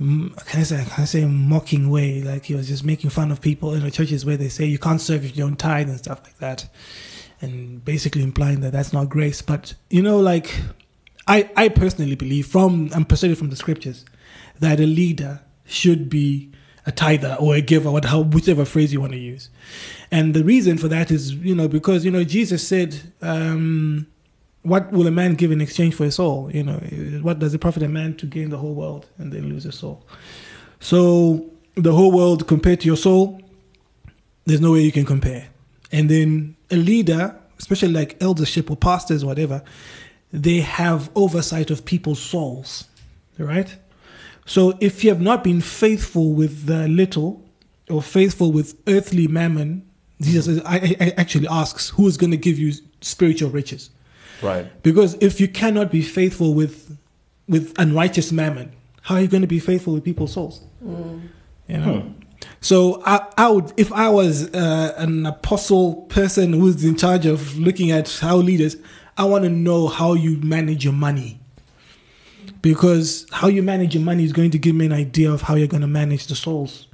mm, 0.00 0.34
can 0.46 0.60
I 0.60 0.62
say, 0.64 0.84
can 0.84 1.02
I 1.02 1.04
say 1.04 1.24
mocking 1.26 1.90
way? 1.90 2.22
Like 2.22 2.46
he 2.46 2.54
was 2.54 2.68
just 2.68 2.84
making 2.84 3.10
fun 3.10 3.30
of 3.30 3.40
people 3.40 3.74
in 3.74 3.82
the 3.82 3.90
churches 3.90 4.24
where 4.24 4.36
they 4.36 4.48
say 4.48 4.64
you 4.64 4.78
can't 4.78 5.00
serve 5.00 5.24
if 5.24 5.36
you 5.36 5.44
don't 5.44 5.58
tithe 5.58 5.88
and 5.88 5.98
stuff 5.98 6.22
like 6.24 6.38
that. 6.38 6.68
And 7.40 7.84
basically 7.84 8.22
implying 8.22 8.60
that 8.60 8.72
that's 8.72 8.92
not 8.92 9.08
grace. 9.08 9.42
But, 9.42 9.74
you 9.90 10.00
know, 10.00 10.18
like, 10.18 10.60
I, 11.26 11.50
I 11.56 11.68
personally 11.68 12.14
believe 12.14 12.46
from, 12.46 12.90
I'm 12.94 13.04
persuaded 13.04 13.38
from 13.38 13.50
the 13.50 13.56
scriptures, 13.56 14.04
that 14.60 14.80
a 14.80 14.86
leader 14.86 15.40
should 15.64 16.08
be 16.08 16.52
a 16.84 16.92
tither 16.92 17.36
or 17.38 17.54
a 17.54 17.60
giver, 17.60 17.90
what, 17.90 18.04
how, 18.04 18.20
whichever 18.20 18.64
phrase 18.64 18.92
you 18.92 19.00
want 19.00 19.12
to 19.12 19.18
use. 19.18 19.48
And 20.10 20.34
the 20.34 20.44
reason 20.44 20.78
for 20.78 20.88
that 20.88 21.10
is, 21.10 21.34
you 21.34 21.54
know, 21.54 21.68
because, 21.68 22.04
you 22.04 22.10
know, 22.10 22.24
Jesus 22.24 22.66
said, 22.66 23.00
um, 23.20 24.06
what 24.62 24.92
will 24.92 25.06
a 25.06 25.10
man 25.10 25.34
give 25.34 25.52
in 25.52 25.60
exchange 25.60 25.94
for 25.94 26.04
his 26.04 26.16
soul? 26.16 26.50
You 26.52 26.64
know, 26.64 26.78
what 27.22 27.38
does 27.38 27.54
it 27.54 27.58
profit 27.58 27.82
a 27.82 27.88
man 27.88 28.16
to 28.16 28.26
gain 28.26 28.50
the 28.50 28.58
whole 28.58 28.74
world 28.74 29.06
and 29.18 29.32
then 29.32 29.48
lose 29.48 29.64
his 29.64 29.76
soul? 29.76 30.06
So 30.80 31.50
the 31.74 31.92
whole 31.92 32.12
world 32.12 32.46
compared 32.46 32.80
to 32.80 32.86
your 32.86 32.96
soul, 32.96 33.40
there's 34.44 34.60
no 34.60 34.72
way 34.72 34.80
you 34.80 34.92
can 34.92 35.04
compare. 35.04 35.48
And 35.90 36.08
then 36.08 36.56
a 36.70 36.76
leader, 36.76 37.36
especially 37.58 37.92
like 37.92 38.20
eldership 38.20 38.70
or 38.70 38.76
pastors, 38.76 39.24
whatever, 39.24 39.62
they 40.32 40.60
have 40.60 41.10
oversight 41.14 41.70
of 41.70 41.84
people's 41.84 42.20
souls, 42.20 42.88
right? 43.38 43.76
So 44.46 44.76
if 44.80 45.04
you 45.04 45.10
have 45.10 45.20
not 45.20 45.44
been 45.44 45.60
faithful 45.60 46.32
with 46.32 46.66
the 46.66 46.88
little 46.88 47.42
or 47.88 48.02
faithful 48.02 48.52
with 48.52 48.76
earthly 48.86 49.28
mammon, 49.28 49.88
Jesus 50.20 50.60
I, 50.64 50.96
I 51.00 51.14
actually 51.16 51.48
asks, 51.48 51.90
who 51.90 52.06
is 52.06 52.16
going 52.16 52.30
to 52.30 52.36
give 52.36 52.58
you 52.58 52.72
spiritual 53.00 53.50
riches? 53.50 53.90
Right. 54.42 54.82
Because 54.82 55.14
if 55.20 55.40
you 55.40 55.48
cannot 55.48 55.90
be 55.90 56.02
faithful 56.02 56.54
with 56.54 56.96
with 57.48 57.74
unrighteous 57.78 58.32
mammon, 58.32 58.72
how 59.02 59.16
are 59.16 59.20
you 59.20 59.28
going 59.28 59.42
to 59.42 59.48
be 59.48 59.58
faithful 59.58 59.94
with 59.94 60.04
people's 60.04 60.32
souls? 60.32 60.62
You 61.68 61.78
know. 61.78 62.14
So 62.60 63.02
I, 63.04 63.26
I 63.36 63.48
would, 63.48 63.72
if 63.76 63.92
I 63.92 64.08
was 64.08 64.52
uh, 64.54 64.94
an 64.96 65.26
apostle 65.26 66.02
person 66.02 66.52
who's 66.52 66.84
in 66.84 66.96
charge 66.96 67.26
of 67.26 67.58
looking 67.58 67.90
at 67.90 68.10
how 68.20 68.36
leaders, 68.36 68.76
I 69.16 69.24
want 69.24 69.44
to 69.44 69.50
know 69.50 69.88
how 69.88 70.14
you 70.14 70.38
manage 70.38 70.84
your 70.84 70.92
money, 70.92 71.40
because 72.62 73.26
how 73.32 73.48
you 73.48 73.62
manage 73.62 73.94
your 73.94 74.04
money 74.04 74.24
is 74.24 74.32
going 74.32 74.50
to 74.52 74.58
give 74.58 74.74
me 74.74 74.86
an 74.86 74.92
idea 74.92 75.30
of 75.30 75.42
how 75.42 75.54
you're 75.56 75.68
going 75.68 75.82
to 75.82 75.86
manage 75.88 76.28
the 76.28 76.36
souls, 76.36 76.86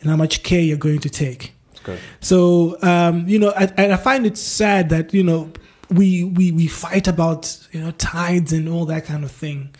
and 0.00 0.10
how 0.10 0.16
much 0.16 0.42
care 0.42 0.60
you're 0.60 0.76
going 0.76 0.98
to 1.00 1.10
take. 1.10 1.54
Good. 1.84 1.98
So 2.20 2.78
um, 2.82 3.28
you 3.28 3.38
know, 3.38 3.50
I, 3.50 3.64
and 3.76 3.92
I 3.92 3.96
find 3.96 4.26
it 4.26 4.36
sad 4.36 4.88
that 4.88 5.14
you 5.14 5.22
know 5.22 5.52
we 5.90 6.24
we 6.24 6.52
we 6.52 6.66
fight 6.66 7.06
about 7.06 7.58
you 7.72 7.80
know 7.80 7.90
tithes 7.92 8.52
and 8.52 8.68
all 8.68 8.86
that 8.86 9.04
kind 9.04 9.24
of 9.24 9.30
thing. 9.30 9.74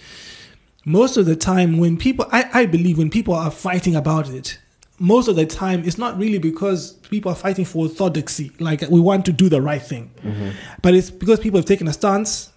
Most 0.85 1.17
of 1.17 1.27
the 1.27 1.37
time, 1.37 1.79
when 1.79 1.97
people, 1.97 2.27
I, 2.33 2.51
I 2.53 2.67
believe, 2.67 2.99
when 2.99 3.09
people 3.09 3.35
are 3.35 3.53
fighting 3.53 3.95
about 3.95 4.29
it, 4.29 4.59
most 4.99 5.29
of 5.29 5.37
the 5.37 5.47
time 5.47 5.85
it's 5.85 5.97
not 5.97 6.19
really 6.19 6.39
because 6.39 6.93
people 7.11 7.31
are 7.31 7.37
fighting 7.37 7.65
for 7.65 7.85
orthodoxy, 7.85 8.51
like 8.59 8.83
we 8.91 9.01
want 9.01 9.25
to 9.27 9.33
do 9.33 9.49
the 9.49 9.63
right 9.63 9.83
thing, 9.83 10.11
but 10.83 10.95
it's 10.95 11.11
because 11.11 11.41
people 11.41 11.59
have 11.59 11.67
taken 11.67 11.87
a 11.89 11.93
stance. 11.93 12.52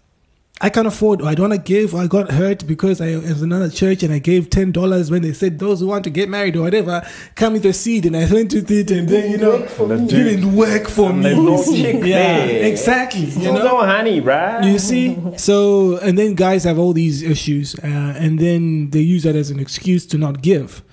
I 0.62 0.70
can't 0.70 0.88
afford, 0.88 1.22
or 1.22 1.28
I 1.28 1.36
don't 1.36 1.50
want 1.50 1.66
to 1.66 1.74
give, 1.74 1.94
or 1.94 2.02
I 2.02 2.08
got 2.08 2.32
hurt 2.32 2.66
because 2.66 3.02
I 3.02 3.18
was 3.18 3.42
in 3.42 3.52
another 3.52 3.70
church 3.70 4.04
and 4.04 4.14
I 4.14 4.20
gave 4.20 4.50
ten 4.50 4.72
dollars 4.72 5.12
when 5.12 5.22
they 5.22 5.34
said 5.34 5.60
those 5.60 5.82
who 5.82 5.88
want 5.88 6.06
to 6.06 6.10
get 6.10 6.30
married 6.30 6.56
or 6.56 6.62
whatever 6.62 7.06
come 7.36 7.54
with 7.54 7.66
a 7.66 7.74
seed, 7.74 8.06
and 8.06 8.16
I 8.16 8.26
went 8.32 8.52
to 8.52 8.60
it, 8.60 8.90
and 8.90 9.10
then 9.10 9.32
you 9.32 9.38
know, 9.38 9.58
Work 9.60 9.70
The 9.78 9.94
it 9.96 10.08
didn't 10.08 10.56
work 10.56 10.88
for 10.88 11.12
me. 11.12 11.34
Yeah, 12.10 12.38
exactly. 12.46 13.26
You 13.26 13.42
You 13.42 13.52
know, 13.52 13.64
no 13.64 13.78
honey, 13.86 14.22
right? 14.22 14.64
you 14.64 14.80
see, 14.80 15.18
so 15.38 15.98
and 15.98 16.18
then 16.18 16.36
guys 16.36 16.64
have 16.64 16.80
all 16.80 16.94
these 16.94 17.22
issues, 17.22 17.76
uh, 17.76 17.88
and 18.18 18.40
then 18.40 18.92
they 18.92 19.02
use 19.02 19.24
that 19.24 19.36
as 19.36 19.50
an 19.52 19.60
excuse 19.60 20.06
to 20.08 20.18
not 20.18 20.42
give. 20.42 20.84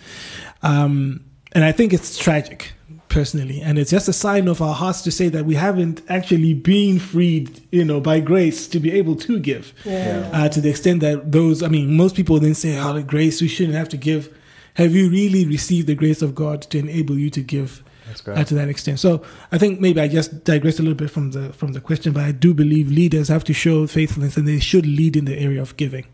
Um, 0.64 1.24
and 1.52 1.64
I 1.64 1.70
think 1.70 1.92
it's 1.92 2.18
tragic, 2.18 2.72
personally, 3.12 3.60
and 3.60 3.78
it's 3.78 3.90
just 3.90 4.08
a 4.08 4.12
sign 4.12 4.48
of 4.48 4.60
our 4.62 4.74
hearts 4.74 5.02
to 5.02 5.10
say 5.10 5.28
that 5.28 5.44
we 5.44 5.54
haven't 5.54 6.02
actually 6.08 6.54
been 6.54 6.98
freed, 6.98 7.60
you 7.70 7.84
know, 7.84 8.00
by 8.00 8.20
grace 8.20 8.66
to 8.68 8.80
be 8.80 8.90
able 8.92 9.16
to 9.16 9.38
give. 9.38 9.72
Yeah. 9.84 10.30
Uh, 10.32 10.48
to 10.48 10.60
the 10.60 10.70
extent 10.70 11.00
that 11.00 11.32
those, 11.32 11.62
I 11.62 11.68
mean, 11.68 11.96
most 11.96 12.14
people 12.14 12.38
then 12.40 12.54
say, 12.54 12.78
"Oh, 12.78 12.92
the 12.94 13.02
grace 13.02 13.40
we 13.40 13.48
shouldn't 13.48 13.76
have 13.76 13.88
to 13.90 13.96
give." 13.96 14.34
Have 14.74 14.94
you 14.94 15.10
really 15.10 15.46
received 15.46 15.86
the 15.86 15.94
grace 15.94 16.22
of 16.22 16.34
God 16.34 16.62
to 16.62 16.78
enable 16.78 17.18
you 17.18 17.28
to 17.30 17.42
give 17.42 17.84
uh, 18.26 18.44
to 18.44 18.54
that 18.54 18.68
extent. 18.68 19.00
So 19.00 19.22
I 19.50 19.58
think 19.58 19.80
maybe 19.80 20.00
I 20.00 20.08
just 20.08 20.44
digressed 20.44 20.78
a 20.78 20.82
little 20.82 20.96
bit 20.96 21.10
from 21.10 21.30
the 21.32 21.52
from 21.52 21.72
the 21.72 21.80
question, 21.80 22.12
but 22.12 22.24
I 22.24 22.32
do 22.32 22.54
believe 22.54 22.90
leaders 22.90 23.28
have 23.28 23.44
to 23.44 23.52
show 23.52 23.86
faithfulness 23.86 24.36
and 24.36 24.46
they 24.46 24.60
should 24.60 24.86
lead 24.86 25.16
in 25.16 25.24
the 25.24 25.38
area 25.38 25.60
of 25.60 25.76
giving, 25.76 26.06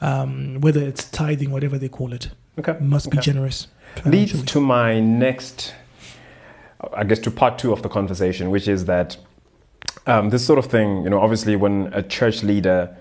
um, 0.00 0.60
whether 0.60 0.80
it's 0.82 1.04
tithing, 1.10 1.50
whatever 1.50 1.78
they 1.78 1.88
call 1.88 2.12
it. 2.12 2.30
Okay. 2.58 2.76
Must 2.80 3.10
be 3.10 3.18
generous. 3.18 3.68
leads 4.04 4.42
to 4.42 4.60
my 4.60 5.00
next, 5.00 5.74
I 6.92 7.04
guess, 7.04 7.18
to 7.20 7.30
part 7.30 7.58
two 7.58 7.72
of 7.72 7.82
the 7.82 7.88
conversation, 7.88 8.50
which 8.50 8.68
is 8.68 8.84
that 8.84 9.16
um, 10.06 10.30
this 10.30 10.44
sort 10.44 10.58
of 10.58 10.66
thing, 10.66 11.02
you 11.02 11.10
know, 11.10 11.20
obviously 11.20 11.56
when 11.56 11.90
a 11.92 12.02
church 12.02 12.42
leader 12.42 12.96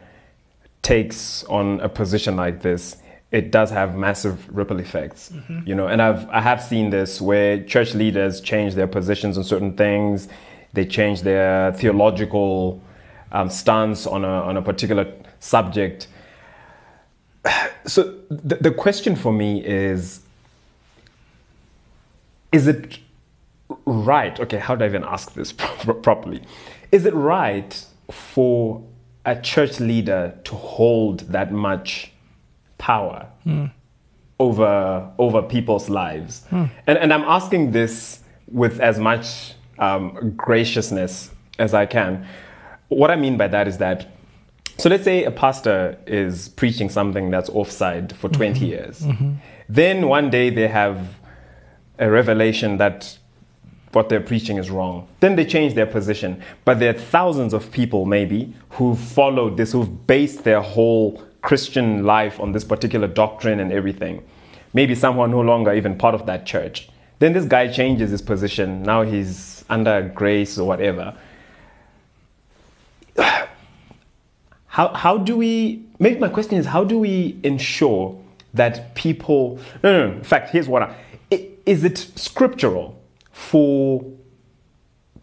takes 0.81 1.43
on 1.45 1.79
a 1.81 1.89
position 1.89 2.35
like 2.35 2.61
this, 2.61 2.97
it 3.31 3.51
does 3.51 3.69
have 3.69 3.97
massive 3.97 4.47
ripple 4.55 4.79
effects, 4.79 5.31
you 5.65 5.75
know, 5.75 5.87
and 5.87 6.01
I've 6.01 6.29
I 6.29 6.39
have 6.39 6.63
seen 6.63 6.89
this 6.89 7.19
where 7.19 7.61
church 7.63 7.93
leaders 7.93 8.39
change 8.39 8.73
their 8.73 8.87
positions 8.87 9.37
on 9.37 9.43
certain 9.43 9.75
things, 9.75 10.29
they 10.73 10.85
change 10.85 11.23
their 11.23 11.73
theological 11.73 12.81
um, 13.33 13.49
stance 13.49 14.07
on 14.07 14.23
a 14.23 14.27
on 14.27 14.57
a 14.57 14.61
particular 14.61 15.11
subject. 15.39 16.07
So 17.85 18.15
the, 18.29 18.55
the 18.55 18.71
question 18.71 19.15
for 19.15 19.31
me 19.31 19.63
is 19.65 20.19
is 22.51 22.67
it 22.67 22.99
right? 23.87 24.39
Okay, 24.39 24.57
how 24.57 24.75
do 24.75 24.83
I 24.83 24.87
even 24.87 25.03
ask 25.03 25.33
this 25.33 25.51
properly? 26.03 26.41
Is 26.91 27.05
it 27.05 27.13
right 27.13 27.85
for 28.11 28.83
a 29.25 29.39
church 29.39 29.79
leader 29.79 30.37
to 30.43 30.55
hold 30.55 31.21
that 31.31 31.51
much 31.51 32.11
power 32.77 33.27
hmm. 33.43 33.65
over 34.39 35.11
over 35.17 35.41
people's 35.41 35.89
lives? 35.89 36.45
Hmm. 36.49 36.65
And 36.85 36.97
and 36.97 37.13
I'm 37.13 37.23
asking 37.23 37.71
this 37.71 38.19
with 38.47 38.79
as 38.79 38.99
much 38.99 39.53
um, 39.79 40.33
graciousness 40.35 41.31
as 41.59 41.73
I 41.73 41.85
can. 41.85 42.27
What 42.89 43.11
I 43.11 43.15
mean 43.15 43.37
by 43.37 43.47
that 43.47 43.67
is 43.67 43.77
that 43.79 44.07
so 44.77 44.89
let's 44.89 45.03
say 45.03 45.23
a 45.23 45.31
pastor 45.31 45.97
is 46.05 46.49
preaching 46.49 46.89
something 46.89 47.31
that's 47.31 47.49
offside 47.49 48.15
for 48.15 48.29
20 48.29 48.53
mm-hmm. 48.53 48.65
years. 48.65 49.01
Mm-hmm. 49.01 49.33
Then 49.67 50.07
one 50.07 50.29
day 50.29 50.51
they 50.51 50.67
have 50.67 51.17
a 51.97 52.09
revelation 52.09 52.77
that 52.77 53.17
what 53.93 54.09
they're 54.09 54.19
preaching 54.21 54.57
is 54.57 54.69
wrong. 54.69 55.07
Then 55.19 55.35
they 55.35 55.45
change 55.45 55.73
their 55.73 55.85
position. 55.85 56.41
But 56.65 56.79
there 56.79 56.89
are 56.89 56.97
thousands 56.99 57.53
of 57.53 57.71
people, 57.71 58.05
maybe, 58.05 58.53
who've 58.71 58.99
followed 58.99 59.57
this, 59.57 59.71
who've 59.71 60.07
based 60.07 60.43
their 60.43 60.61
whole 60.61 61.23
Christian 61.41 62.03
life 62.03 62.39
on 62.39 62.51
this 62.51 62.63
particular 62.63 63.07
doctrine 63.07 63.59
and 63.59 63.71
everything. 63.71 64.23
Maybe 64.73 64.95
someone 64.95 65.31
no 65.31 65.41
longer 65.41 65.73
even 65.73 65.97
part 65.97 66.13
of 66.15 66.25
that 66.25 66.45
church. 66.45 66.89
Then 67.19 67.33
this 67.33 67.45
guy 67.45 67.67
changes 67.69 68.11
his 68.11 68.21
position. 68.21 68.83
Now 68.83 69.01
he's 69.03 69.63
under 69.69 70.01
grace 70.13 70.57
or 70.57 70.67
whatever. 70.67 71.15
How, 74.67 74.89
how 74.93 75.17
do 75.17 75.35
we, 75.35 75.83
maybe 75.97 76.19
my 76.19 76.27
question 76.29 76.57
is, 76.59 76.65
how 76.67 76.83
do 76.83 76.99
we 76.99 77.39
ensure 77.43 78.15
that 78.53 78.93
people, 78.93 79.59
no, 79.83 79.91
no, 79.91 80.07
no, 80.11 80.17
in 80.17 80.23
fact, 80.23 80.51
here's 80.51 80.67
what 80.67 80.83
i- 81.31 81.47
is 81.65 81.83
it 81.83 81.97
scriptural 82.15 82.96
for 83.37 84.03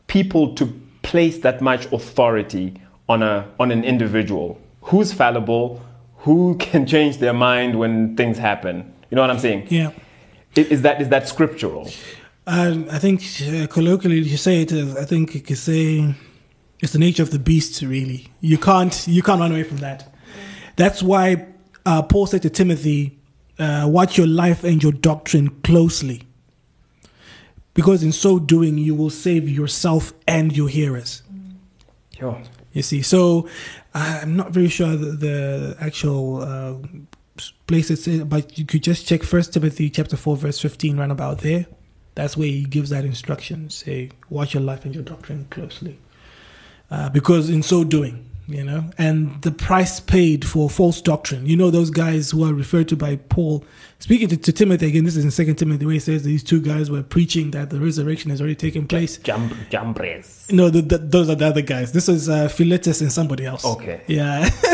people 0.06 0.54
to 0.54 0.66
place 1.02 1.38
that 1.38 1.60
much 1.60 1.90
authority 1.92 2.74
on, 3.08 3.22
a, 3.22 3.46
on 3.58 3.70
an 3.70 3.84
individual? 3.84 4.58
Who's 4.82 5.12
fallible? 5.12 5.82
Who 6.18 6.56
can 6.58 6.86
change 6.86 7.18
their 7.18 7.34
mind 7.34 7.78
when 7.78 8.16
things 8.16 8.38
happen? 8.38 8.94
You 9.10 9.16
know 9.16 9.22
what 9.22 9.30
I'm 9.30 9.38
saying? 9.38 9.66
Yeah. 9.68 9.90
Is 10.54 10.82
that, 10.82 11.02
is 11.02 11.08
that 11.08 11.28
scriptural? 11.28 11.90
Um, 12.46 12.86
I 12.90 12.98
think 12.98 13.22
uh, 13.42 13.66
colloquially 13.66 14.20
you 14.20 14.36
say 14.36 14.62
it. 14.62 14.72
As, 14.72 14.96
I 14.96 15.04
think 15.04 15.34
you 15.34 15.40
could 15.40 15.58
say 15.58 16.14
It's 16.80 16.92
the 16.92 16.98
nature 16.98 17.22
of 17.22 17.30
the 17.30 17.38
beast, 17.38 17.80
really. 17.82 18.28
You 18.40 18.58
can't 18.58 19.06
you 19.08 19.22
can't 19.22 19.40
run 19.40 19.52
away 19.52 19.62
from 19.62 19.78
that. 19.78 20.14
That's 20.76 21.02
why 21.02 21.46
uh, 21.86 22.02
Paul 22.02 22.26
said 22.26 22.42
to 22.42 22.50
Timothy, 22.50 23.18
uh, 23.58 23.86
"Watch 23.88 24.18
your 24.18 24.26
life 24.26 24.64
and 24.64 24.82
your 24.82 24.92
doctrine 24.92 25.48
closely, 25.62 26.28
because 27.74 28.02
in 28.02 28.12
so 28.12 28.38
doing 28.38 28.78
you 28.78 28.94
will 28.94 29.10
save 29.10 29.48
yourself 29.48 30.12
and 30.26 30.56
your 30.56 30.68
hearers." 30.68 31.22
Yo. 32.18 32.40
You 32.72 32.82
see, 32.82 33.02
so 33.02 33.48
uh, 33.94 34.20
I'm 34.22 34.34
not 34.34 34.50
very 34.50 34.68
sure 34.68 34.96
the, 34.96 35.12
the 35.12 35.76
actual 35.78 36.42
uh, 36.42 36.74
place 37.68 37.88
it's 37.88 38.08
in, 38.08 38.28
but 38.28 38.58
you 38.58 38.64
could 38.64 38.82
just 38.82 39.06
check 39.06 39.22
First 39.22 39.52
Timothy 39.52 39.90
chapter 39.90 40.16
four 40.16 40.36
verse 40.36 40.58
fifteen, 40.60 40.96
right 40.96 41.10
about 41.10 41.38
there. 41.38 41.66
That's 42.16 42.36
where 42.36 42.48
he 42.48 42.64
gives 42.64 42.90
that 42.90 43.04
instruction. 43.04 43.70
Say, 43.70 44.10
watch 44.30 44.54
your 44.54 44.62
life 44.62 44.84
and 44.84 44.94
your 44.94 45.04
doctrine 45.04 45.46
closely, 45.50 45.98
uh, 46.90 47.10
because 47.10 47.48
in 47.48 47.62
so 47.62 47.84
doing, 47.84 48.28
you 48.46 48.62
know, 48.62 48.90
and 48.98 49.40
the 49.42 49.50
price 49.50 50.00
paid 50.00 50.44
for 50.44 50.68
false 50.68 51.00
doctrine. 51.00 51.46
You 51.46 51.56
know, 51.56 51.70
those 51.70 51.90
guys 51.90 52.30
who 52.30 52.44
are 52.44 52.52
referred 52.52 52.88
to 52.88 52.96
by 52.96 53.16
Paul, 53.16 53.64
speaking 53.98 54.28
to, 54.28 54.36
to 54.36 54.52
Timothy 54.52 54.88
again. 54.88 55.04
This 55.04 55.16
is 55.16 55.24
in 55.24 55.30
Second 55.30 55.56
Timothy, 55.56 55.86
where 55.86 55.94
he 55.94 56.00
says 56.00 56.24
these 56.24 56.44
two 56.44 56.60
guys 56.60 56.90
were 56.90 57.02
preaching 57.02 57.52
that 57.52 57.70
the 57.70 57.80
resurrection 57.80 58.30
has 58.30 58.40
already 58.40 58.54
taken 58.54 58.86
place. 58.86 59.16
Jump, 59.18 59.52
Jambres. 59.70 60.50
No, 60.52 60.68
the, 60.68 60.82
the, 60.82 60.98
those 60.98 61.30
are 61.30 61.34
the 61.34 61.46
other 61.46 61.62
guys. 61.62 61.92
This 61.92 62.08
is 62.08 62.28
uh, 62.28 62.48
Philetus 62.48 63.00
and 63.00 63.10
somebody 63.10 63.46
else. 63.46 63.64
Okay. 63.64 64.02
Yeah. 64.06 64.48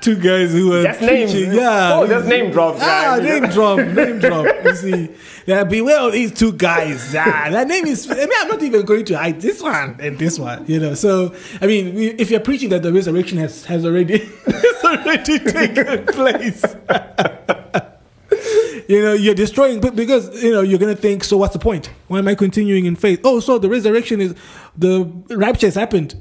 Two 0.00 0.16
guys 0.16 0.52
who 0.52 0.70
were 0.70 0.82
That's 0.82 1.00
name. 1.00 1.28
preaching. 1.28 1.52
Yeah. 1.52 1.92
Oh, 1.94 2.06
that's 2.06 2.26
name 2.26 2.50
drop. 2.50 2.76
Ah, 2.78 3.18
name 3.22 3.44
drop, 3.50 3.78
name 3.78 4.18
drop. 4.18 4.46
You 4.64 4.74
see, 4.74 5.10
yeah, 5.44 5.62
beware 5.64 6.00
of 6.00 6.12
these 6.12 6.32
two 6.32 6.52
guys. 6.52 7.14
Ah, 7.14 7.48
that 7.50 7.68
name 7.68 7.84
is. 7.86 8.10
I 8.10 8.14
mean, 8.14 8.28
I'm 8.38 8.48
not 8.48 8.62
even 8.62 8.86
going 8.86 9.04
to 9.04 9.18
hide 9.18 9.40
this 9.42 9.60
one 9.62 9.96
and 10.00 10.18
this 10.18 10.38
one. 10.38 10.64
You 10.66 10.80
know, 10.80 10.94
so 10.94 11.34
I 11.60 11.66
mean, 11.66 11.98
if 12.18 12.30
you're 12.30 12.40
preaching 12.40 12.70
that 12.70 12.82
the 12.82 12.92
resurrection 12.92 13.36
has 13.38 13.64
has 13.66 13.84
already 13.84 14.18
has 14.46 14.84
already 14.84 15.38
taken 15.38 16.06
place, 16.06 16.64
you 18.88 19.02
know, 19.02 19.12
you're 19.12 19.34
destroying. 19.34 19.80
But 19.80 19.96
because 19.96 20.42
you 20.42 20.52
know, 20.52 20.62
you're 20.62 20.78
gonna 20.78 20.96
think. 20.96 21.24
So 21.24 21.36
what's 21.36 21.52
the 21.52 21.58
point? 21.58 21.90
Why 22.08 22.20
am 22.20 22.28
I 22.28 22.34
continuing 22.34 22.86
in 22.86 22.96
faith? 22.96 23.20
Oh, 23.24 23.40
so 23.40 23.58
the 23.58 23.68
resurrection 23.68 24.20
is 24.20 24.34
the 24.76 25.04
rapture 25.30 25.66
has 25.66 25.74
happened, 25.74 26.14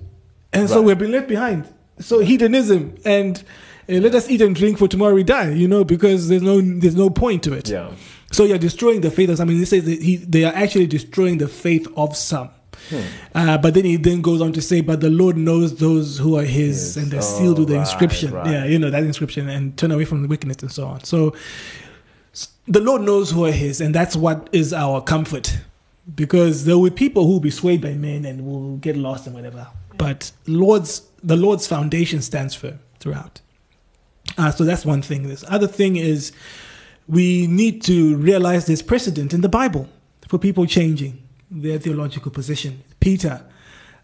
and 0.52 0.70
so 0.70 0.82
we've 0.82 0.98
been 0.98 1.12
left 1.14 1.30
behind. 1.30 1.74
So 2.00 2.20
hedonism 2.20 2.96
and. 3.06 3.42
Uh, 3.90 3.94
let 4.00 4.14
us 4.16 4.30
eat 4.30 4.42
and 4.42 4.56
drink 4.56 4.78
for 4.78 4.88
tomorrow 4.88 5.14
we 5.14 5.24
die, 5.24 5.50
you 5.52 5.68
know, 5.68 5.84
because 5.84 6.28
there's 6.30 6.42
no 6.44 6.62
there's 6.62 6.96
no 6.96 7.10
point 7.10 7.44
to 7.44 7.54
it. 7.54 7.70
Yeah. 7.70 7.92
So 8.32 8.44
you're 8.46 8.58
destroying 8.60 9.02
the 9.02 9.10
faith 9.12 9.30
of 9.30 9.38
some. 9.38 9.50
I 9.50 9.52
mean, 9.52 9.60
this 9.60 9.72
says 9.72 9.86
that 9.86 10.02
he, 10.02 10.18
they 10.18 10.44
are 10.46 10.54
actually 10.54 10.88
destroying 10.88 11.40
the 11.40 11.48
faith 11.48 11.88
of 11.98 12.16
some. 12.16 12.50
Hmm. 12.90 13.02
Uh, 13.36 13.58
but 13.58 13.74
then 13.74 13.84
he 13.86 13.98
then 13.98 14.22
goes 14.22 14.40
on 14.42 14.54
to 14.54 14.62
say, 14.62 14.82
"But 14.82 15.02
the 15.02 15.10
Lord 15.10 15.36
knows 15.38 15.76
those 15.78 16.18
who 16.18 16.38
are 16.38 16.44
His, 16.44 16.96
Yes. 16.96 17.04
and 17.04 17.12
they're 17.12 17.20
Oh, 17.20 17.38
sealed 17.40 17.60
with 17.60 17.68
the 17.70 17.76
right, 17.76 17.82
inscription. 17.82 18.32
right. 18.32 18.50
Yeah, 18.52 18.66
you 18.66 18.80
know 18.80 18.90
that 18.90 19.04
inscription, 19.04 19.50
and 19.50 19.76
turn 19.78 19.92
away 19.92 20.06
from 20.06 20.22
the 20.22 20.28
wickedness 20.28 20.58
and 20.62 20.72
so 20.72 20.86
on. 20.88 21.04
So 21.04 21.36
the 22.68 22.80
Lord 22.80 23.02
knows 23.02 23.32
who 23.32 23.46
are 23.46 23.52
His, 23.52 23.82
and 23.82 23.94
that's 23.94 24.16
what 24.16 24.48
is 24.52 24.74
our 24.74 25.02
comfort, 25.02 25.58
because 26.16 26.66
there 26.66 26.78
will 26.78 26.90
be 26.90 26.96
people 26.96 27.26
who 27.26 27.34
will 27.34 27.40
be 27.40 27.52
swayed 27.52 27.82
by 27.82 27.94
men 27.94 28.26
and 28.26 28.46
will 28.46 28.78
get 28.78 28.96
lost 28.96 29.26
and 29.28 29.36
whatever. 29.36 29.68
But 29.98 30.32
Lord's 30.48 31.02
the 31.22 31.36
Lord's 31.36 31.68
foundation 31.68 32.22
stands 32.22 32.56
firm 32.56 32.80
throughout. 33.00 33.42
Uh, 34.40 34.50
so 34.50 34.64
that's 34.64 34.86
one 34.86 35.02
thing. 35.02 35.24
This 35.24 35.44
other 35.50 35.68
thing 35.68 35.98
is 35.98 36.32
we 37.10 37.46
need 37.48 37.82
to 37.84 38.16
realize 38.16 38.68
there's 38.68 38.82
precedent 38.82 39.34
in 39.34 39.42
the 39.42 39.50
Bible 39.50 39.90
for 40.30 40.38
people 40.38 40.66
changing 40.66 41.22
their 41.52 41.78
theological 41.78 42.32
position. 42.32 42.82
Peter 43.02 43.44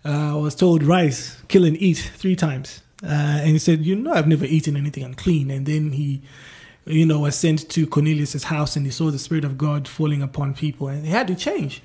uh, 0.03 0.33
was 0.35 0.53
told, 0.53 0.83
"Rise, 0.83 1.41
kill 1.47 1.63
and 1.63 1.77
eat 1.81 2.11
three 2.17 2.35
times," 2.35 2.81
uh, 3.01 3.07
and 3.43 3.51
he 3.51 3.59
said, 3.59 3.85
"You 3.85 3.95
know, 3.95 4.11
I've 4.11 4.27
never 4.27 4.43
eaten 4.43 4.75
anything 4.75 5.05
unclean." 5.05 5.49
And 5.49 5.65
then 5.65 5.93
he, 5.93 6.21
you 6.85 7.05
know, 7.05 7.19
was 7.19 7.37
sent 7.37 7.69
to 7.69 7.87
Cornelius's 7.87 8.43
house, 8.43 8.75
and 8.75 8.85
he 8.85 8.91
saw 8.91 9.11
the 9.11 9.19
Spirit 9.19 9.45
of 9.45 9.57
God 9.57 9.87
falling 9.87 10.21
upon 10.21 10.53
people, 10.53 10.89
and 10.89 11.05
he 11.05 11.11
had 11.11 11.27
to 11.27 11.35
change. 11.35 11.81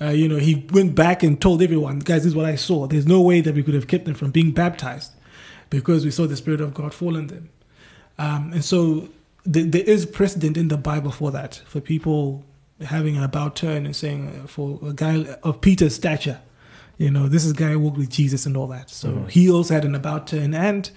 Uh, 0.00 0.10
you 0.10 0.28
know, 0.28 0.36
he 0.36 0.64
went 0.70 0.94
back 0.94 1.24
and 1.24 1.40
told 1.40 1.62
everyone, 1.62 1.98
"Guys, 1.98 2.22
this 2.22 2.26
is 2.26 2.36
what 2.36 2.46
I 2.46 2.54
saw. 2.54 2.86
There's 2.86 3.08
no 3.08 3.20
way 3.20 3.40
that 3.40 3.56
we 3.56 3.64
could 3.64 3.74
have 3.74 3.88
kept 3.88 4.04
them 4.04 4.14
from 4.14 4.30
being 4.30 4.52
baptized 4.52 5.10
because 5.68 6.04
we 6.04 6.12
saw 6.12 6.28
the 6.28 6.36
Spirit 6.36 6.60
of 6.60 6.74
God 6.74 6.94
fall 6.94 7.16
on 7.16 7.26
them." 7.26 7.48
Um, 8.18 8.52
and 8.52 8.64
so 8.64 9.08
th- 9.50 9.70
there 9.70 9.82
is 9.82 10.06
precedent 10.06 10.56
in 10.56 10.68
the 10.68 10.76
Bible 10.76 11.10
for 11.10 11.30
that, 11.30 11.62
for 11.66 11.80
people 11.80 12.44
having 12.80 13.16
an 13.16 13.22
about 13.22 13.56
turn 13.56 13.86
and 13.86 13.94
saying, 13.94 14.42
uh, 14.42 14.46
for 14.46 14.78
a 14.84 14.92
guy 14.92 15.24
of 15.42 15.60
Peter's 15.60 15.94
stature, 15.94 16.40
you 16.96 17.10
know, 17.10 17.28
this 17.28 17.44
is 17.44 17.52
a 17.52 17.54
guy 17.54 17.70
who 17.70 17.80
walked 17.80 17.96
with 17.96 18.10
Jesus 18.10 18.44
and 18.44 18.56
all 18.56 18.66
that. 18.68 18.90
So 18.90 19.24
he 19.30 19.48
also 19.48 19.74
had 19.74 19.84
an 19.84 19.94
about 19.94 20.26
turn. 20.26 20.52
And, 20.52 20.90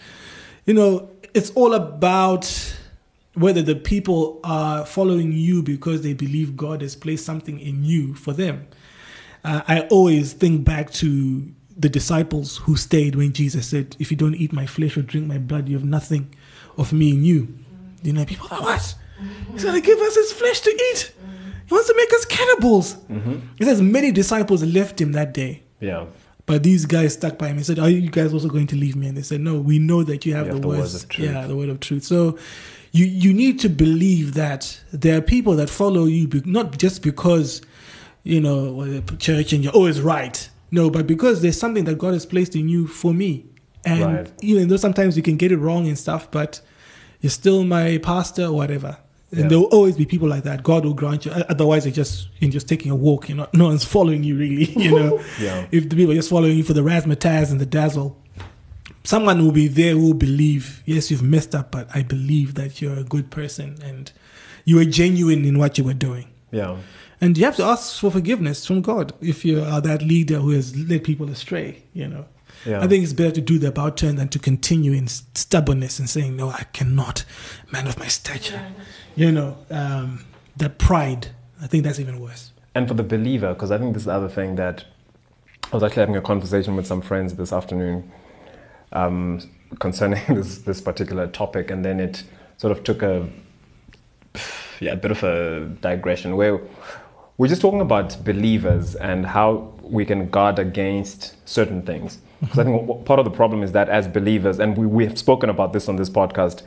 you 0.65 0.73
know, 0.73 1.09
it's 1.33 1.51
all 1.51 1.73
about 1.73 2.75
whether 3.35 3.61
the 3.61 3.75
people 3.75 4.39
are 4.43 4.85
following 4.85 5.31
you 5.31 5.61
because 5.61 6.01
they 6.01 6.13
believe 6.13 6.57
God 6.57 6.81
has 6.81 6.95
placed 6.95 7.25
something 7.25 7.59
in 7.59 7.83
you 7.83 8.15
for 8.15 8.33
them. 8.33 8.67
Uh, 9.43 9.61
I 9.67 9.81
always 9.91 10.33
think 10.33 10.65
back 10.65 10.91
to 10.93 11.47
the 11.77 11.89
disciples 11.89 12.57
who 12.57 12.75
stayed 12.75 13.15
when 13.15 13.31
Jesus 13.33 13.67
said, 13.67 13.95
If 13.99 14.11
you 14.11 14.17
don't 14.17 14.35
eat 14.35 14.51
my 14.51 14.65
flesh 14.65 14.97
or 14.97 15.01
drink 15.01 15.27
my 15.27 15.37
blood, 15.37 15.69
you 15.69 15.77
have 15.77 15.85
nothing 15.85 16.33
of 16.77 16.93
me 16.93 17.11
and 17.11 17.25
you. 17.25 17.57
You 18.03 18.13
know, 18.13 18.25
people 18.25 18.47
are 18.51 18.61
what? 18.61 18.95
He's 19.51 19.63
going 19.63 19.79
to 19.79 19.85
give 19.85 19.99
us 19.99 20.15
his 20.15 20.31
flesh 20.31 20.61
to 20.61 20.69
eat. 20.69 21.13
He 21.67 21.73
wants 21.73 21.87
to 21.87 21.95
make 21.95 22.11
us 22.13 22.25
cannibals. 22.25 22.95
Mm-hmm. 22.95 23.35
He 23.57 23.65
says, 23.65 23.81
Many 23.81 24.11
disciples 24.11 24.63
left 24.63 24.99
him 24.99 25.11
that 25.13 25.33
day. 25.33 25.63
Yeah. 25.79 26.05
But 26.45 26.63
these 26.63 26.85
guys 26.85 27.13
stuck 27.13 27.37
by 27.37 27.47
him. 27.49 27.57
He 27.57 27.63
said, 27.63 27.79
Are 27.79 27.89
you 27.89 28.09
guys 28.09 28.33
also 28.33 28.49
going 28.49 28.67
to 28.67 28.75
leave 28.75 28.95
me? 28.95 29.07
And 29.07 29.15
they 29.15 29.21
said, 29.21 29.41
No, 29.41 29.59
we 29.59 29.79
know 29.79 30.03
that 30.03 30.25
you 30.25 30.33
have, 30.33 30.47
You 30.47 30.53
the, 30.53 30.57
have 30.57 30.65
words, 30.65 30.79
words 30.79 31.03
of 31.03 31.09
truth. 31.09 31.29
Yeah, 31.31 31.47
the 31.47 31.55
word 31.55 31.69
of 31.69 31.79
truth. 31.79 32.03
So 32.03 32.37
you, 32.91 33.05
you 33.05 33.33
need 33.33 33.59
to 33.61 33.69
believe 33.69 34.33
that 34.33 34.81
there 34.91 35.17
are 35.17 35.21
people 35.21 35.55
that 35.55 35.69
follow 35.69 36.05
you, 36.05 36.27
be- 36.27 36.41
not 36.45 36.77
just 36.77 37.03
because, 37.03 37.61
you 38.23 38.41
know, 38.41 38.83
the 38.85 39.15
church 39.17 39.53
and 39.53 39.63
you're 39.63 39.73
always 39.73 40.01
right. 40.01 40.49
No, 40.71 40.89
but 40.89 41.05
because 41.07 41.41
there's 41.41 41.59
something 41.59 41.85
that 41.85 41.97
God 41.97 42.13
has 42.13 42.25
placed 42.25 42.55
in 42.55 42.67
you 42.69 42.87
for 42.87 43.13
me. 43.13 43.45
And 43.85 44.01
Right. 44.03 44.31
even 44.41 44.67
though 44.67 44.77
sometimes 44.77 45.17
you 45.17 45.23
can 45.23 45.37
get 45.37 45.51
it 45.51 45.57
wrong 45.57 45.87
and 45.87 45.97
stuff, 45.97 46.29
but 46.31 46.61
you're 47.21 47.29
still 47.31 47.63
my 47.63 47.97
pastor 47.97 48.45
or 48.45 48.53
whatever. 48.53 48.97
And 49.31 49.41
Yeah. 49.41 49.47
there 49.47 49.59
will 49.59 49.67
always 49.67 49.95
be 49.95 50.05
people 50.05 50.27
like 50.27 50.43
that. 50.43 50.61
God 50.61 50.83
will 50.85 50.93
grant 50.93 51.25
you. 51.25 51.31
Otherwise, 51.31 51.85
you're 51.85 51.93
just 51.93 52.27
you're 52.39 52.51
just 52.51 52.67
taking 52.67 52.91
a 52.91 52.95
walk. 52.95 53.29
You 53.29 53.35
know, 53.35 53.47
no 53.53 53.65
one's 53.65 53.85
following 53.85 54.23
you 54.23 54.35
really. 54.37 54.65
You 54.85 54.91
know, 54.91 55.21
Yeah. 55.41 55.65
if 55.71 55.89
the 55.89 55.95
people 55.95 56.11
are 56.11 56.15
just 56.15 56.29
following 56.29 56.57
you 56.57 56.63
for 56.63 56.73
the 56.73 56.81
razzmatazz 56.83 57.49
and 57.51 57.59
the 57.61 57.65
dazzle, 57.65 58.17
someone 59.03 59.43
will 59.43 59.51
be 59.51 59.67
there 59.67 59.93
who 59.93 60.07
will 60.07 60.13
believe. 60.13 60.83
Yes, 60.85 61.09
you've 61.11 61.23
messed 61.23 61.55
up, 61.55 61.71
but 61.71 61.87
I 61.93 62.03
believe 62.03 62.55
that 62.55 62.81
you're 62.81 62.97
a 62.99 63.03
good 63.03 63.29
person 63.31 63.75
and 63.83 64.11
you 64.65 64.75
were 64.75 64.85
genuine 64.85 65.45
in 65.45 65.57
what 65.57 65.77
you 65.77 65.83
were 65.83 65.93
doing. 65.95 66.25
Yeah. 66.51 66.77
And 67.19 67.37
you 67.37 67.45
have 67.45 67.55
to 67.57 67.63
ask 67.63 67.99
for 67.99 68.11
forgiveness 68.11 68.65
from 68.65 68.81
God 68.81 69.13
if 69.21 69.45
you 69.45 69.61
are 69.61 69.79
that 69.81 70.01
leader 70.01 70.39
who 70.39 70.51
has 70.51 70.75
led 70.75 71.03
people 71.03 71.29
astray. 71.29 71.83
You 71.93 72.07
know, 72.07 72.25
Yeah. 72.65 72.81
I 72.81 72.87
think 72.87 73.03
it's 73.03 73.13
better 73.13 73.31
to 73.31 73.41
do 73.41 73.57
the 73.57 73.69
about 73.69 73.97
turn 73.97 74.15
than 74.15 74.29
to 74.29 74.39
continue 74.39 74.93
in 74.93 75.07
stubbornness 75.07 75.99
and 75.99 76.09
saying, 76.09 76.35
"No, 76.35 76.49
I 76.49 76.65
cannot, 76.73 77.25
man 77.71 77.87
of 77.87 77.97
my 77.97 78.07
stature." 78.07 78.61
You 79.15 79.31
know, 79.31 79.57
um, 79.69 80.25
that 80.57 80.77
pride. 80.77 81.29
I 81.61 81.67
think 81.67 81.83
that's 81.83 81.99
even 81.99 82.19
worse. 82.19 82.51
And 82.73 82.87
for 82.87 82.93
the 82.93 83.03
believer, 83.03 83.53
because 83.53 83.71
I 83.71 83.77
think 83.77 83.93
this 83.93 84.03
is 84.03 84.05
the 84.05 84.13
other 84.13 84.29
thing 84.29 84.55
that 84.55 84.85
I 85.71 85.75
was 85.75 85.83
actually 85.83 86.01
having 86.01 86.15
a 86.15 86.21
conversation 86.21 86.75
with 86.75 86.87
some 86.87 87.01
friends 87.01 87.35
this 87.35 87.53
afternoon 87.53 88.11
um, 88.93 89.41
concerning 89.79 90.21
this 90.29 90.59
this 90.59 90.81
particular 90.81 91.27
topic, 91.27 91.71
and 91.71 91.83
then 91.83 91.99
it 91.99 92.23
sort 92.57 92.71
of 92.71 92.83
took 92.83 93.01
a 93.01 93.27
yeah 94.79 94.93
a 94.93 94.95
bit 94.95 95.11
of 95.11 95.23
a 95.23 95.65
digression 95.81 96.35
where 96.35 96.59
we're 97.37 97.47
just 97.47 97.61
talking 97.61 97.81
about 97.81 98.23
believers 98.23 98.95
and 98.95 99.25
how 99.25 99.73
we 99.81 100.05
can 100.05 100.29
guard 100.29 100.59
against 100.59 101.35
certain 101.49 101.81
things. 101.81 102.19
Because 102.41 102.59
I 102.59 102.63
think 102.63 103.05
part 103.05 103.19
of 103.19 103.25
the 103.25 103.31
problem 103.31 103.63
is 103.63 103.71
that 103.71 103.87
as 103.87 104.07
believers, 104.07 104.59
and 104.59 104.75
we, 104.77 104.85
we 104.85 105.05
have 105.05 105.17
spoken 105.17 105.49
about 105.49 105.73
this 105.73 105.87
on 105.87 105.95
this 105.95 106.09
podcast 106.09 106.63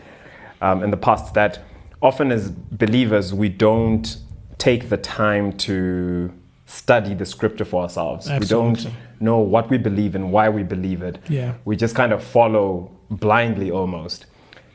um, 0.62 0.82
in 0.82 0.90
the 0.90 0.96
past, 0.96 1.34
that 1.34 1.58
often 2.00 2.30
as 2.32 2.50
believers 2.50 3.34
we 3.34 3.48
don't 3.48 4.16
take 4.58 4.88
the 4.88 4.96
time 4.96 5.52
to 5.58 6.32
study 6.66 7.12
the 7.14 7.26
scripture 7.26 7.64
for 7.64 7.82
ourselves. 7.82 8.30
We 8.30 8.46
don't 8.46 8.86
know 9.20 9.38
what 9.38 9.68
we 9.68 9.78
believe 9.78 10.14
and 10.14 10.32
why 10.32 10.48
we 10.48 10.62
believe 10.62 11.02
it. 11.02 11.18
Yeah. 11.28 11.54
We 11.64 11.76
just 11.76 11.94
kind 11.94 12.12
of 12.12 12.22
follow 12.22 12.90
blindly 13.10 13.70
almost, 13.70 14.26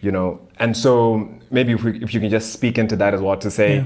you 0.01 0.11
know. 0.11 0.39
And 0.57 0.75
so 0.75 1.29
maybe 1.49 1.73
if, 1.73 1.83
we, 1.83 2.01
if 2.03 2.13
you 2.13 2.19
can 2.19 2.29
just 2.29 2.53
speak 2.53 2.77
into 2.77 2.95
that 2.97 3.13
as 3.13 3.21
well 3.21 3.37
to 3.37 3.49
say, 3.49 3.77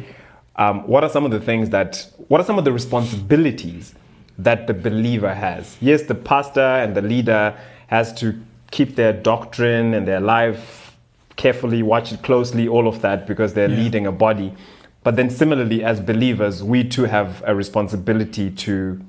Yeah. 0.57 0.69
um, 0.69 0.87
what 0.87 1.03
are 1.03 1.09
some 1.09 1.25
of 1.25 1.31
the 1.31 1.39
things 1.39 1.69
that, 1.69 2.07
what 2.27 2.41
are 2.41 2.43
some 2.43 2.57
of 2.57 2.65
the 2.65 2.71
responsibilities 2.71 3.95
that 4.37 4.67
the 4.67 4.73
believer 4.73 5.33
has? 5.33 5.77
Yes, 5.81 6.03
the 6.03 6.15
pastor 6.15 6.61
and 6.61 6.95
the 6.95 7.01
leader 7.01 7.55
has 7.87 8.13
to 8.15 8.35
keep 8.71 8.95
their 8.95 9.13
doctrine 9.13 9.93
and 9.93 10.07
their 10.07 10.19
life 10.19 10.97
carefully, 11.35 11.83
watch 11.83 12.11
it 12.11 12.21
closely, 12.23 12.67
all 12.67 12.87
of 12.87 13.01
that, 13.01 13.27
because 13.27 13.53
they're 13.53 13.69
Yeah. 13.69 13.77
leading 13.83 14.07
a 14.07 14.11
body. 14.11 14.53
But 15.03 15.15
then 15.15 15.29
similarly, 15.29 15.83
as 15.83 15.99
believers, 15.99 16.63
we 16.63 16.83
too 16.83 17.03
have 17.05 17.43
a 17.45 17.53
responsibility 17.53 18.49
to 18.51 18.99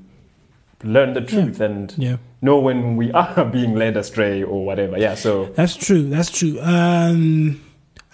learn 0.83 1.14
the 1.14 1.20
truth 1.20 1.61
and 1.61 1.95
Yeah. 1.97 2.16
know 2.43 2.59
when 2.59 2.97
we 2.97 3.11
are 3.22 3.45
being 3.45 3.75
led 3.75 3.97
astray 3.97 4.43
or 4.43 4.64
whatever. 4.66 4.99
Yeah, 4.99 5.14
so 5.14 5.49
That's 5.55 5.77
true. 5.77 6.09
That's 6.11 6.31
true. 6.31 6.59
Um, 6.61 7.61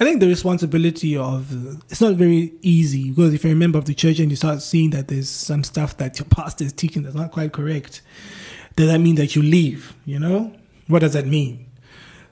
I 0.01 0.05
think 0.05 0.21
the 0.21 0.29
responsibility 0.29 1.15
of 1.15 1.53
it's 1.91 2.01
not 2.01 2.15
very 2.15 2.55
easy 2.63 3.11
because 3.11 3.35
if 3.35 3.45
you're 3.45 3.53
a 3.53 3.57
member 3.57 3.79
of 3.79 3.85
the 3.85 3.93
church 3.93 4.19
and 4.19 4.31
you 4.31 4.37
start 4.37 4.63
seeing 4.63 4.91
that 4.91 5.09
there's 5.09 5.29
some 5.29 5.63
stuff 5.63 5.99
that 5.99 6.19
your 6.19 6.25
pastor 6.25 6.65
is 6.65 6.73
teaching 6.73 7.03
that's 7.03 7.15
not 7.15 7.33
quite 7.33 7.53
correct, 7.53 8.01
does 8.77 8.89
that 8.89 8.99
mean 8.99 9.17
that 9.17 9.37
you 9.37 9.43
leave? 9.43 9.95
You 10.07 10.19
know, 10.19 10.55
what 10.87 11.01
does 11.01 11.13
that 11.13 11.27
mean? 11.27 11.67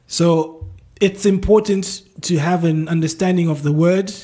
So 0.06 0.66
it's 0.98 1.26
important 1.26 2.04
to 2.22 2.38
have 2.38 2.64
an 2.64 2.88
understanding 2.88 3.50
of 3.50 3.62
the 3.62 3.72
word 3.72 4.14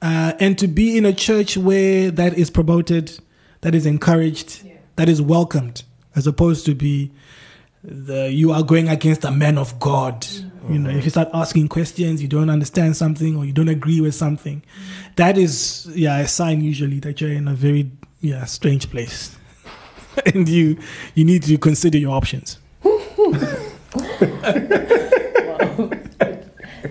uh, 0.00 0.32
and 0.40 0.58
to 0.58 0.66
be 0.66 0.96
in 0.96 1.04
a 1.04 1.12
church 1.12 1.58
where 1.58 2.10
that 2.10 2.38
is 2.38 2.48
promoted, 2.48 3.18
that 3.60 3.74
is 3.74 3.84
encouraged, 3.84 4.66
that 4.96 5.10
is 5.10 5.20
welcomed, 5.20 5.82
as 6.14 6.26
opposed 6.26 6.64
to 6.64 6.74
be 6.74 7.12
the 7.86 8.30
you 8.32 8.52
are 8.52 8.64
going 8.64 8.88
against 8.88 9.24
a 9.24 9.30
man 9.30 9.58
of 9.58 9.78
God. 9.78 10.26
You 10.68 10.80
know, 10.80 10.90
if 10.90 11.04
you 11.04 11.10
start 11.10 11.28
asking 11.32 11.68
questions, 11.68 12.20
you 12.20 12.26
don't 12.26 12.50
understand 12.50 12.96
something 12.96 13.36
or 13.36 13.44
you 13.44 13.52
don't 13.52 13.68
agree 13.68 14.00
with 14.00 14.16
something, 14.16 14.64
that 15.14 15.38
is 15.38 15.88
yeah 15.94 16.18
a 16.18 16.26
sign 16.26 16.60
usually 16.60 16.98
that 17.00 17.20
you're 17.20 17.30
in 17.30 17.46
a 17.46 17.54
very 17.54 17.88
yeah 18.20 18.44
strange 18.46 18.90
place, 18.90 19.36
and 20.34 20.48
you 20.48 20.76
you 21.14 21.24
need 21.24 21.44
to 21.44 21.56
consider 21.58 21.98
your 21.98 22.16
options. 22.16 22.58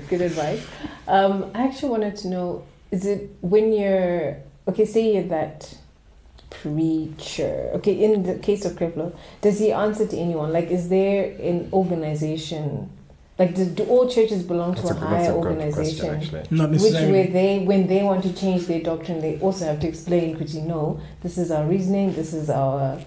Good 0.08 0.22
advice. 0.22 0.66
Um, 1.08 1.52
I 1.54 1.64
actually 1.64 1.89
wanted 1.89 2.16
to 2.18 2.30
know: 2.30 2.64
is 2.91 3.06
it 3.06 3.36
when 3.41 3.74
you're 3.74 4.38
okay? 4.70 4.86
Say 4.86 5.22
that 5.22 5.78
preacher. 6.62 7.72
Okay, 7.76 8.03
in 8.03 8.24
the 8.24 8.36
case 8.36 8.66
of 8.66 8.74
Creflo, 8.74 9.16
does 9.41 9.60
he 9.60 9.72
answer 9.72 10.06
to 10.08 10.18
anyone? 10.18 10.51
Like, 10.53 10.70
is 10.70 10.89
there 10.89 11.32
an 11.39 11.70
organization? 11.74 12.89
Like, 13.38 13.53
do, 13.56 13.66
do 13.66 13.84
all 13.86 14.08
churches 14.10 14.43
belong 14.43 14.76
that's 14.76 14.88
to 14.89 14.93
a, 14.93 14.97
a, 14.97 14.99
that's 14.99 15.12
higher 15.28 15.32
a 15.32 15.34
good 15.34 15.45
organization? 15.51 16.08
question 16.08 16.39
actually. 16.39 16.58
Not 16.58 16.70
Which 16.70 16.82
necessarily. 16.82 17.12
where 17.12 17.28
they, 17.28 17.60
when 17.60 17.88
they 17.88 18.01
want 18.03 18.24
to 18.24 18.34
change 18.34 18.66
their 18.68 18.82
doctrine, 18.82 19.20
they 19.22 19.38
also 19.39 19.66
have 19.66 19.80
to 19.82 19.88
explain, 19.88 20.34
because 20.34 20.56
you 20.56 20.62
know, 20.62 20.99
this 21.22 21.38
is 21.38 21.51
our 21.51 21.66
reasoning, 21.66 22.14
this 22.14 22.34
is 22.34 22.49
our 22.49 22.97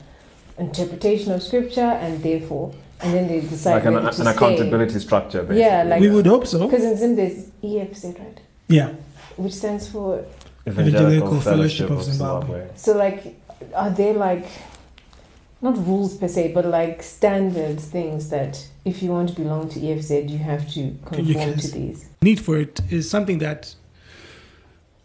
interpretation 0.59 1.33
of 1.33 1.43
scripture, 1.43 1.81
and 1.81 2.23
therefore, 2.23 2.75
and 3.01 3.15
then 3.15 3.27
they 3.29 3.41
decide 3.41 3.75
Like 3.77 3.85
an, 3.87 3.95
whether 3.95 4.11
to 4.11 4.21
an 4.21 4.27
stay. 4.27 4.31
accountability 4.35 4.99
structure, 4.99 5.43
basically. 5.43 5.61
Yeah, 5.61 5.85
like- 5.85 6.01
we 6.01 6.11
would 6.11 6.27
hope 6.27 6.47
so. 6.47 6.67
Because 6.69 6.85
in 6.85 6.97
Zim 6.97 7.17
there's 7.17 7.47
EFZ, 7.63 8.19
right? 8.19 8.41
Yeah. 8.69 8.93
Which 9.37 9.55
stands 9.55 9.89
for 9.89 10.25
Evangelical 10.67 11.41
Fellowship 11.41 11.89
of 11.91 12.03
Zimbabwe. 12.03 12.69
So 12.77 12.95
like, 12.97 13.38
are 13.75 13.91
there 13.91 14.15
like, 14.15 14.47
not 15.61 15.77
rules 15.87 16.17
per 16.17 16.29
se, 16.29 16.53
but 16.53 16.65
like 16.65 17.03
standard 17.03 17.81
things 17.81 18.31
that 18.31 18.67
if 18.85 19.03
you 19.03 19.11
want 19.11 19.31
to 19.31 19.35
belong 19.35 19.69
to 19.71 19.81
EFZ, 19.81 20.29
you 20.31 20.39
have 20.39 20.71
to 20.75 20.95
conform 21.05 21.57
to 21.57 21.71
these. 21.71 22.09
need 22.23 22.41
for 22.41 22.57
it 22.59 22.81
is 22.91 23.09
something 23.11 23.39
that 23.39 23.75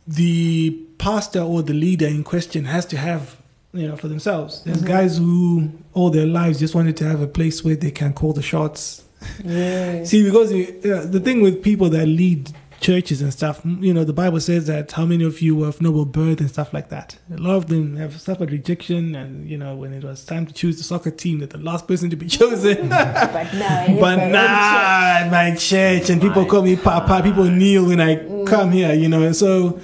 the 0.07 0.71
pastor 0.97 1.39
or 1.41 1.61
the 1.63 1.73
leader 1.73 2.07
in 2.07 2.23
question 2.23 2.65
has 2.65 2.85
to 2.85 2.97
have 2.97 3.37
you 3.73 3.87
know 3.87 3.95
for 3.95 4.07
themselves 4.07 4.61
there's 4.65 4.81
Mhm. 4.83 4.87
guys 4.87 5.17
who 5.17 5.69
all 5.93 6.09
their 6.09 6.25
lives 6.25 6.59
just 6.59 6.75
wanted 6.75 6.95
to 6.97 7.05
have 7.05 7.21
a 7.21 7.27
place 7.27 7.63
where 7.63 7.75
they 7.75 7.89
can 7.91 8.13
call 8.13 8.33
the 8.33 8.41
shots 8.41 9.03
Yeah. 9.45 10.03
see 10.09 10.23
because 10.23 10.51
you, 10.51 10.65
uh, 10.93 11.05
the 11.05 11.19
thing 11.21 11.41
with 11.41 11.63
people 11.63 11.89
that 11.91 12.05
lead 12.05 12.51
churches 12.87 13.21
and 13.21 13.31
stuff 13.31 13.61
you 13.87 13.93
know 13.93 14.03
the 14.03 14.17
bible 14.23 14.41
says 14.49 14.67
that 14.67 14.91
how 14.91 15.05
many 15.05 15.23
of 15.23 15.35
you 15.41 15.55
were 15.55 15.69
of 15.73 15.81
noble 15.81 16.05
birth 16.05 16.39
and 16.39 16.49
stuff 16.49 16.73
like 16.73 16.89
that. 16.89 17.17
A 17.33 17.37
lot 17.37 17.55
of 17.55 17.67
them 17.67 17.95
have 17.97 18.19
suffered 18.19 18.51
rejection 18.51 19.15
and 19.15 19.49
you 19.49 19.57
know 19.57 19.75
when 19.75 19.93
it 19.93 20.03
was 20.03 20.23
time 20.25 20.45
to 20.45 20.53
choose 20.53 20.77
the 20.77 20.83
soccer 20.83 21.11
team 21.11 21.39
that 21.39 21.51
the 21.51 21.57
last 21.57 21.87
person 21.87 22.09
to 22.09 22.15
be 22.15 22.27
chosen. 22.39 22.89
But 23.33 23.53
now, 23.53 23.87
but 23.99 24.17
my 24.17 24.27
now 24.29 25.17
at 25.19 25.31
my 25.31 25.55
church 25.55 26.09
and 26.09 26.21
people 26.21 26.45
call 26.45 26.61
me 26.61 26.75
papa 26.75 27.21
people 27.23 27.45
kneel 27.45 27.85
when 27.85 27.99
i 27.99 28.11
come 28.45 28.71
here 28.71 28.93
you 28.93 29.09
know 29.09 29.23
and 29.23 29.35
so 29.35 29.79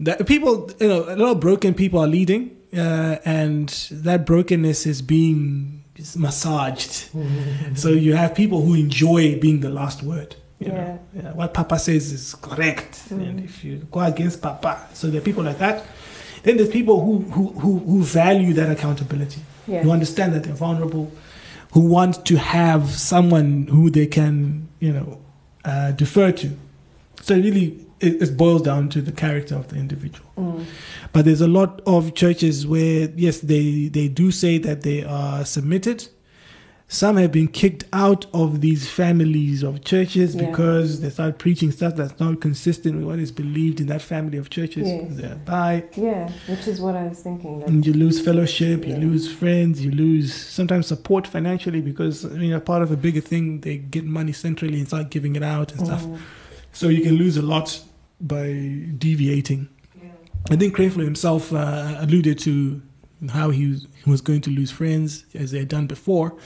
that 0.00 0.26
people 0.26 0.70
you 0.80 0.88
know 0.88 1.00
a 1.08 1.16
lot 1.16 1.30
of 1.32 1.40
broken 1.40 1.74
people 1.74 1.98
are 2.00 2.06
leading 2.06 2.56
uh, 2.76 3.16
and 3.24 3.68
that 3.90 4.26
brokenness 4.26 4.86
is 4.86 5.00
being 5.02 5.82
massaged. 6.16 7.10
So 7.74 7.88
you 7.88 8.14
have 8.14 8.34
people 8.34 8.60
who 8.62 8.74
enjoy 8.74 9.38
being 9.40 9.60
the 9.60 9.70
last 9.70 10.02
word 10.02 10.36
you 10.60 10.68
know 10.68 10.98
yeah, 11.14 11.32
what 11.32 11.54
papa 11.54 11.78
says 11.78 12.12
is 12.12 12.34
correct 12.34 13.02
and 13.10 13.40
if 13.40 13.62
you 13.64 13.76
go 13.90 14.00
against 14.00 14.42
papa 14.42 14.88
so 14.92 15.08
there 15.08 15.20
are 15.20 15.24
people 15.24 15.44
like 15.44 15.58
that 15.58 15.84
then 16.42 16.56
there's 16.56 16.68
people 16.68 17.00
who 17.04 17.18
who 17.30 17.48
who, 17.60 17.78
who 17.78 18.02
value 18.02 18.52
that 18.54 18.70
accountability 18.70 19.40
Yeah. 19.68 19.82
who 19.82 19.90
understand 19.90 20.32
that 20.32 20.44
they're 20.44 20.54
vulnerable, 20.54 21.10
who 21.74 21.80
want 21.80 22.24
to 22.26 22.36
have 22.38 22.90
someone 22.90 23.66
who 23.70 23.90
they 23.90 24.06
can, 24.06 24.66
you 24.80 24.92
know, 24.94 25.18
uh, 25.64 25.90
defer 25.92 26.32
to. 26.32 26.48
So 27.20 27.34
really, 27.34 27.84
it, 28.00 28.22
it 28.22 28.36
boils 28.36 28.62
down 28.62 28.88
to 28.90 29.02
the 29.02 29.12
character 29.12 29.54
of 29.56 29.68
the 29.68 29.76
individual. 29.76 30.30
Mm. 30.38 30.64
But 31.12 31.24
there's 31.26 31.42
a 31.42 31.48
lot 31.48 31.82
of 31.86 32.14
churches 32.14 32.66
where, 32.66 33.10
yes, 33.14 33.40
they, 33.40 33.88
they 33.88 34.08
do 34.08 34.30
say 34.30 34.56
that 34.58 34.80
they 34.82 35.04
are 35.04 35.44
submitted. 35.44 36.08
Some 36.90 37.18
have 37.18 37.30
been 37.30 37.48
kicked 37.48 37.84
out 37.92 38.24
of 38.32 38.62
these 38.62 38.88
families 38.88 39.62
of 39.62 39.84
churches 39.84 40.34
Yeah. 40.34 40.46
because 40.46 41.02
they 41.02 41.10
start 41.10 41.38
preaching 41.38 41.70
stuff 41.70 41.96
that's 41.96 42.18
not 42.18 42.40
consistent 42.40 42.96
with 42.96 43.04
what 43.04 43.18
is 43.18 43.30
believed 43.30 43.78
in 43.78 43.88
that 43.88 44.00
family 44.00 44.38
of 44.38 44.48
churches. 44.48 44.88
Yes. 44.88 45.16
Thereby, 45.16 45.84
Yeah, 45.94 46.30
which 46.48 46.66
is 46.66 46.80
what 46.80 46.96
I 46.96 47.06
was 47.06 47.20
thinking. 47.20 47.62
And 47.66 47.84
you 47.86 47.92
lose 47.92 48.18
fellowship, 48.22 48.86
you 48.86 48.94
Yeah. 48.94 49.00
lose 49.00 49.30
friends, 49.30 49.84
you 49.84 49.90
lose 49.90 50.32
sometimes 50.32 50.86
support 50.86 51.26
financially 51.26 51.82
because 51.82 52.24
I 52.24 52.30
mean, 52.30 52.54
a 52.54 52.60
part 52.60 52.82
of 52.82 52.90
a 52.90 52.96
bigger 52.96 53.20
thing, 53.20 53.60
they 53.60 53.76
get 53.76 54.04
money 54.06 54.32
centrally 54.32 54.78
and 54.78 54.86
start 54.86 55.10
giving 55.10 55.36
it 55.36 55.42
out 55.42 55.72
and 55.72 55.84
stuff. 55.84 56.06
Mm. 56.06 56.16
So 56.72 56.88
you 56.88 57.02
can 57.02 57.16
lose 57.16 57.36
a 57.36 57.42
lot 57.42 57.80
by 58.18 58.46
deviating. 58.96 59.68
I 60.50 60.56
think 60.56 60.74
Creflo 60.74 61.04
himself 61.04 61.52
uh, 61.52 61.96
alluded 61.98 62.38
to 62.38 62.80
how 63.30 63.50
he 63.50 63.70
was, 63.70 63.86
he 64.04 64.10
was 64.10 64.20
going 64.20 64.40
to 64.42 64.50
lose 64.50 64.70
friends 64.70 65.24
as 65.34 65.50
they 65.50 65.58
had 65.60 65.68
done 65.68 65.86
before. 65.86 66.36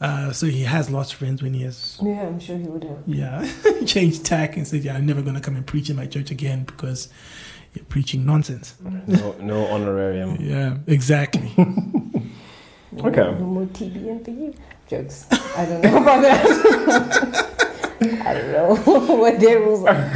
Uh, 0.00 0.30
so 0.32 0.46
he 0.46 0.62
has 0.62 0.88
lost 0.90 1.14
friends 1.14 1.42
when 1.42 1.52
he 1.54 1.62
has 1.62 1.98
Yeah, 2.00 2.22
I'm 2.26 2.38
sure 2.38 2.56
he 2.56 2.68
would 2.68 2.84
have. 2.84 2.98
yeah 3.06 3.44
changed 3.86 4.24
tack 4.24 4.56
and 4.56 4.64
said, 4.66 4.84
"Yeah, 4.84 4.94
I'm 4.94 5.06
never 5.06 5.22
going 5.22 5.34
to 5.34 5.40
come 5.40 5.56
and 5.56 5.66
preach 5.66 5.90
in 5.90 5.96
my 5.96 6.06
church 6.06 6.30
again 6.30 6.62
because 6.64 7.08
you're 7.74 7.84
preaching 7.86 8.24
nonsense." 8.24 8.74
No, 9.08 9.34
no 9.40 9.66
honorarium. 9.66 10.36
Yeah, 10.40 10.76
exactly. 10.86 11.52
No, 11.56 13.04
Okay. 13.08 13.22
No 13.40 13.46
more 13.46 13.66
TBN 13.66 14.24
for 14.24 14.30
you. 14.30 14.54
Jokes. 14.88 15.26
I 15.32 15.66
don't 15.66 15.82
know 15.82 15.96
about 15.98 16.22
that. 16.22 17.54
I 18.00 18.34
don't 18.34 18.52
know 18.52 19.14
what 19.16 19.40
their 19.40 19.58
rules 19.60 19.84
are. 19.84 20.10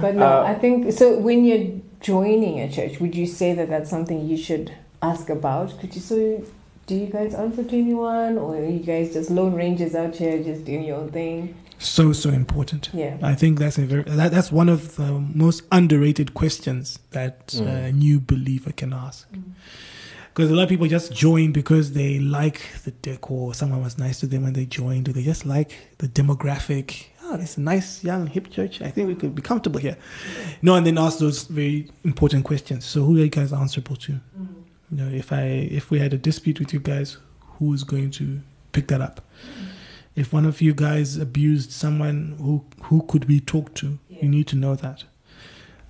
But 0.00 0.14
no, 0.14 0.26
Uh, 0.26 0.44
I 0.46 0.54
think 0.54 0.92
so. 0.92 1.18
When 1.18 1.44
you're 1.44 1.80
joining 2.00 2.60
a 2.60 2.70
church, 2.70 3.00
would 3.00 3.14
you 3.16 3.26
say 3.26 3.52
that 3.54 3.68
that's 3.68 3.90
something 3.90 4.26
you 4.26 4.36
should 4.36 4.72
ask 5.02 5.28
about? 5.30 5.78
Could 5.80 5.94
you 5.94 6.00
so? 6.00 6.44
Do 6.86 6.96
you 6.96 7.06
guys 7.06 7.34
answer 7.34 7.62
to 7.62 7.76
anyone, 7.78 8.38
or 8.38 8.56
are 8.56 8.64
you 8.64 8.80
guys 8.80 9.12
just 9.12 9.30
lone 9.30 9.54
rangers 9.54 9.94
out 9.94 10.16
here 10.16 10.42
just 10.42 10.64
doing 10.64 10.84
your 10.84 10.96
own 10.98 11.10
thing? 11.10 11.54
so 11.78 12.12
so 12.12 12.30
important. 12.30 12.90
Yeah. 12.94 13.16
I 13.22 13.34
think 13.34 13.58
that's 13.58 13.76
a 13.78 13.82
very 13.82 14.02
that, 14.04 14.30
that's 14.30 14.52
one 14.52 14.68
of 14.68 14.94
the 14.96 15.10
most 15.34 15.64
underrated 15.72 16.32
questions 16.32 16.98
that 17.10 17.48
Mm. 17.48 17.66
a 17.88 17.92
new 17.92 18.20
believer 18.20 18.72
can 18.72 18.92
ask. 18.92 19.28
Mm. 19.32 19.42
Because 20.28 20.50
a 20.50 20.54
lot 20.54 20.62
of 20.62 20.68
people 20.68 20.86
just 20.86 21.12
join 21.12 21.52
because 21.52 21.92
they 21.92 22.18
like 22.18 22.60
the 22.84 22.92
decor. 22.92 23.52
Someone 23.54 23.82
was 23.82 23.98
nice 23.98 24.20
to 24.20 24.26
them 24.26 24.44
when 24.44 24.52
they 24.54 24.64
joined, 24.64 25.08
or 25.08 25.12
they 25.12 25.22
just 25.24 25.44
like 25.44 25.72
the 25.98 26.08
demographic. 26.08 27.06
Oh, 27.24 27.34
it's 27.34 27.56
a 27.58 27.60
nice 27.60 28.02
young 28.04 28.26
hip 28.28 28.50
church. 28.50 28.80
I 28.80 28.90
think 28.90 29.08
we 29.08 29.14
could 29.14 29.34
be 29.34 29.42
comfortable 29.42 29.80
here. 29.80 29.96
No, 30.62 30.74
and 30.76 30.86
then 30.86 30.96
ask 30.98 31.18
those 31.18 31.44
very 31.44 31.90
important 32.04 32.44
questions. 32.44 32.84
So, 32.84 33.02
who 33.04 33.16
are 33.16 33.24
you 33.24 33.28
guys 33.28 33.52
answerable 33.52 33.96
to? 33.96 34.12
Mm. 34.12 34.61
You 34.92 34.98
know, 34.98 35.08
if 35.10 35.32
I 35.32 35.42
if 35.42 35.90
we 35.90 36.00
had 36.00 36.12
a 36.12 36.18
dispute 36.18 36.60
with 36.60 36.74
you 36.74 36.78
guys, 36.78 37.16
who 37.58 37.72
is 37.72 37.82
going 37.82 38.10
to 38.12 38.40
pick 38.72 38.88
that 38.88 39.00
up? 39.00 39.22
If 40.14 40.34
one 40.34 40.44
of 40.44 40.60
you 40.60 40.74
guys 40.74 41.16
abused 41.16 41.72
someone, 41.72 42.36
who 42.38 42.64
who 42.82 43.02
could 43.08 43.24
we 43.24 43.40
talk 43.40 43.72
to? 43.76 43.98
You 44.10 44.28
need 44.28 44.46
to 44.48 44.56
know 44.56 44.74
that. 44.74 45.04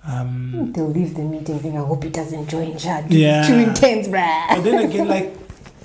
Um, 0.05 0.71
They'll 0.73 0.89
leave 0.89 1.15
the 1.15 1.21
meeting 1.21 1.59
saying, 1.59 1.77
"I 1.77 1.81
hope 1.81 2.03
he 2.03 2.09
doesn't 2.09 2.47
join 2.47 2.77
chat. 2.77 3.11
Yeah. 3.11 3.45
Too 3.45 3.55
intense, 3.55 4.07
bruh." 4.07 4.47
but 4.49 4.61
then 4.63 4.85
again, 4.85 5.09
like 5.09 5.35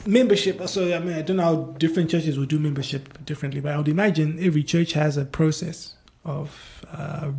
membership. 0.06 0.66
So 0.68 0.94
I 0.94 1.00
mean, 1.00 1.14
I 1.14 1.22
don't 1.22 1.38
know 1.38 1.42
how 1.42 1.56
different 1.78 2.10
churches 2.10 2.38
will 2.38 2.46
do 2.46 2.60
membership 2.60 3.24
differently, 3.24 3.60
but 3.60 3.72
I 3.72 3.78
would 3.78 3.88
imagine 3.88 4.38
every 4.40 4.62
church 4.62 4.92
has 4.92 5.16
a 5.16 5.24
process 5.24 5.94
of 6.24 6.84
uh, 6.92 7.32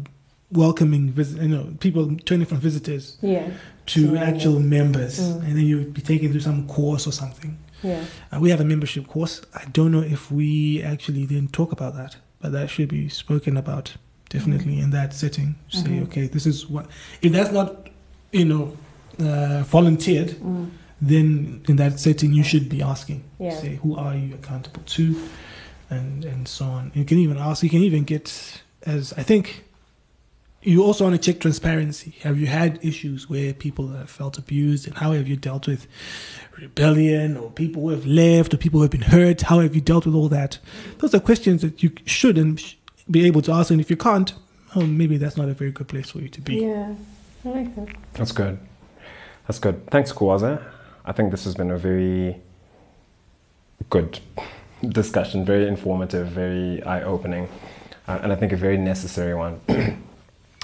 welcoming, 0.51 1.11
visit, 1.11 1.41
you 1.41 1.47
know, 1.47 1.67
people 1.79 2.15
turning 2.25 2.45
from 2.45 2.57
visitors 2.59 3.17
Yeah. 3.21 3.47
to 3.87 4.13
Yeah. 4.13 4.23
actual 4.23 4.59
members, 4.59 5.19
Mm. 5.19 5.43
and 5.45 5.55
then 5.57 5.65
you'll 5.65 5.85
be 5.91 6.01
taken 6.01 6.31
through 6.31 6.41
some 6.41 6.67
course 6.67 7.05
or 7.07 7.11
something. 7.11 7.57
Yeah. 7.83 8.03
Uh, 8.33 8.39
we 8.39 8.49
have 8.49 8.59
a 8.59 8.65
membership 8.65 9.07
course. 9.07 9.41
I 9.53 9.65
don't 9.71 9.91
know 9.91 10.01
if 10.01 10.31
we 10.31 10.81
actually 10.83 11.25
didn't 11.25 11.53
talk 11.53 11.71
about 11.71 11.95
that, 11.95 12.17
but 12.41 12.51
that 12.51 12.69
should 12.69 12.89
be 12.89 13.09
spoken 13.09 13.57
about 13.57 13.95
definitely 14.29 14.79
in 14.79 14.89
that 14.91 15.13
setting. 15.13 15.55
Say, 15.69 15.81
Mhm. 15.89 16.03
okay, 16.03 16.27
this 16.27 16.45
is 16.45 16.67
what. 16.69 16.87
If 17.21 17.31
that's 17.31 17.51
not, 17.51 17.89
you 18.31 18.45
know, 18.45 18.73
uh, 19.19 19.63
volunteered, 19.63 20.29
Mm. 20.41 20.69
then 21.01 21.61
in 21.67 21.75
that 21.77 21.99
setting 21.99 22.33
you 22.33 22.43
should 22.43 22.69
be 22.69 22.81
asking. 22.81 23.21
Yeah. 23.39 23.59
Say 23.59 23.79
who 23.81 23.95
are 23.95 24.15
you 24.15 24.33
accountable 24.33 24.81
to, 24.97 25.15
and 25.89 26.25
and 26.25 26.47
so 26.47 26.65
on. 26.65 26.91
You 26.95 27.05
can 27.05 27.17
even 27.19 27.37
ask. 27.37 27.63
You 27.63 27.69
can 27.69 27.83
even 27.83 28.03
get 28.03 28.61
as 28.85 29.13
I 29.15 29.23
think. 29.23 29.63
You 30.61 30.83
also 30.83 31.05
want 31.05 31.21
to 31.21 31.31
check 31.31 31.39
transparency. 31.39 32.15
Have 32.21 32.37
you 32.37 32.47
had 32.47 32.83
issues 32.83 33.29
where 33.29 33.53
people 33.53 33.87
have 33.89 34.09
felt 34.09 34.37
abused, 34.37 34.87
and 34.87 34.97
how 34.97 35.13
have 35.13 35.25
you 35.27 35.37
dealt 35.37 35.67
with 35.67 35.87
rebellion, 36.59 37.37
or 37.37 37.49
people 37.49 37.83
who 37.83 37.89
have 37.89 38.05
left, 38.05 38.53
or 38.53 38.57
people 38.57 38.79
who 38.79 38.81
have 38.81 38.91
been 38.91 39.01
hurt? 39.01 39.43
How 39.43 39.61
have 39.61 39.73
you 39.73 39.79
dealt 39.79 40.05
with 40.05 40.15
all 40.15 40.27
that? 40.29 40.59
Those 40.97 41.15
are 41.15 41.21
questions 41.21 41.61
that 41.61 41.81
you 41.81 41.91
should 42.05 42.37
and 42.37 42.61
be 43.09 43.25
able 43.25 43.41
to 43.43 43.53
ask. 43.53 43.71
And 43.71 43.79
if 43.79 43.89
you 43.89 43.95
can't, 43.95 44.33
oh, 44.75 44.85
maybe 44.85 45.17
that's 45.17 45.37
not 45.37 45.47
a 45.47 45.53
very 45.53 45.71
good 45.71 45.87
place 45.87 46.09
for 46.09 46.19
you 46.19 46.27
to 46.27 46.41
be. 46.41 46.57
Yeah, 46.57 46.93
I 47.45 47.49
like 47.49 47.75
that. 47.77 47.95
That's 48.13 48.33
good. 48.33 48.59
That's 49.47 49.59
good. 49.59 49.87
Thanks, 49.89 50.11
Kwaza. 50.11 50.61
I 51.05 51.13
think 51.13 51.31
this 51.31 51.45
has 51.45 51.55
been 51.55 51.71
a 51.71 51.77
very 51.77 52.41
good 53.89 54.19
discussion, 54.89 55.45
very 55.45 55.69
informative, 55.69 56.27
very 56.27 56.83
eye 56.83 57.01
opening, 57.03 57.47
uh, 58.09 58.19
and 58.21 58.33
I 58.33 58.35
think 58.35 58.51
a 58.51 58.57
very 58.57 58.77
necessary 58.77 59.33
one. 59.33 59.61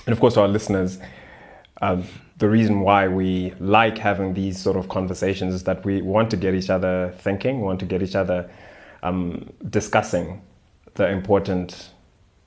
and 0.05 0.13
of 0.13 0.19
course, 0.19 0.37
our 0.37 0.47
listeners, 0.47 0.99
um, 1.81 2.03
the 2.37 2.49
reason 2.49 2.81
why 2.81 3.07
we 3.07 3.53
like 3.59 3.97
having 3.97 4.33
these 4.33 4.59
sort 4.59 4.77
of 4.77 4.89
conversations 4.89 5.53
is 5.53 5.63
that 5.63 5.83
we 5.85 6.01
want 6.01 6.29
to 6.31 6.37
get 6.37 6.53
each 6.53 6.69
other 6.69 7.13
thinking, 7.19 7.61
want 7.61 7.79
to 7.79 7.85
get 7.85 8.03
each 8.03 8.15
other 8.15 8.49
um, 9.03 9.49
discussing 9.69 10.41
the 10.95 11.09
important 11.09 11.89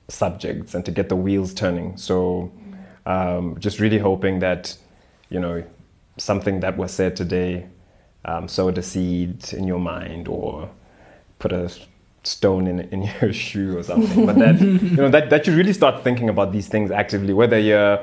subjects 0.07 0.73
and 0.73 0.85
to 0.85 0.91
get 0.91 1.09
the 1.09 1.15
wheels 1.15 1.53
turning. 1.53 1.97
So, 1.97 2.51
um, 3.05 3.57
just 3.59 3.79
really 3.79 3.97
hoping 3.97 4.39
that, 4.39 4.77
you 5.29 5.39
know, 5.39 5.63
something 6.17 6.59
that 6.59 6.77
was 6.77 6.91
said 6.91 7.15
today 7.15 7.67
um, 8.25 8.47
sowed 8.47 8.77
a 8.77 8.83
seed 8.83 9.53
in 9.53 9.65
your 9.65 9.79
mind 9.79 10.27
or 10.27 10.69
put 11.39 11.51
a 11.51 11.71
stone 12.23 12.67
in, 12.67 12.81
in 12.91 13.03
your 13.21 13.33
shoe 13.33 13.77
or 13.77 13.83
something. 13.83 14.25
But 14.25 14.37
that, 14.37 14.61
you 14.61 14.97
know, 14.97 15.09
that, 15.09 15.29
that 15.29 15.47
you 15.47 15.55
really 15.55 15.73
start 15.73 16.03
thinking 16.03 16.29
about 16.29 16.51
these 16.51 16.67
things 16.67 16.91
actively, 16.91 17.33
whether 17.33 17.59
you're 17.59 17.99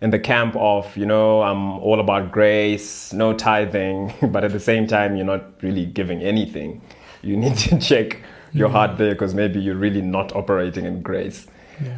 in 0.00 0.10
the 0.10 0.18
camp 0.18 0.56
of, 0.56 0.96
you 0.96 1.06
know, 1.06 1.42
I'm 1.42 1.78
all 1.80 2.00
about 2.00 2.32
grace, 2.32 3.12
no 3.12 3.32
tithing, 3.34 4.14
but 4.32 4.44
at 4.44 4.52
the 4.52 4.60
same 4.60 4.86
time, 4.86 5.16
you're 5.16 5.26
not 5.26 5.62
really 5.62 5.86
giving 5.86 6.22
anything. 6.22 6.80
You 7.22 7.36
need 7.36 7.56
to 7.58 7.78
check 7.78 8.22
your 8.52 8.68
heart 8.68 8.98
there 8.98 9.12
because 9.12 9.34
maybe 9.34 9.60
you're 9.60 9.76
really 9.76 10.02
not 10.02 10.34
operating 10.34 10.84
in 10.84 11.02
grace. 11.02 11.46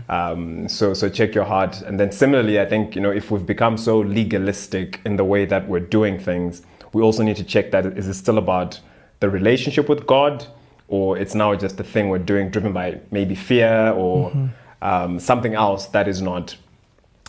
Um, 0.09 0.69
so, 0.69 0.95
so 0.95 1.09
check 1.09 1.35
your 1.35 1.45
heart. 1.45 1.83
And 1.83 1.99
then 1.99 2.13
similarly, 2.13 2.61
I 2.61 2.67
think, 2.67 2.95
you 2.95 3.01
know, 3.01 3.11
if 3.11 3.31
we've 3.31 3.45
become 3.45 3.77
so 3.77 3.99
legalistic 3.99 5.01
in 5.05 5.17
the 5.17 5.25
way 5.25 5.45
that 5.47 5.69
we're 5.69 5.81
doing 5.81 6.19
things, 6.19 6.63
we 6.93 7.03
also 7.03 7.23
need 7.23 7.37
to 7.37 7.45
check 7.45 7.71
that 7.71 7.87
is 7.87 8.07
it 8.07 8.15
still 8.15 8.39
about 8.39 8.81
the 9.21 9.31
relationship 9.31 9.89
with 9.89 10.07
God 10.07 10.47
or 10.93 11.17
it's 11.17 11.35
now 11.35 11.55
just 11.55 11.81
a 11.81 11.85
thing 11.85 12.11
we're 12.11 12.19
doing 12.19 12.51
driven 12.51 12.71
by 12.75 13.01
maybe 13.11 13.35
fear 13.35 13.93
or 13.97 14.31
um, 14.83 15.19
something 15.19 15.55
else 15.55 15.87
that 15.87 16.07
is 16.07 16.21
not 16.21 16.55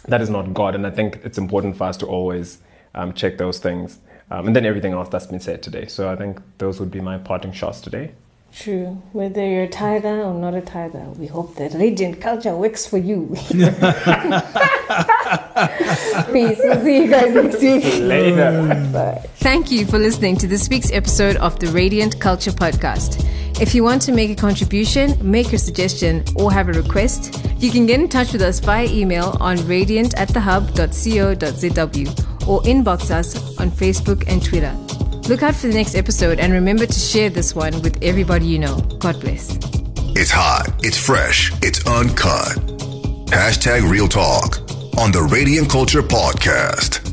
that 0.05 0.21
is 0.21 0.29
not 0.29 0.53
God. 0.53 0.75
And 0.75 0.85
I 0.85 0.91
think 0.91 1.21
it's 1.23 1.37
important 1.37 1.77
for 1.77 1.85
us 1.85 1.95
to 1.97 2.05
always 2.05 2.57
um, 2.93 3.13
check 3.13 3.37
those 3.37 3.59
things. 3.59 3.99
Um, 4.29 4.47
and 4.47 4.55
then 4.55 4.65
everything 4.65 4.91
else 4.91 5.07
that's 5.07 5.27
been 5.27 5.39
said 5.39 5.63
today. 5.63 5.85
So 5.87 6.11
I 6.11 6.17
think 6.17 6.41
those 6.57 6.81
would 6.81 6.91
be 6.91 6.99
my 6.99 7.17
parting 7.17 7.53
shots 7.53 7.79
today. 7.79 8.11
True. 8.55 9.01
Whether 9.13 9.43
you're 9.47 9.63
a 9.63 9.67
tither 9.67 10.21
or 10.21 10.33
not 10.35 10.53
a 10.53 10.61
tither, 10.61 10.99
we 11.17 11.25
hope 11.25 11.55
that 11.55 11.73
radiant 11.73 12.21
culture 12.21 12.55
works 12.55 12.85
for 12.85 12.99
you. 12.99 13.35
Peace. 16.31 16.59
We'll 16.63 16.83
see 16.83 16.97
you 17.03 17.07
guys 17.09 17.33
next 17.33 17.59
week. 17.61 17.83
Later. 17.99 18.89
Bye. 18.93 19.25
Thank 19.37 19.71
you 19.71 19.87
for 19.87 19.97
listening 19.97 20.37
to 20.37 20.47
this 20.47 20.69
week's 20.69 20.91
episode 20.91 21.35
of 21.37 21.59
the 21.59 21.67
Radiant 21.67 22.19
Culture 22.19 22.51
Podcast. 22.51 23.25
If 23.59 23.73
you 23.73 23.83
want 23.83 24.03
to 24.03 24.11
make 24.11 24.29
a 24.29 24.35
contribution, 24.35 25.17
make 25.19 25.51
a 25.53 25.57
suggestion, 25.57 26.23
or 26.35 26.51
have 26.51 26.69
a 26.69 26.73
request, 26.73 27.43
you 27.57 27.71
can 27.71 27.87
get 27.87 27.99
in 27.99 28.07
touch 28.07 28.33
with 28.33 28.43
us 28.43 28.59
via 28.59 28.85
email 28.85 29.35
on 29.39 29.57
radiant 29.67 30.13
at 30.15 30.29
thehub.co.zw 30.29 32.47
or 32.47 32.61
inbox 32.63 33.09
us 33.09 33.35
on 33.59 33.71
Facebook 33.71 34.25
and 34.27 34.43
Twitter. 34.43 34.75
Look 35.29 35.41
out 35.41 35.55
for 35.55 35.67
the 35.67 35.73
next 35.73 35.95
episode 35.95 36.39
and 36.39 36.51
remember 36.51 36.85
to 36.85 36.99
share 36.99 37.29
this 37.29 37.55
one 37.55 37.81
with 37.81 37.97
everybody 38.03 38.45
you 38.45 38.59
know. 38.59 38.81
God 38.99 39.19
bless. 39.21 39.57
It's 40.15 40.29
hot, 40.29 40.67
it's 40.79 40.97
fresh, 40.97 41.51
it's 41.61 41.85
uncut. 41.87 42.57
Hashtag 43.27 43.89
Real 43.89 44.07
Talk 44.07 44.57
on 44.99 45.11
the 45.11 45.27
Radiant 45.31 45.69
Culture 45.69 46.03
Podcast. 46.03 47.12